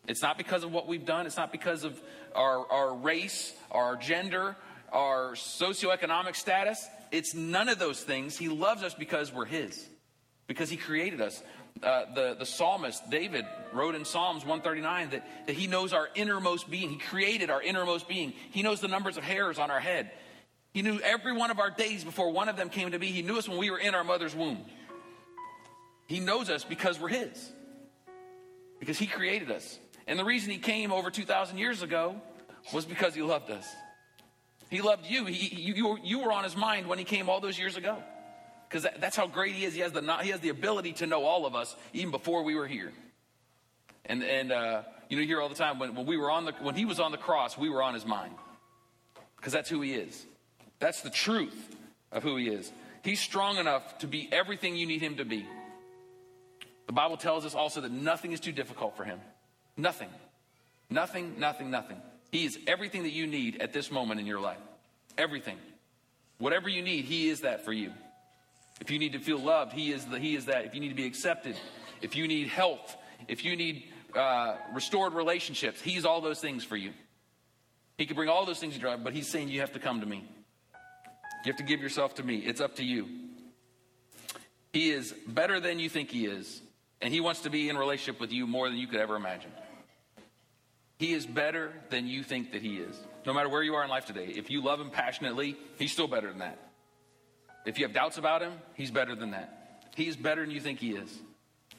It's 0.06 0.22
not 0.22 0.38
because 0.38 0.64
of 0.64 0.72
what 0.72 0.88
we've 0.88 1.04
done, 1.04 1.26
it's 1.26 1.36
not 1.36 1.52
because 1.52 1.84
of 1.84 2.00
our, 2.34 2.66
our 2.72 2.94
race, 2.94 3.54
our 3.70 3.94
gender, 3.96 4.56
our 4.90 5.32
socioeconomic 5.34 6.34
status. 6.34 6.88
It's 7.12 7.34
none 7.34 7.68
of 7.68 7.78
those 7.78 8.02
things. 8.02 8.38
He 8.38 8.48
loves 8.48 8.82
us 8.82 8.94
because 8.94 9.30
we're 9.30 9.44
His, 9.44 9.86
because 10.46 10.70
He 10.70 10.78
created 10.78 11.20
us 11.20 11.42
uh, 11.82 12.04
the, 12.14 12.36
the 12.38 12.46
psalmist 12.46 13.08
David 13.10 13.46
wrote 13.72 13.94
in 13.94 14.04
Psalms 14.04 14.44
139 14.44 15.10
that, 15.10 15.46
that 15.46 15.56
he 15.56 15.66
knows 15.66 15.92
our 15.92 16.08
innermost 16.14 16.70
being. 16.70 16.90
He 16.90 16.96
created 16.96 17.50
our 17.50 17.62
innermost 17.62 18.08
being. 18.08 18.32
He 18.50 18.62
knows 18.62 18.80
the 18.80 18.88
numbers 18.88 19.16
of 19.16 19.24
hairs 19.24 19.58
on 19.58 19.70
our 19.70 19.80
head. 19.80 20.10
He 20.72 20.82
knew 20.82 21.00
every 21.00 21.32
one 21.32 21.50
of 21.50 21.58
our 21.58 21.70
days 21.70 22.04
before 22.04 22.30
one 22.30 22.48
of 22.48 22.56
them 22.56 22.68
came 22.68 22.92
to 22.92 22.98
be. 22.98 23.08
He 23.08 23.22
knew 23.22 23.38
us 23.38 23.48
when 23.48 23.58
we 23.58 23.70
were 23.70 23.78
in 23.78 23.94
our 23.94 24.04
mother's 24.04 24.34
womb. 24.34 24.64
He 26.06 26.20
knows 26.20 26.50
us 26.50 26.64
because 26.64 26.98
we're 26.98 27.08
His, 27.08 27.52
because 28.78 28.98
He 28.98 29.06
created 29.06 29.50
us. 29.50 29.78
And 30.06 30.18
the 30.18 30.24
reason 30.24 30.50
He 30.50 30.58
came 30.58 30.92
over 30.92 31.10
2,000 31.10 31.58
years 31.58 31.82
ago 31.82 32.20
was 32.72 32.84
because 32.84 33.14
He 33.14 33.22
loved 33.22 33.50
us. 33.50 33.66
He 34.70 34.80
loved 34.80 35.06
you. 35.06 35.24
He, 35.26 35.54
you, 35.54 35.98
you 36.02 36.18
were 36.20 36.32
on 36.32 36.44
His 36.44 36.56
mind 36.56 36.86
when 36.86 36.98
He 36.98 37.04
came 37.04 37.28
all 37.28 37.40
those 37.40 37.58
years 37.58 37.76
ago 37.76 38.02
because 38.68 38.82
that, 38.82 39.00
that's 39.00 39.16
how 39.16 39.26
great 39.26 39.54
he 39.54 39.64
is. 39.64 39.74
He 39.74 39.80
has, 39.80 39.92
the, 39.92 40.02
he 40.22 40.30
has 40.30 40.40
the 40.40 40.50
ability 40.50 40.92
to 40.94 41.06
know 41.06 41.24
all 41.24 41.46
of 41.46 41.54
us 41.54 41.74
even 41.92 42.10
before 42.10 42.42
we 42.42 42.54
were 42.54 42.66
here. 42.66 42.92
And, 44.04 44.22
and 44.22 44.52
uh, 44.52 44.82
you 45.08 45.16
know, 45.16 45.22
you 45.22 45.28
hear 45.28 45.40
all 45.40 45.48
the 45.48 45.54
time 45.54 45.78
when, 45.78 45.94
when, 45.94 46.06
we 46.06 46.16
were 46.16 46.30
on 46.30 46.44
the, 46.44 46.52
when 46.60 46.74
he 46.74 46.84
was 46.84 47.00
on 47.00 47.12
the 47.12 47.18
cross, 47.18 47.56
we 47.56 47.70
were 47.70 47.82
on 47.82 47.94
his 47.94 48.04
mind 48.04 48.34
because 49.36 49.52
that's 49.52 49.70
who 49.70 49.80
he 49.80 49.94
is. 49.94 50.26
That's 50.78 51.02
the 51.02 51.10
truth 51.10 51.76
of 52.12 52.22
who 52.22 52.36
he 52.36 52.48
is. 52.48 52.70
He's 53.02 53.20
strong 53.20 53.56
enough 53.56 53.98
to 53.98 54.06
be 54.06 54.28
everything 54.30 54.76
you 54.76 54.86
need 54.86 55.00
him 55.00 55.16
to 55.16 55.24
be. 55.24 55.46
The 56.86 56.92
Bible 56.92 57.16
tells 57.16 57.44
us 57.44 57.54
also 57.54 57.80
that 57.82 57.92
nothing 57.92 58.32
is 58.32 58.40
too 58.40 58.52
difficult 58.52 58.96
for 58.96 59.04
him. 59.04 59.20
Nothing. 59.76 60.08
Nothing, 60.90 61.38
nothing, 61.38 61.70
nothing. 61.70 62.00
He 62.32 62.44
is 62.44 62.58
everything 62.66 63.02
that 63.02 63.12
you 63.12 63.26
need 63.26 63.60
at 63.60 63.72
this 63.72 63.90
moment 63.90 64.20
in 64.20 64.26
your 64.26 64.40
life. 64.40 64.58
Everything. 65.16 65.56
Whatever 66.38 66.68
you 66.68 66.82
need, 66.82 67.04
he 67.04 67.28
is 67.28 67.42
that 67.42 67.64
for 67.64 67.72
you. 67.72 67.92
If 68.80 68.90
you 68.90 68.98
need 68.98 69.12
to 69.12 69.18
feel 69.18 69.38
loved, 69.38 69.72
he 69.72 69.92
is, 69.92 70.04
the, 70.06 70.18
he 70.18 70.36
is 70.36 70.46
that. 70.46 70.64
If 70.64 70.74
you 70.74 70.80
need 70.80 70.90
to 70.90 70.94
be 70.94 71.06
accepted, 71.06 71.56
if 72.00 72.16
you 72.16 72.28
need 72.28 72.48
health, 72.48 72.96
if 73.26 73.44
you 73.44 73.56
need 73.56 73.84
uh, 74.14 74.56
restored 74.72 75.14
relationships, 75.14 75.80
he's 75.80 76.04
all 76.04 76.20
those 76.20 76.40
things 76.40 76.64
for 76.64 76.76
you. 76.76 76.92
He 77.96 78.06
can 78.06 78.14
bring 78.14 78.28
all 78.28 78.46
those 78.46 78.60
things 78.60 78.74
to 78.74 78.80
your 78.80 78.90
life, 78.90 79.00
but 79.02 79.12
he's 79.12 79.28
saying 79.28 79.48
you 79.48 79.60
have 79.60 79.72
to 79.72 79.80
come 79.80 80.00
to 80.00 80.06
me. 80.06 80.24
You 81.44 81.52
have 81.52 81.56
to 81.56 81.64
give 81.64 81.80
yourself 81.80 82.14
to 82.16 82.22
me. 82.22 82.36
It's 82.36 82.60
up 82.60 82.76
to 82.76 82.84
you. 82.84 83.08
He 84.72 84.90
is 84.90 85.14
better 85.26 85.60
than 85.60 85.78
you 85.78 85.88
think 85.88 86.10
he 86.10 86.26
is, 86.26 86.60
and 87.00 87.12
he 87.12 87.20
wants 87.20 87.40
to 87.40 87.50
be 87.50 87.68
in 87.68 87.76
relationship 87.76 88.20
with 88.20 88.32
you 88.32 88.46
more 88.46 88.68
than 88.68 88.78
you 88.78 88.86
could 88.86 89.00
ever 89.00 89.16
imagine. 89.16 89.50
He 90.98 91.12
is 91.12 91.26
better 91.26 91.72
than 91.90 92.06
you 92.06 92.22
think 92.22 92.52
that 92.52 92.62
he 92.62 92.76
is. 92.76 92.96
No 93.24 93.32
matter 93.32 93.48
where 93.48 93.62
you 93.62 93.74
are 93.74 93.84
in 93.84 93.90
life 93.90 94.06
today, 94.06 94.26
if 94.26 94.50
you 94.50 94.62
love 94.62 94.80
him 94.80 94.90
passionately, 94.90 95.56
he's 95.78 95.92
still 95.92 96.08
better 96.08 96.28
than 96.28 96.38
that. 96.38 96.58
If 97.66 97.78
you 97.78 97.84
have 97.84 97.94
doubts 97.94 98.18
about 98.18 98.42
him, 98.42 98.52
he's 98.74 98.90
better 98.90 99.14
than 99.14 99.32
that. 99.32 99.84
He's 99.94 100.16
better 100.16 100.42
than 100.42 100.50
you 100.50 100.60
think 100.60 100.78
he 100.78 100.92
is. 100.92 101.18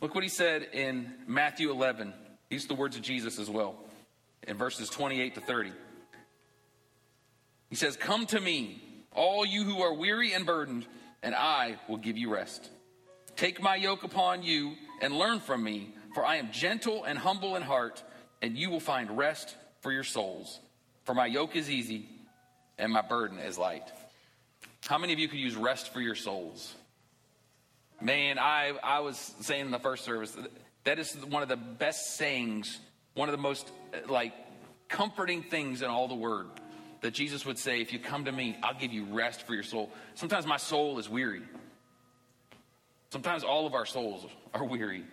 Look 0.01 0.13
what 0.13 0.23
he 0.23 0.29
said 0.29 0.67
in 0.73 1.13
Matthew 1.27 1.71
11. 1.71 2.13
These 2.49 2.65
are 2.65 2.69
the 2.69 2.75
words 2.75 2.95
of 2.95 3.01
Jesus 3.01 3.39
as 3.39 3.49
well, 3.49 3.75
in 4.47 4.57
verses 4.57 4.89
28 4.89 5.35
to 5.35 5.41
30. 5.41 5.71
He 7.69 7.75
says, 7.75 7.95
Come 7.95 8.25
to 8.27 8.39
me, 8.39 8.81
all 9.13 9.45
you 9.45 9.63
who 9.63 9.81
are 9.81 9.93
weary 9.93 10.33
and 10.33 10.45
burdened, 10.45 10.85
and 11.21 11.35
I 11.35 11.77
will 11.87 11.97
give 11.97 12.17
you 12.17 12.33
rest. 12.33 12.69
Take 13.35 13.61
my 13.61 13.75
yoke 13.75 14.03
upon 14.03 14.43
you 14.43 14.73
and 15.01 15.13
learn 15.13 15.39
from 15.39 15.63
me, 15.63 15.93
for 16.13 16.25
I 16.25 16.37
am 16.37 16.51
gentle 16.51 17.03
and 17.03 17.17
humble 17.17 17.55
in 17.55 17.61
heart, 17.61 18.03
and 18.41 18.57
you 18.57 18.69
will 18.69 18.79
find 18.79 19.17
rest 19.17 19.55
for 19.81 19.91
your 19.91 20.03
souls. 20.03 20.59
For 21.03 21.13
my 21.13 21.25
yoke 21.25 21.55
is 21.55 21.69
easy 21.69 22.07
and 22.77 22.91
my 22.91 23.01
burden 23.01 23.39
is 23.39 23.57
light. 23.57 23.91
How 24.89 24.97
many 24.97 25.13
of 25.13 25.19
you 25.19 25.27
could 25.27 25.37
use 25.37 25.55
rest 25.55 25.93
for 25.93 26.01
your 26.01 26.15
souls? 26.15 26.73
Man, 28.01 28.39
I, 28.39 28.73
I 28.83 29.01
was 29.01 29.35
saying 29.39 29.65
in 29.65 29.69
the 29.69 29.77
first 29.77 30.03
service, 30.03 30.35
that 30.83 30.97
is 30.97 31.13
one 31.27 31.43
of 31.43 31.47
the 31.47 31.57
best 31.57 32.15
sayings, 32.15 32.79
one 33.13 33.29
of 33.29 33.33
the 33.33 33.37
most 33.37 33.71
like 34.07 34.33
comforting 34.87 35.43
things 35.43 35.83
in 35.83 35.89
all 35.89 36.07
the 36.07 36.15
word 36.15 36.47
that 37.01 37.13
Jesus 37.13 37.45
would 37.45 37.59
say, 37.59 37.81
if 37.81 37.93
you 37.93 37.99
come 37.99 38.25
to 38.25 38.31
me, 38.31 38.57
I'll 38.63 38.79
give 38.79 38.91
you 38.91 39.05
rest 39.05 39.45
for 39.45 39.53
your 39.53 39.61
soul. 39.61 39.91
Sometimes 40.15 40.47
my 40.47 40.57
soul 40.57 40.97
is 40.97 41.07
weary. 41.07 41.43
Sometimes 43.11 43.43
all 43.43 43.67
of 43.67 43.75
our 43.75 43.85
souls 43.85 44.25
are 44.55 44.65
weary. 44.65 45.03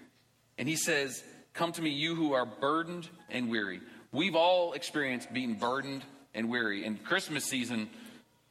And 0.56 0.66
he 0.66 0.76
says, 0.76 1.22
Come 1.52 1.72
to 1.72 1.82
me, 1.82 1.90
you 1.90 2.14
who 2.14 2.32
are 2.32 2.46
burdened 2.46 3.10
and 3.28 3.50
weary. 3.50 3.82
We've 4.10 4.36
all 4.36 4.72
experienced 4.72 5.34
being 5.34 5.56
burdened 5.56 6.02
and 6.32 6.48
weary. 6.48 6.86
In 6.86 6.96
Christmas 6.96 7.44
season, 7.44 7.90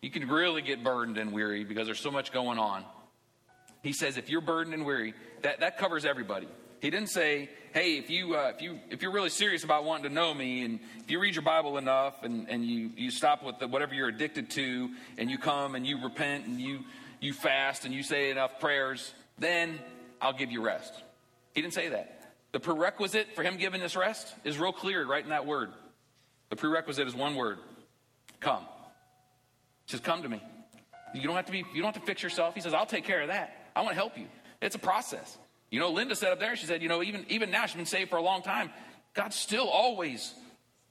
you 0.06 0.12
can 0.12 0.28
really 0.28 0.62
get 0.62 0.84
burdened 0.84 1.18
and 1.18 1.32
weary 1.32 1.64
because 1.64 1.88
there's 1.88 2.00
so 2.00 2.12
much 2.12 2.32
going 2.32 2.60
on. 2.60 2.86
He 3.82 3.92
says, 3.92 4.18
if 4.18 4.30
you're 4.30 4.40
burdened 4.40 4.76
and 4.76 4.86
weary, 4.86 5.16
that, 5.42 5.62
that 5.62 5.80
covers 5.80 6.06
everybody. 6.06 6.48
He 6.80 6.92
didn't 6.92 7.10
say, 7.10 7.50
hey, 7.74 7.98
if, 7.98 8.12
you, 8.12 8.36
uh, 8.36 8.52
if, 8.54 8.62
you, 8.62 8.80
if 8.92 9.02
you're 9.02 9.12
really 9.12 9.32
serious 9.32 9.64
about 9.64 9.84
wanting 9.84 10.08
to 10.08 10.14
know 10.14 10.32
me, 10.32 10.64
and 10.64 10.80
if 11.00 11.10
you 11.10 11.20
read 11.20 11.34
your 11.34 11.42
Bible 11.42 11.80
enough, 11.80 12.22
and, 12.22 12.48
and 12.50 12.64
you, 12.64 12.92
you 12.96 13.10
stop 13.10 13.44
with 13.44 13.58
the, 13.58 13.68
whatever 13.68 13.96
you're 13.96 14.10
addicted 14.10 14.52
to, 14.52 14.92
and 15.18 15.32
you 15.32 15.40
come 15.40 15.74
and 15.74 15.88
you 15.88 16.00
repent, 16.04 16.46
and 16.46 16.62
you, 16.62 16.82
you 17.20 17.34
fast, 17.34 17.84
and 17.86 17.92
you 17.92 18.04
say 18.04 18.30
enough 18.30 18.60
prayers, 18.60 19.12
then 19.40 19.80
I'll 20.22 20.34
give 20.34 20.52
you 20.52 20.64
rest. 20.64 20.94
He 21.56 21.64
didn't 21.64 21.74
say 21.74 21.90
that. 21.90 22.32
The 22.52 22.60
prerequisite 22.60 23.34
for 23.34 23.42
him 23.42 23.58
giving 23.58 23.82
this 23.82 23.96
rest 23.96 24.36
is 24.44 24.60
real 24.60 24.72
clear 24.72 25.04
right 25.04 25.24
in 25.24 25.32
that 25.32 25.48
word. 25.48 25.72
The 26.52 26.58
prerequisite 26.58 27.08
is 27.08 27.16
one 27.16 27.34
word 27.34 27.58
come. 28.40 28.68
Says, 29.88 30.00
Come 30.00 30.24
to 30.24 30.30
me. 30.30 30.42
You 31.14 31.24
don't 31.24 31.36
have 31.36 31.46
to 31.46 31.52
be, 31.52 31.64
you 31.74 31.82
don't 31.82 31.94
have 31.94 32.02
to 32.02 32.06
fix 32.06 32.22
yourself. 32.22 32.56
He 32.56 32.62
says, 32.62 32.74
I'll 32.74 32.86
take 32.86 33.06
care 33.06 33.22
of 33.22 33.30
that. 33.30 33.70
I 33.76 33.82
want 33.82 33.92
to 33.92 33.96
help 33.96 34.18
you. 34.18 34.26
It's 34.62 34.76
a 34.76 34.80
process. 34.80 35.38
You 35.70 35.80
know, 35.80 35.92
Linda 35.92 36.16
said 36.16 36.32
up 36.32 36.40
there, 36.40 36.56
she 36.56 36.66
said, 36.66 36.82
you 36.82 36.90
know, 36.90 37.02
even, 37.02 37.26
even 37.30 37.52
now 37.52 37.66
she's 37.66 37.76
been 37.76 37.86
saved 37.86 38.10
for 38.10 38.18
a 38.18 38.22
long 38.22 38.42
time. 38.42 38.70
God's 39.14 39.36
still 39.36 39.68
always, 39.68 40.34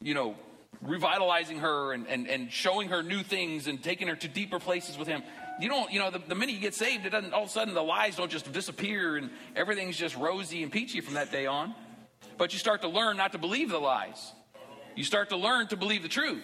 you 0.00 0.14
know, 0.14 0.34
revitalizing 0.80 1.58
her 1.58 1.92
and, 1.92 2.06
and, 2.06 2.26
and 2.26 2.50
showing 2.50 2.88
her 2.88 3.02
new 3.02 3.22
things 3.22 3.66
and 3.66 3.82
taking 3.82 4.08
her 4.08 4.16
to 4.16 4.28
deeper 4.28 4.58
places 4.58 4.98
with 4.98 5.08
him. 5.08 5.22
You 5.60 5.68
don't, 5.68 5.92
you 5.92 6.00
know, 6.00 6.10
the, 6.10 6.18
the 6.18 6.34
minute 6.34 6.54
you 6.54 6.60
get 6.60 6.74
saved, 6.74 7.06
it 7.06 7.10
doesn't, 7.10 7.32
all 7.32 7.44
of 7.44 7.48
a 7.48 7.52
sudden 7.52 7.74
the 7.74 7.82
lies 7.82 8.16
don't 8.16 8.30
just 8.30 8.50
disappear 8.52 9.16
and 9.16 9.30
everything's 9.54 9.96
just 9.96 10.16
rosy 10.16 10.62
and 10.62 10.72
peachy 10.72 11.00
from 11.00 11.14
that 11.14 11.30
day 11.30 11.46
on. 11.46 11.74
But 12.36 12.52
you 12.52 12.58
start 12.58 12.82
to 12.82 12.88
learn 12.88 13.16
not 13.16 13.32
to 13.32 13.38
believe 13.38 13.70
the 13.70 13.78
lies. 13.78 14.32
You 14.96 15.04
start 15.04 15.28
to 15.30 15.36
learn 15.36 15.68
to 15.68 15.76
believe 15.76 16.02
the 16.02 16.08
truth. 16.08 16.42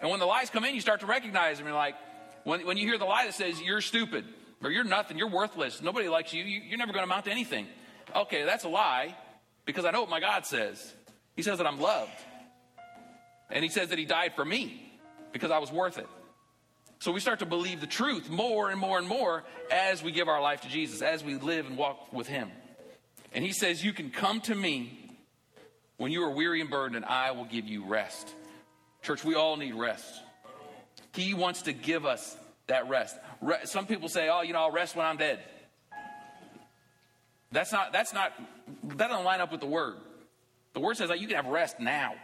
And 0.00 0.10
when 0.10 0.20
the 0.20 0.26
lies 0.26 0.50
come 0.50 0.64
in, 0.64 0.74
you 0.74 0.80
start 0.80 1.00
to 1.00 1.06
recognize 1.06 1.58
them. 1.58 1.66
You're 1.66 1.76
like, 1.76 1.96
when, 2.44 2.66
when 2.66 2.76
you 2.76 2.86
hear 2.86 2.98
the 2.98 3.04
lie 3.04 3.26
that 3.26 3.34
says, 3.34 3.60
you're 3.60 3.80
stupid, 3.80 4.24
or 4.62 4.70
you're 4.70 4.84
nothing, 4.84 5.18
you're 5.18 5.28
worthless, 5.28 5.82
nobody 5.82 6.08
likes 6.08 6.32
you, 6.32 6.42
you 6.42 6.62
you're 6.62 6.78
never 6.78 6.92
going 6.92 7.04
to 7.04 7.10
amount 7.10 7.26
to 7.26 7.30
anything. 7.30 7.66
Okay, 8.14 8.44
that's 8.44 8.64
a 8.64 8.68
lie 8.68 9.14
because 9.64 9.84
I 9.84 9.90
know 9.90 10.00
what 10.00 10.10
my 10.10 10.20
God 10.20 10.46
says. 10.46 10.94
He 11.36 11.42
says 11.42 11.58
that 11.58 11.66
I'm 11.66 11.80
loved. 11.80 12.10
And 13.50 13.62
he 13.62 13.70
says 13.70 13.88
that 13.88 13.98
he 13.98 14.04
died 14.04 14.32
for 14.34 14.44
me 14.44 14.92
because 15.32 15.50
I 15.50 15.58
was 15.58 15.70
worth 15.70 15.98
it. 15.98 16.06
So 17.00 17.12
we 17.12 17.20
start 17.20 17.38
to 17.38 17.46
believe 17.46 17.80
the 17.80 17.86
truth 17.86 18.28
more 18.28 18.70
and 18.70 18.78
more 18.78 18.98
and 18.98 19.08
more 19.08 19.44
as 19.70 20.02
we 20.02 20.12
give 20.12 20.28
our 20.28 20.40
life 20.40 20.62
to 20.62 20.68
Jesus, 20.68 21.02
as 21.02 21.24
we 21.24 21.36
live 21.36 21.66
and 21.66 21.76
walk 21.76 22.12
with 22.12 22.26
him. 22.26 22.50
And 23.32 23.44
he 23.44 23.52
says, 23.52 23.82
You 23.82 23.92
can 23.92 24.10
come 24.10 24.40
to 24.42 24.54
me 24.54 24.98
when 25.96 26.12
you 26.12 26.22
are 26.24 26.30
weary 26.30 26.60
and 26.60 26.68
burdened, 26.68 26.96
and 26.96 27.04
I 27.04 27.30
will 27.30 27.46
give 27.46 27.66
you 27.66 27.84
rest. 27.84 28.34
Church, 29.02 29.24
we 29.24 29.34
all 29.34 29.56
need 29.56 29.74
rest. 29.74 30.22
He 31.14 31.34
wants 31.34 31.62
to 31.62 31.72
give 31.72 32.06
us 32.06 32.36
that 32.66 32.88
rest. 32.88 33.16
Some 33.64 33.86
people 33.86 34.08
say, 34.08 34.28
oh, 34.28 34.42
you 34.42 34.52
know, 34.52 34.60
I'll 34.60 34.70
rest 34.70 34.96
when 34.96 35.06
I'm 35.06 35.16
dead. 35.16 35.40
That's 37.52 37.72
not, 37.72 37.92
that's 37.92 38.14
not, 38.14 38.32
that 38.84 39.08
doesn't 39.08 39.24
line 39.24 39.40
up 39.40 39.50
with 39.50 39.60
the 39.60 39.66
word. 39.66 39.96
The 40.72 40.80
word 40.80 40.96
says 40.96 41.08
that 41.08 41.20
you 41.20 41.26
can 41.26 41.36
have 41.36 41.46
rest 41.46 41.80
now, 41.80 42.14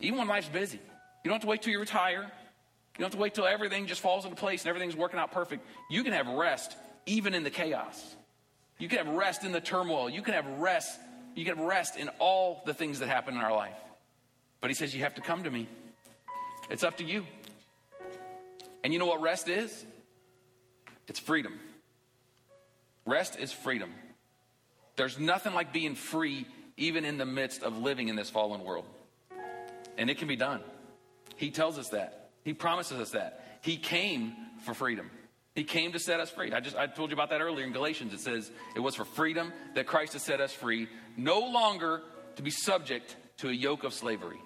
even 0.00 0.18
when 0.18 0.26
life's 0.26 0.48
busy. 0.48 0.78
You 0.78 1.28
don't 1.30 1.34
have 1.34 1.42
to 1.42 1.48
wait 1.48 1.62
till 1.62 1.72
you 1.72 1.78
retire. 1.78 2.22
You 2.22 3.02
don't 3.02 3.06
have 3.06 3.12
to 3.12 3.18
wait 3.18 3.34
till 3.34 3.46
everything 3.46 3.86
just 3.86 4.00
falls 4.00 4.24
into 4.24 4.36
place 4.36 4.62
and 4.62 4.68
everything's 4.68 4.96
working 4.96 5.20
out 5.20 5.30
perfect. 5.30 5.64
You 5.90 6.02
can 6.02 6.12
have 6.12 6.26
rest 6.26 6.76
even 7.04 7.34
in 7.34 7.44
the 7.44 7.50
chaos. 7.50 8.16
You 8.78 8.88
can 8.88 8.98
have 8.98 9.08
rest 9.08 9.44
in 9.44 9.52
the 9.52 9.60
turmoil. 9.60 10.10
You 10.10 10.22
can 10.22 10.34
have 10.34 10.46
rest. 10.58 10.98
You 11.34 11.44
can 11.44 11.58
have 11.58 11.66
rest 11.66 11.96
in 11.96 12.08
all 12.18 12.62
the 12.66 12.74
things 12.74 12.98
that 12.98 13.08
happen 13.08 13.34
in 13.34 13.40
our 13.40 13.54
life. 13.54 13.76
But 14.60 14.70
he 14.70 14.74
says, 14.74 14.94
You 14.94 15.02
have 15.02 15.14
to 15.14 15.20
come 15.20 15.44
to 15.44 15.50
me. 15.50 15.68
It's 16.70 16.84
up 16.84 16.98
to 16.98 17.04
you. 17.04 17.24
And 18.82 18.92
you 18.92 18.98
know 18.98 19.06
what 19.06 19.20
rest 19.20 19.48
is? 19.48 19.84
It's 21.08 21.18
freedom. 21.18 21.58
Rest 23.04 23.38
is 23.38 23.52
freedom. 23.52 23.92
There's 24.96 25.18
nothing 25.18 25.54
like 25.54 25.72
being 25.72 25.94
free, 25.94 26.46
even 26.76 27.04
in 27.04 27.18
the 27.18 27.26
midst 27.26 27.62
of 27.62 27.78
living 27.78 28.08
in 28.08 28.16
this 28.16 28.30
fallen 28.30 28.64
world. 28.64 28.84
And 29.98 30.10
it 30.10 30.18
can 30.18 30.28
be 30.28 30.36
done. 30.36 30.60
He 31.36 31.50
tells 31.50 31.78
us 31.78 31.90
that. 31.90 32.30
He 32.44 32.54
promises 32.54 32.98
us 32.98 33.10
that. 33.10 33.58
He 33.62 33.76
came 33.76 34.34
for 34.64 34.74
freedom. 34.74 35.10
He 35.54 35.64
came 35.64 35.92
to 35.92 35.98
set 35.98 36.20
us 36.20 36.30
free. 36.30 36.52
I 36.52 36.60
just 36.60 36.76
I 36.76 36.86
told 36.86 37.10
you 37.10 37.14
about 37.14 37.30
that 37.30 37.40
earlier 37.40 37.64
in 37.64 37.72
Galatians. 37.72 38.12
It 38.12 38.20
says 38.20 38.50
it 38.74 38.80
was 38.80 38.94
for 38.94 39.04
freedom 39.04 39.52
that 39.74 39.86
Christ 39.86 40.12
has 40.12 40.22
set 40.22 40.40
us 40.40 40.52
free, 40.52 40.86
no 41.16 41.40
longer 41.40 42.02
to 42.36 42.42
be 42.42 42.50
subject 42.50 43.16
to 43.38 43.48
a 43.48 43.52
yoke 43.52 43.82
of 43.82 43.94
slavery. 43.94 44.40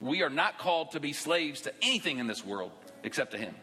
We 0.00 0.22
are 0.22 0.30
not 0.30 0.58
called 0.58 0.92
to 0.92 1.00
be 1.00 1.12
slaves 1.12 1.62
to 1.62 1.72
anything 1.82 2.18
in 2.18 2.26
this 2.26 2.44
world 2.44 2.72
except 3.02 3.32
to 3.32 3.38
Him. 3.38 3.54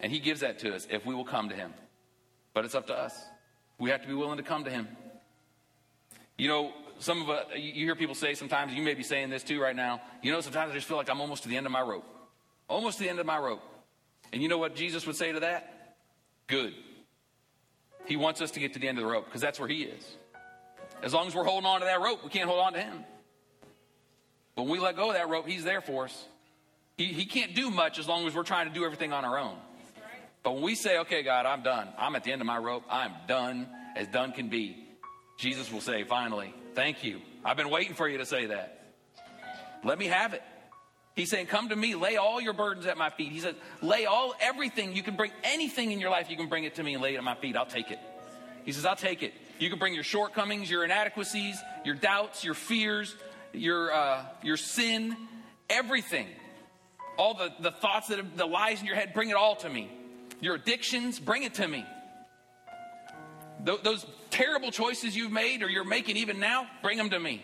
And 0.00 0.12
He 0.12 0.18
gives 0.18 0.40
that 0.40 0.60
to 0.60 0.74
us 0.74 0.86
if 0.90 1.04
we 1.04 1.14
will 1.14 1.24
come 1.24 1.48
to 1.48 1.54
Him. 1.54 1.72
But 2.52 2.64
it's 2.64 2.74
up 2.74 2.86
to 2.88 2.94
us. 2.94 3.18
We 3.78 3.90
have 3.90 4.02
to 4.02 4.08
be 4.08 4.14
willing 4.14 4.36
to 4.36 4.42
come 4.42 4.64
to 4.64 4.70
Him. 4.70 4.88
You 6.38 6.48
know, 6.48 6.72
some 6.98 7.22
of 7.22 7.28
uh, 7.28 7.32
us, 7.32 7.46
you 7.56 7.84
hear 7.84 7.94
people 7.94 8.14
say 8.14 8.34
sometimes, 8.34 8.72
you 8.72 8.82
may 8.82 8.94
be 8.94 9.02
saying 9.02 9.30
this 9.30 9.42
too 9.42 9.60
right 9.60 9.74
now, 9.74 10.00
you 10.22 10.32
know, 10.32 10.40
sometimes 10.40 10.70
I 10.70 10.74
just 10.74 10.86
feel 10.86 10.96
like 10.96 11.10
I'm 11.10 11.20
almost 11.20 11.42
to 11.44 11.48
the 11.48 11.56
end 11.56 11.66
of 11.66 11.72
my 11.72 11.80
rope. 11.80 12.04
Almost 12.68 12.98
to 12.98 13.04
the 13.04 13.10
end 13.10 13.18
of 13.18 13.26
my 13.26 13.38
rope. 13.38 13.62
And 14.32 14.42
you 14.42 14.48
know 14.48 14.58
what 14.58 14.74
Jesus 14.74 15.06
would 15.06 15.16
say 15.16 15.32
to 15.32 15.40
that? 15.40 15.96
Good. 16.46 16.74
He 18.06 18.16
wants 18.16 18.40
us 18.40 18.50
to 18.52 18.60
get 18.60 18.74
to 18.74 18.78
the 18.78 18.88
end 18.88 18.98
of 18.98 19.04
the 19.04 19.10
rope 19.10 19.26
because 19.26 19.40
that's 19.40 19.58
where 19.58 19.68
He 19.68 19.82
is. 19.82 20.16
As 21.02 21.12
long 21.12 21.26
as 21.26 21.34
we're 21.34 21.44
holding 21.44 21.66
on 21.66 21.80
to 21.80 21.86
that 21.86 22.00
rope, 22.00 22.24
we 22.24 22.30
can't 22.30 22.48
hold 22.48 22.60
on 22.60 22.72
to 22.74 22.80
Him. 22.80 23.04
When 24.54 24.68
we 24.68 24.78
let 24.78 24.96
go 24.96 25.08
of 25.08 25.14
that 25.14 25.28
rope, 25.28 25.46
He's 25.46 25.64
there 25.64 25.80
for 25.80 26.04
us. 26.04 26.24
He, 26.96 27.06
he 27.06 27.24
can't 27.24 27.54
do 27.54 27.70
much 27.70 27.98
as 27.98 28.06
long 28.06 28.26
as 28.26 28.34
we're 28.34 28.44
trying 28.44 28.68
to 28.68 28.74
do 28.74 28.84
everything 28.84 29.12
on 29.12 29.24
our 29.24 29.38
own. 29.38 29.56
But 30.44 30.54
when 30.54 30.62
we 30.62 30.74
say, 30.74 30.98
okay, 30.98 31.22
God, 31.22 31.46
I'm 31.46 31.62
done, 31.62 31.88
I'm 31.98 32.14
at 32.14 32.22
the 32.22 32.30
end 32.30 32.40
of 32.40 32.46
my 32.46 32.58
rope, 32.58 32.84
I'm 32.88 33.12
done 33.26 33.66
as 33.96 34.06
done 34.08 34.32
can 34.32 34.48
be, 34.48 34.76
Jesus 35.38 35.72
will 35.72 35.80
say, 35.80 36.04
finally, 36.04 36.54
thank 36.74 37.02
you. 37.02 37.20
I've 37.44 37.56
been 37.56 37.70
waiting 37.70 37.94
for 37.94 38.08
you 38.08 38.18
to 38.18 38.26
say 38.26 38.46
that. 38.46 38.80
Let 39.82 39.98
me 39.98 40.06
have 40.06 40.34
it. 40.34 40.42
He's 41.14 41.30
saying, 41.30 41.46
Come 41.46 41.68
to 41.68 41.76
me, 41.76 41.94
lay 41.94 42.16
all 42.16 42.40
your 42.40 42.54
burdens 42.54 42.86
at 42.86 42.96
my 42.96 43.10
feet. 43.10 43.30
He 43.30 43.40
says, 43.40 43.54
Lay 43.82 44.04
all, 44.06 44.34
everything. 44.40 44.96
You 44.96 45.02
can 45.02 45.14
bring 45.14 45.30
anything 45.44 45.92
in 45.92 46.00
your 46.00 46.10
life, 46.10 46.30
you 46.30 46.36
can 46.36 46.48
bring 46.48 46.64
it 46.64 46.76
to 46.76 46.82
me 46.82 46.94
and 46.94 47.02
lay 47.02 47.14
it 47.14 47.18
at 47.18 47.24
my 47.24 47.34
feet. 47.34 47.56
I'll 47.56 47.66
take 47.66 47.90
it. 47.90 47.98
He 48.64 48.72
says, 48.72 48.84
I'll 48.84 48.96
take 48.96 49.22
it. 49.22 49.34
You 49.58 49.70
can 49.70 49.78
bring 49.78 49.94
your 49.94 50.02
shortcomings, 50.02 50.70
your 50.70 50.84
inadequacies, 50.84 51.60
your 51.84 51.94
doubts, 51.94 52.42
your 52.42 52.54
fears, 52.54 53.14
your, 53.54 53.92
uh, 53.92 54.24
your 54.42 54.56
sin, 54.56 55.16
everything 55.70 56.26
all 57.16 57.34
the, 57.34 57.52
the 57.60 57.70
thoughts 57.70 58.08
that 58.08 58.18
have, 58.18 58.36
the 58.36 58.46
lies 58.46 58.80
in 58.80 58.86
your 58.86 58.96
head, 58.96 59.12
bring 59.14 59.30
it 59.30 59.36
all 59.36 59.56
to 59.56 59.68
me. 59.68 59.90
Your 60.40 60.56
addictions, 60.56 61.18
bring 61.18 61.42
it 61.42 61.54
to 61.54 61.66
me. 61.66 61.84
Th- 63.64 63.80
those 63.82 64.04
terrible 64.30 64.70
choices 64.70 65.16
you've 65.16 65.32
made 65.32 65.62
or 65.62 65.68
you're 65.68 65.84
making 65.84 66.16
even 66.16 66.40
now, 66.40 66.66
bring 66.82 66.98
them 66.98 67.10
to 67.10 67.18
me. 67.18 67.42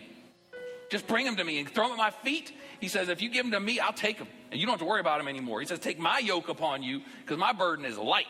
Just 0.89 1.07
bring 1.07 1.25
them 1.25 1.37
to 1.37 1.43
me 1.43 1.59
and 1.59 1.69
throw 1.69 1.85
them 1.85 1.93
at 1.93 1.97
my 1.97 2.11
feet. 2.11 2.51
He 2.79 2.89
says, 2.89 3.09
if 3.09 3.21
you 3.21 3.29
give 3.29 3.43
them 3.43 3.51
to 3.51 3.59
me, 3.59 3.79
I'll 3.79 3.93
take 3.93 4.17
them. 4.17 4.27
And 4.51 4.59
you 4.59 4.65
don't 4.65 4.73
have 4.73 4.81
to 4.81 4.85
worry 4.85 4.99
about 4.99 5.19
them 5.19 5.29
anymore. 5.29 5.61
He 5.61 5.67
says, 5.67 5.79
take 5.79 5.99
my 5.99 6.19
yoke 6.19 6.49
upon 6.49 6.83
you 6.83 7.01
because 7.21 7.37
my 7.37 7.53
burden 7.53 7.85
is 7.85 7.97
light. 7.97 8.25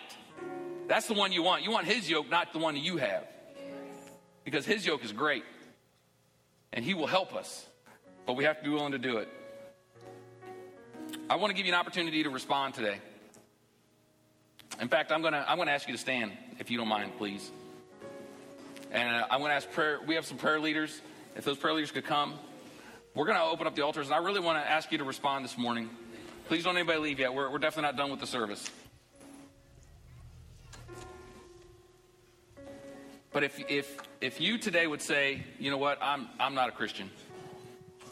That's 0.88 1.08
the 1.08 1.16
one 1.16 1.32
you 1.32 1.42
want. 1.42 1.64
You 1.64 1.72
want 1.72 1.88
his 1.88 2.10
yoke, 2.10 2.30
not 2.30 2.54
the 2.54 2.60
one 2.60 2.76
you 2.76 2.98
have. 2.98 3.26
Because 4.44 4.66
his 4.66 4.86
yoke 4.86 5.04
is 5.04 5.12
great. 5.12 5.44
And 6.72 6.86
he 6.86 6.94
will 6.94 7.08
help 7.08 7.34
us. 7.34 7.66
But 8.26 8.34
we 8.34 8.44
have 8.44 8.58
to 8.58 8.64
be 8.64 8.70
willing 8.70 8.92
to 8.92 8.98
do 8.98 9.18
it. 9.18 9.28
I 11.30 11.36
want 11.36 11.52
to 11.52 11.56
give 11.56 11.66
you 11.66 11.74
an 11.74 11.80
opportunity 11.80 12.24
to 12.24 12.30
respond 12.30 12.74
today. 12.74 12.98
In 14.80 14.88
fact, 14.88 15.12
I'm 15.12 15.22
going 15.22 15.34
to 15.34 15.50
I'm 15.50 15.58
going 15.58 15.68
to 15.68 15.74
ask 15.74 15.88
you 15.88 15.94
to 15.94 16.00
stand, 16.00 16.32
if 16.60 16.72
you 16.72 16.78
don't 16.78 16.88
mind, 16.88 17.14
please. 17.18 17.52
And 18.92 19.26
I'm 19.30 19.40
going 19.40 19.50
to 19.50 19.56
ask 19.56 19.70
prayer. 19.72 20.00
We 20.06 20.16
have 20.16 20.26
some 20.26 20.38
prayer 20.38 20.60
leaders. 20.60 21.02
If 21.36 21.46
those 21.46 21.58
prayer 21.58 21.74
leaders 21.74 21.92
could 21.92 22.06
come, 22.06 22.34
we're 23.16 23.26
going 23.26 23.38
to 23.38 23.44
open 23.44 23.68
up 23.68 23.76
the 23.76 23.84
altars. 23.84 24.08
And 24.08 24.14
I 24.14 24.18
really 24.18 24.40
want 24.40 24.64
to 24.64 24.70
ask 24.70 24.92
you 24.92 24.98
to 24.98 25.04
respond 25.04 25.46
this 25.46 25.58
morning. 25.58 25.90
Please 26.48 26.64
don't 26.64 26.76
anybody 26.76 27.00
leave 27.00 27.20
yet. 27.20 27.34
We're, 27.34 27.50
we're 27.50 27.60
definitely 27.60 27.88
not 27.88 27.96
done 27.96 28.12
with 28.12 28.20
the 28.20 28.28
service. 28.28 28.70
But 33.32 33.44
if, 33.44 33.64
if, 33.70 33.98
if 34.20 34.42
you 34.42 34.58
today 34.58 34.88
would 34.88 35.02
say, 35.02 35.44
you 35.58 35.72
know 35.72 35.78
what, 35.78 36.00
I'm, 36.02 36.28
I'm 36.38 36.54
not 36.54 36.68
a 36.68 36.74
Christian. 36.74 37.10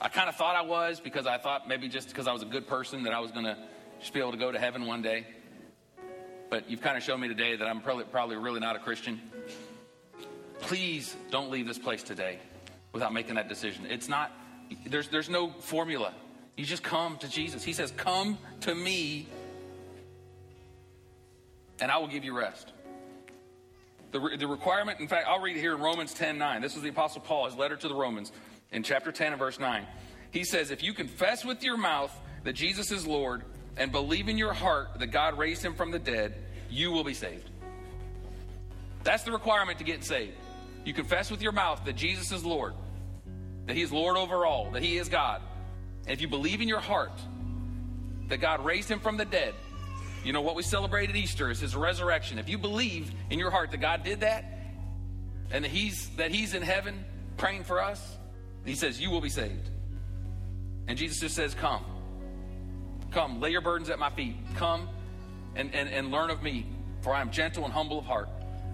I 0.01 0.07
kind 0.07 0.29
of 0.29 0.35
thought 0.35 0.55
I 0.55 0.61
was 0.61 1.01
because 1.01 1.27
I 1.27 1.37
thought 1.37 1.67
maybe 1.67 1.89
just 1.89 2.07
because 2.07 2.27
I 2.27 2.31
was 2.31 2.41
a 2.41 2.45
good 2.45 2.67
person 2.67 3.03
that 3.03 3.13
I 3.13 3.19
was 3.19 3.31
going 3.31 3.43
to 3.43 3.57
just 3.99 4.13
be 4.13 4.19
able 4.19 4.31
to 4.31 4.37
go 4.37 4.51
to 4.51 4.59
heaven 4.59 4.85
one 4.85 5.01
day. 5.01 5.27
But 6.49 6.69
you've 6.69 6.81
kind 6.81 6.95
of 6.95 7.03
shown 7.03 7.19
me 7.19 7.27
today 7.27 7.57
that 7.57 7.67
I'm 7.67 7.81
probably, 7.81 8.05
probably 8.05 8.37
really 8.37 8.61
not 8.61 8.75
a 8.75 8.79
Christian. 8.79 9.21
Please 10.61 11.15
don't 11.31 11.51
leave 11.51 11.67
this 11.67 11.77
place 11.77 12.01
today 12.01 12.39
without 12.93 13.13
making 13.13 13.35
that 13.35 13.49
decision. 13.49 13.85
It's 13.89 14.07
not, 14.07 14.31
there's, 14.87 15.09
there's 15.09 15.29
no 15.29 15.51
formula. 15.51 16.13
You 16.55 16.65
just 16.65 16.83
come 16.83 17.17
to 17.17 17.29
Jesus. 17.29 17.63
He 17.63 17.73
says, 17.73 17.91
Come 17.95 18.37
to 18.61 18.73
me, 18.73 19.27
and 21.79 21.91
I 21.91 21.97
will 21.97 22.07
give 22.07 22.23
you 22.23 22.37
rest. 22.37 22.71
The, 24.11 24.37
the 24.37 24.47
requirement, 24.47 24.99
in 24.99 25.07
fact, 25.07 25.27
I'll 25.27 25.39
read 25.39 25.55
it 25.55 25.59
here 25.59 25.75
in 25.75 25.81
Romans 25.81 26.13
10 26.13 26.37
9. 26.37 26.61
This 26.61 26.75
is 26.75 26.81
the 26.81 26.89
Apostle 26.89 27.21
Paul, 27.21 27.45
his 27.45 27.55
letter 27.55 27.75
to 27.75 27.87
the 27.87 27.95
Romans 27.95 28.31
in 28.71 28.83
chapter 28.83 29.11
10 29.11 29.33
and 29.33 29.39
verse 29.39 29.59
9. 29.59 29.85
He 30.31 30.43
says, 30.43 30.71
If 30.71 30.83
you 30.83 30.93
confess 30.93 31.43
with 31.43 31.63
your 31.63 31.77
mouth 31.77 32.15
that 32.43 32.53
Jesus 32.53 32.91
is 32.91 33.05
Lord 33.05 33.43
and 33.77 33.91
believe 33.91 34.29
in 34.29 34.37
your 34.37 34.53
heart 34.53 34.99
that 34.99 35.07
God 35.07 35.37
raised 35.37 35.63
him 35.63 35.73
from 35.73 35.91
the 35.91 35.99
dead, 35.99 36.35
you 36.69 36.91
will 36.91 37.03
be 37.03 37.13
saved. 37.13 37.49
That's 39.03 39.23
the 39.23 39.31
requirement 39.31 39.79
to 39.79 39.83
get 39.83 40.03
saved. 40.03 40.33
You 40.85 40.93
confess 40.93 41.31
with 41.31 41.41
your 41.41 41.51
mouth 41.51 41.83
that 41.85 41.95
Jesus 41.95 42.31
is 42.31 42.45
Lord, 42.45 42.73
that 43.65 43.75
he 43.75 43.81
is 43.81 43.91
Lord 43.91 44.17
over 44.17 44.45
all, 44.45 44.71
that 44.71 44.83
he 44.83 44.97
is 44.97 45.09
God. 45.09 45.41
And 46.05 46.13
if 46.13 46.21
you 46.21 46.27
believe 46.27 46.61
in 46.61 46.67
your 46.67 46.79
heart 46.79 47.11
that 48.27 48.37
God 48.37 48.63
raised 48.63 48.89
him 48.89 48.99
from 48.99 49.17
the 49.17 49.25
dead, 49.25 49.53
you 50.23 50.33
know 50.33 50.41
what 50.41 50.55
we 50.55 50.63
celebrate 50.63 51.09
at 51.09 51.15
Easter 51.15 51.49
is 51.49 51.59
his 51.59 51.75
resurrection. 51.75 52.39
If 52.39 52.49
you 52.49 52.57
believe 52.57 53.11
in 53.29 53.39
your 53.39 53.51
heart 53.51 53.71
that 53.71 53.77
God 53.77 54.03
did 54.03 54.21
that 54.21 54.43
and 55.51 55.63
that 55.63 55.71
he's 55.71 56.09
that 56.17 56.31
he's 56.31 56.53
in 56.53 56.61
heaven 56.61 57.05
praying 57.37 57.63
for 57.63 57.81
us, 57.81 58.17
he 58.69 58.75
says 58.75 59.01
you 59.01 59.09
will 59.09 59.21
be 59.21 59.29
saved. 59.29 59.69
And 60.87 60.97
Jesus 60.97 61.19
just 61.19 61.35
says, 61.35 61.53
"Come. 61.53 61.83
Come, 63.11 63.39
lay 63.39 63.51
your 63.51 63.61
burdens 63.61 63.89
at 63.89 63.99
my 63.99 64.09
feet. 64.09 64.35
Come 64.55 64.87
and, 65.55 65.73
and, 65.73 65.89
and 65.89 66.11
learn 66.11 66.29
of 66.29 66.43
me, 66.43 66.67
for 67.01 67.13
I 67.13 67.21
am 67.21 67.31
gentle 67.31 67.65
and 67.65 67.73
humble 67.73 67.99
of 67.99 68.05
heart, 68.05 68.29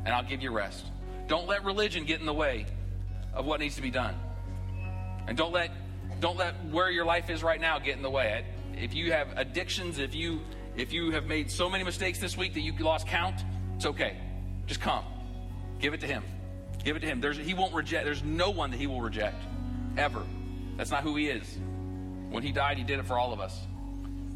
and 0.05 0.13
I'll 0.13 0.23
give 0.23 0.41
you 0.41 0.51
rest." 0.51 0.85
Don't 1.27 1.47
let 1.47 1.63
religion 1.63 2.05
get 2.05 2.19
in 2.19 2.25
the 2.25 2.33
way 2.33 2.65
of 3.33 3.45
what 3.45 3.59
needs 3.59 3.75
to 3.75 3.81
be 3.81 3.89
done. 3.89 4.15
And 5.27 5.37
don't 5.37 5.51
let 5.53 5.71
don't 6.19 6.37
let 6.37 6.53
where 6.65 6.89
your 6.89 7.05
life 7.05 7.29
is 7.29 7.43
right 7.43 7.59
now 7.59 7.79
get 7.79 7.95
in 7.97 8.03
the 8.03 8.09
way. 8.09 8.45
If 8.77 8.93
you 8.93 9.11
have 9.11 9.29
addictions, 9.37 9.97
if 9.97 10.13
you 10.13 10.41
if 10.75 10.93
you 10.93 11.11
have 11.11 11.25
made 11.25 11.49
so 11.49 11.69
many 11.69 11.83
mistakes 11.83 12.19
this 12.19 12.37
week 12.37 12.53
that 12.53 12.61
you 12.61 12.73
lost 12.79 13.07
count, 13.07 13.43
it's 13.75 13.85
okay. 13.85 14.17
Just 14.67 14.81
come. 14.81 15.05
Give 15.79 15.93
it 15.93 16.01
to 16.01 16.07
him. 16.07 16.23
Give 16.83 16.95
it 16.95 16.99
to 16.99 17.07
him. 17.07 17.21
There's, 17.21 17.37
he 17.37 17.53
won't 17.53 17.73
reject. 17.73 18.05
There's 18.05 18.23
no 18.23 18.49
one 18.51 18.71
that 18.71 18.77
he 18.77 18.87
will 18.87 19.01
reject. 19.01 19.41
Ever. 19.97 20.23
That's 20.77 20.91
not 20.91 21.03
who 21.03 21.15
he 21.15 21.27
is. 21.27 21.57
When 22.29 22.43
he 22.43 22.51
died, 22.51 22.77
he 22.77 22.83
did 22.83 22.99
it 22.99 23.05
for 23.05 23.17
all 23.17 23.31
of 23.33 23.39
us. 23.39 23.59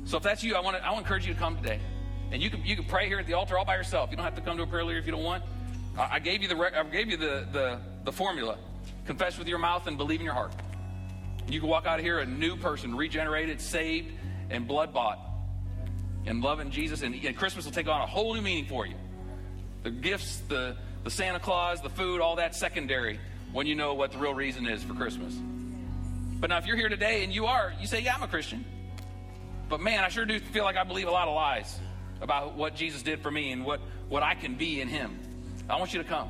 So 0.06 0.18
if 0.18 0.24
that's 0.24 0.44
you, 0.44 0.56
I 0.56 0.62
want 0.62 0.78
to 0.78 0.86
I 0.86 0.92
want 0.92 1.00
to 1.00 1.04
encourage 1.06 1.28
you 1.28 1.34
to 1.34 1.40
come 1.40 1.58
today. 1.58 1.80
And 2.32 2.42
you 2.42 2.50
can 2.50 2.66
you 2.66 2.76
can 2.76 2.86
pray 2.86 3.08
here 3.08 3.20
at 3.20 3.28
the 3.28 3.34
altar 3.34 3.58
all 3.58 3.66
by 3.66 3.76
yourself. 3.76 4.10
You 4.12 4.18
don't 4.18 4.26
have 4.26 4.36
to 4.36 4.42
come 4.42 4.58
to 4.58 4.64
a 4.64 4.68
prayer 4.68 4.84
leader 4.84 5.00
if 5.00 5.06
you 5.06 5.12
don't 5.12 5.24
want. 5.24 5.44
I 5.98 6.20
gave 6.20 6.42
you 6.42 6.48
the 6.48 6.56
I 6.56 6.84
gave 6.84 7.10
you 7.10 7.18
the, 7.18 7.48
the, 7.52 7.80
the 8.06 8.12
formula. 8.12 8.58
Confess 9.06 9.38
with 9.38 9.48
your 9.48 9.58
mouth 9.58 9.88
and 9.88 9.98
believe 9.98 10.20
in 10.20 10.26
your 10.26 10.36
heart. 10.36 10.54
You 11.48 11.60
can 11.60 11.68
walk 11.68 11.86
out 11.86 12.00
of 12.00 12.06
here 12.06 12.20
a 12.20 12.26
new 12.26 12.56
person, 12.56 12.96
regenerated, 12.96 13.60
saved, 13.60 14.14
and 14.50 14.68
blood 14.68 14.94
bought 14.94 15.20
and 16.26 16.42
loving 16.42 16.70
Jesus. 16.70 17.02
And, 17.02 17.16
and 17.16 17.36
Christmas 17.36 17.66
will 17.66 17.72
take 17.72 17.88
on 17.88 18.02
a 18.02 18.06
whole 18.06 18.34
new 18.34 18.42
meaning 18.42 18.66
for 18.66 18.86
you. 18.86 18.96
The 19.84 19.92
gifts, 19.92 20.42
the, 20.48 20.78
the 21.04 21.10
Santa 21.10 21.40
Claus, 21.40 21.82
the 21.82 21.90
food, 21.90 22.22
all 22.22 22.36
that 22.36 22.56
secondary 22.56 23.20
when 23.52 23.68
you 23.68 23.76
know 23.76 23.94
what 23.94 24.12
the 24.12 24.18
real 24.18 24.34
reason 24.34 24.68
is 24.68 24.84
for 24.84 24.94
Christmas. 24.94 25.36
But 26.40 26.50
now, 26.50 26.58
if 26.58 26.66
you're 26.66 26.78
here 26.78 26.90
today 26.90 27.24
and 27.24 27.34
you 27.34 27.48
are, 27.48 27.74
you 27.80 27.88
say, 27.88 28.02
Yeah, 28.02 28.16
I'm 28.16 28.24
a 28.24 28.28
Christian. 28.28 28.64
But 29.68 29.82
man, 29.82 30.04
I 30.04 30.10
sure 30.10 30.26
do 30.26 30.40
feel 30.40 30.64
like 30.64 30.78
I 30.78 30.84
believe 30.84 31.08
a 31.08 31.12
lot 31.12 31.28
of 31.28 31.36
lies 31.36 31.80
about 32.22 32.56
what 32.56 32.76
Jesus 32.76 33.04
did 33.04 33.22
for 33.22 33.30
me 33.30 33.52
and 33.52 33.64
what, 33.64 33.80
what 34.08 34.24
I 34.24 34.34
can 34.34 34.56
be 34.56 34.82
in 34.82 34.88
Him. 34.88 35.20
I 35.70 35.78
want 35.78 35.94
you 35.94 36.02
to 36.02 36.08
come. 36.08 36.30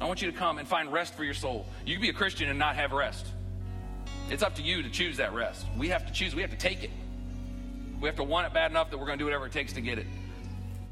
I 0.00 0.06
want 0.06 0.22
you 0.22 0.30
to 0.30 0.36
come 0.36 0.58
and 0.58 0.68
find 0.68 0.92
rest 0.92 1.14
for 1.14 1.24
your 1.24 1.34
soul. 1.34 1.66
You 1.84 1.94
can 1.94 2.02
be 2.02 2.10
a 2.10 2.14
Christian 2.14 2.48
and 2.48 2.58
not 2.58 2.76
have 2.76 2.92
rest. 2.92 3.26
It's 4.30 4.42
up 4.42 4.54
to 4.56 4.62
you 4.62 4.82
to 4.82 4.90
choose 4.90 5.16
that 5.16 5.34
rest. 5.34 5.66
We 5.76 5.88
have 5.88 6.06
to 6.06 6.12
choose, 6.12 6.34
we 6.34 6.42
have 6.42 6.50
to 6.50 6.56
take 6.56 6.84
it. 6.84 6.90
We 8.00 8.06
have 8.06 8.16
to 8.16 8.24
want 8.24 8.46
it 8.46 8.52
bad 8.52 8.70
enough 8.70 8.90
that 8.90 8.98
we're 8.98 9.06
going 9.06 9.18
to 9.18 9.22
do 9.22 9.26
whatever 9.26 9.46
it 9.46 9.52
takes 9.52 9.72
to 9.72 9.80
get 9.80 9.98
it. 9.98 10.06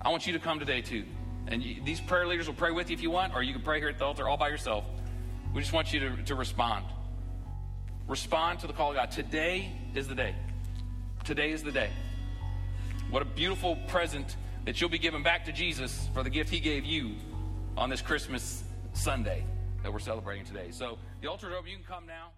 I 0.01 0.09
want 0.09 0.27
you 0.27 0.33
to 0.33 0.41
come 0.41 0.59
today 0.59 0.81
too. 0.81 1.05
And 1.47 1.63
you, 1.63 1.81
these 1.85 2.01
prayer 2.01 2.27
leaders 2.27 2.49
will 2.49 2.55
pray 2.55 2.73
with 2.73 2.91
you 2.91 2.95
if 2.95 3.03
you 3.03 3.11
want, 3.11 3.35
or 3.35 3.43
you 3.43 3.53
can 3.53 3.63
pray 3.63 3.79
here 3.79 3.89
at 3.89 3.99
the 3.99 4.05
altar 4.05 4.29
all 4.29 4.37
by 4.37 4.49
yourself. 4.49 4.85
We 5.55 5.61
just 5.61 5.73
want 5.73 5.93
you 5.93 6.01
to, 6.01 6.23
to 6.25 6.35
respond. 6.35 6.85
Respond 8.07 8.61
to 8.61 8.67
the 8.67 8.73
call 8.73 8.91
of 8.91 8.97
God. 8.97 9.11
Today 9.11 9.73
is 9.95 10.07
the 10.07 10.15
day. 10.15 10.35
Today 11.25 11.51
is 11.51 11.63
the 11.63 11.73
day. 11.73 11.91
What 13.11 13.23
a 13.23 13.25
beautiful 13.25 13.77
present 13.89 14.37
that 14.65 14.81
you'll 14.81 14.91
be 14.91 14.99
giving 14.99 15.23
back 15.23 15.45
to 15.47 15.53
Jesus 15.53 16.09
for 16.13 16.23
the 16.23 16.31
gift 16.31 16.51
he 16.51 16.61
gave 16.61 16.85
you 16.85 17.15
on 17.77 17.91
this 17.91 18.03
Christmas 18.03 18.65
Sunday 18.93 19.45
that 19.83 19.93
we're 19.93 19.99
celebrating 19.99 20.45
today. 20.45 20.69
So 20.71 20.99
the 21.21 21.29
altar's 21.29 21.53
open. 21.53 21.71
You 21.71 21.77
can 21.77 21.85
come 21.85 22.07
now. 22.07 22.31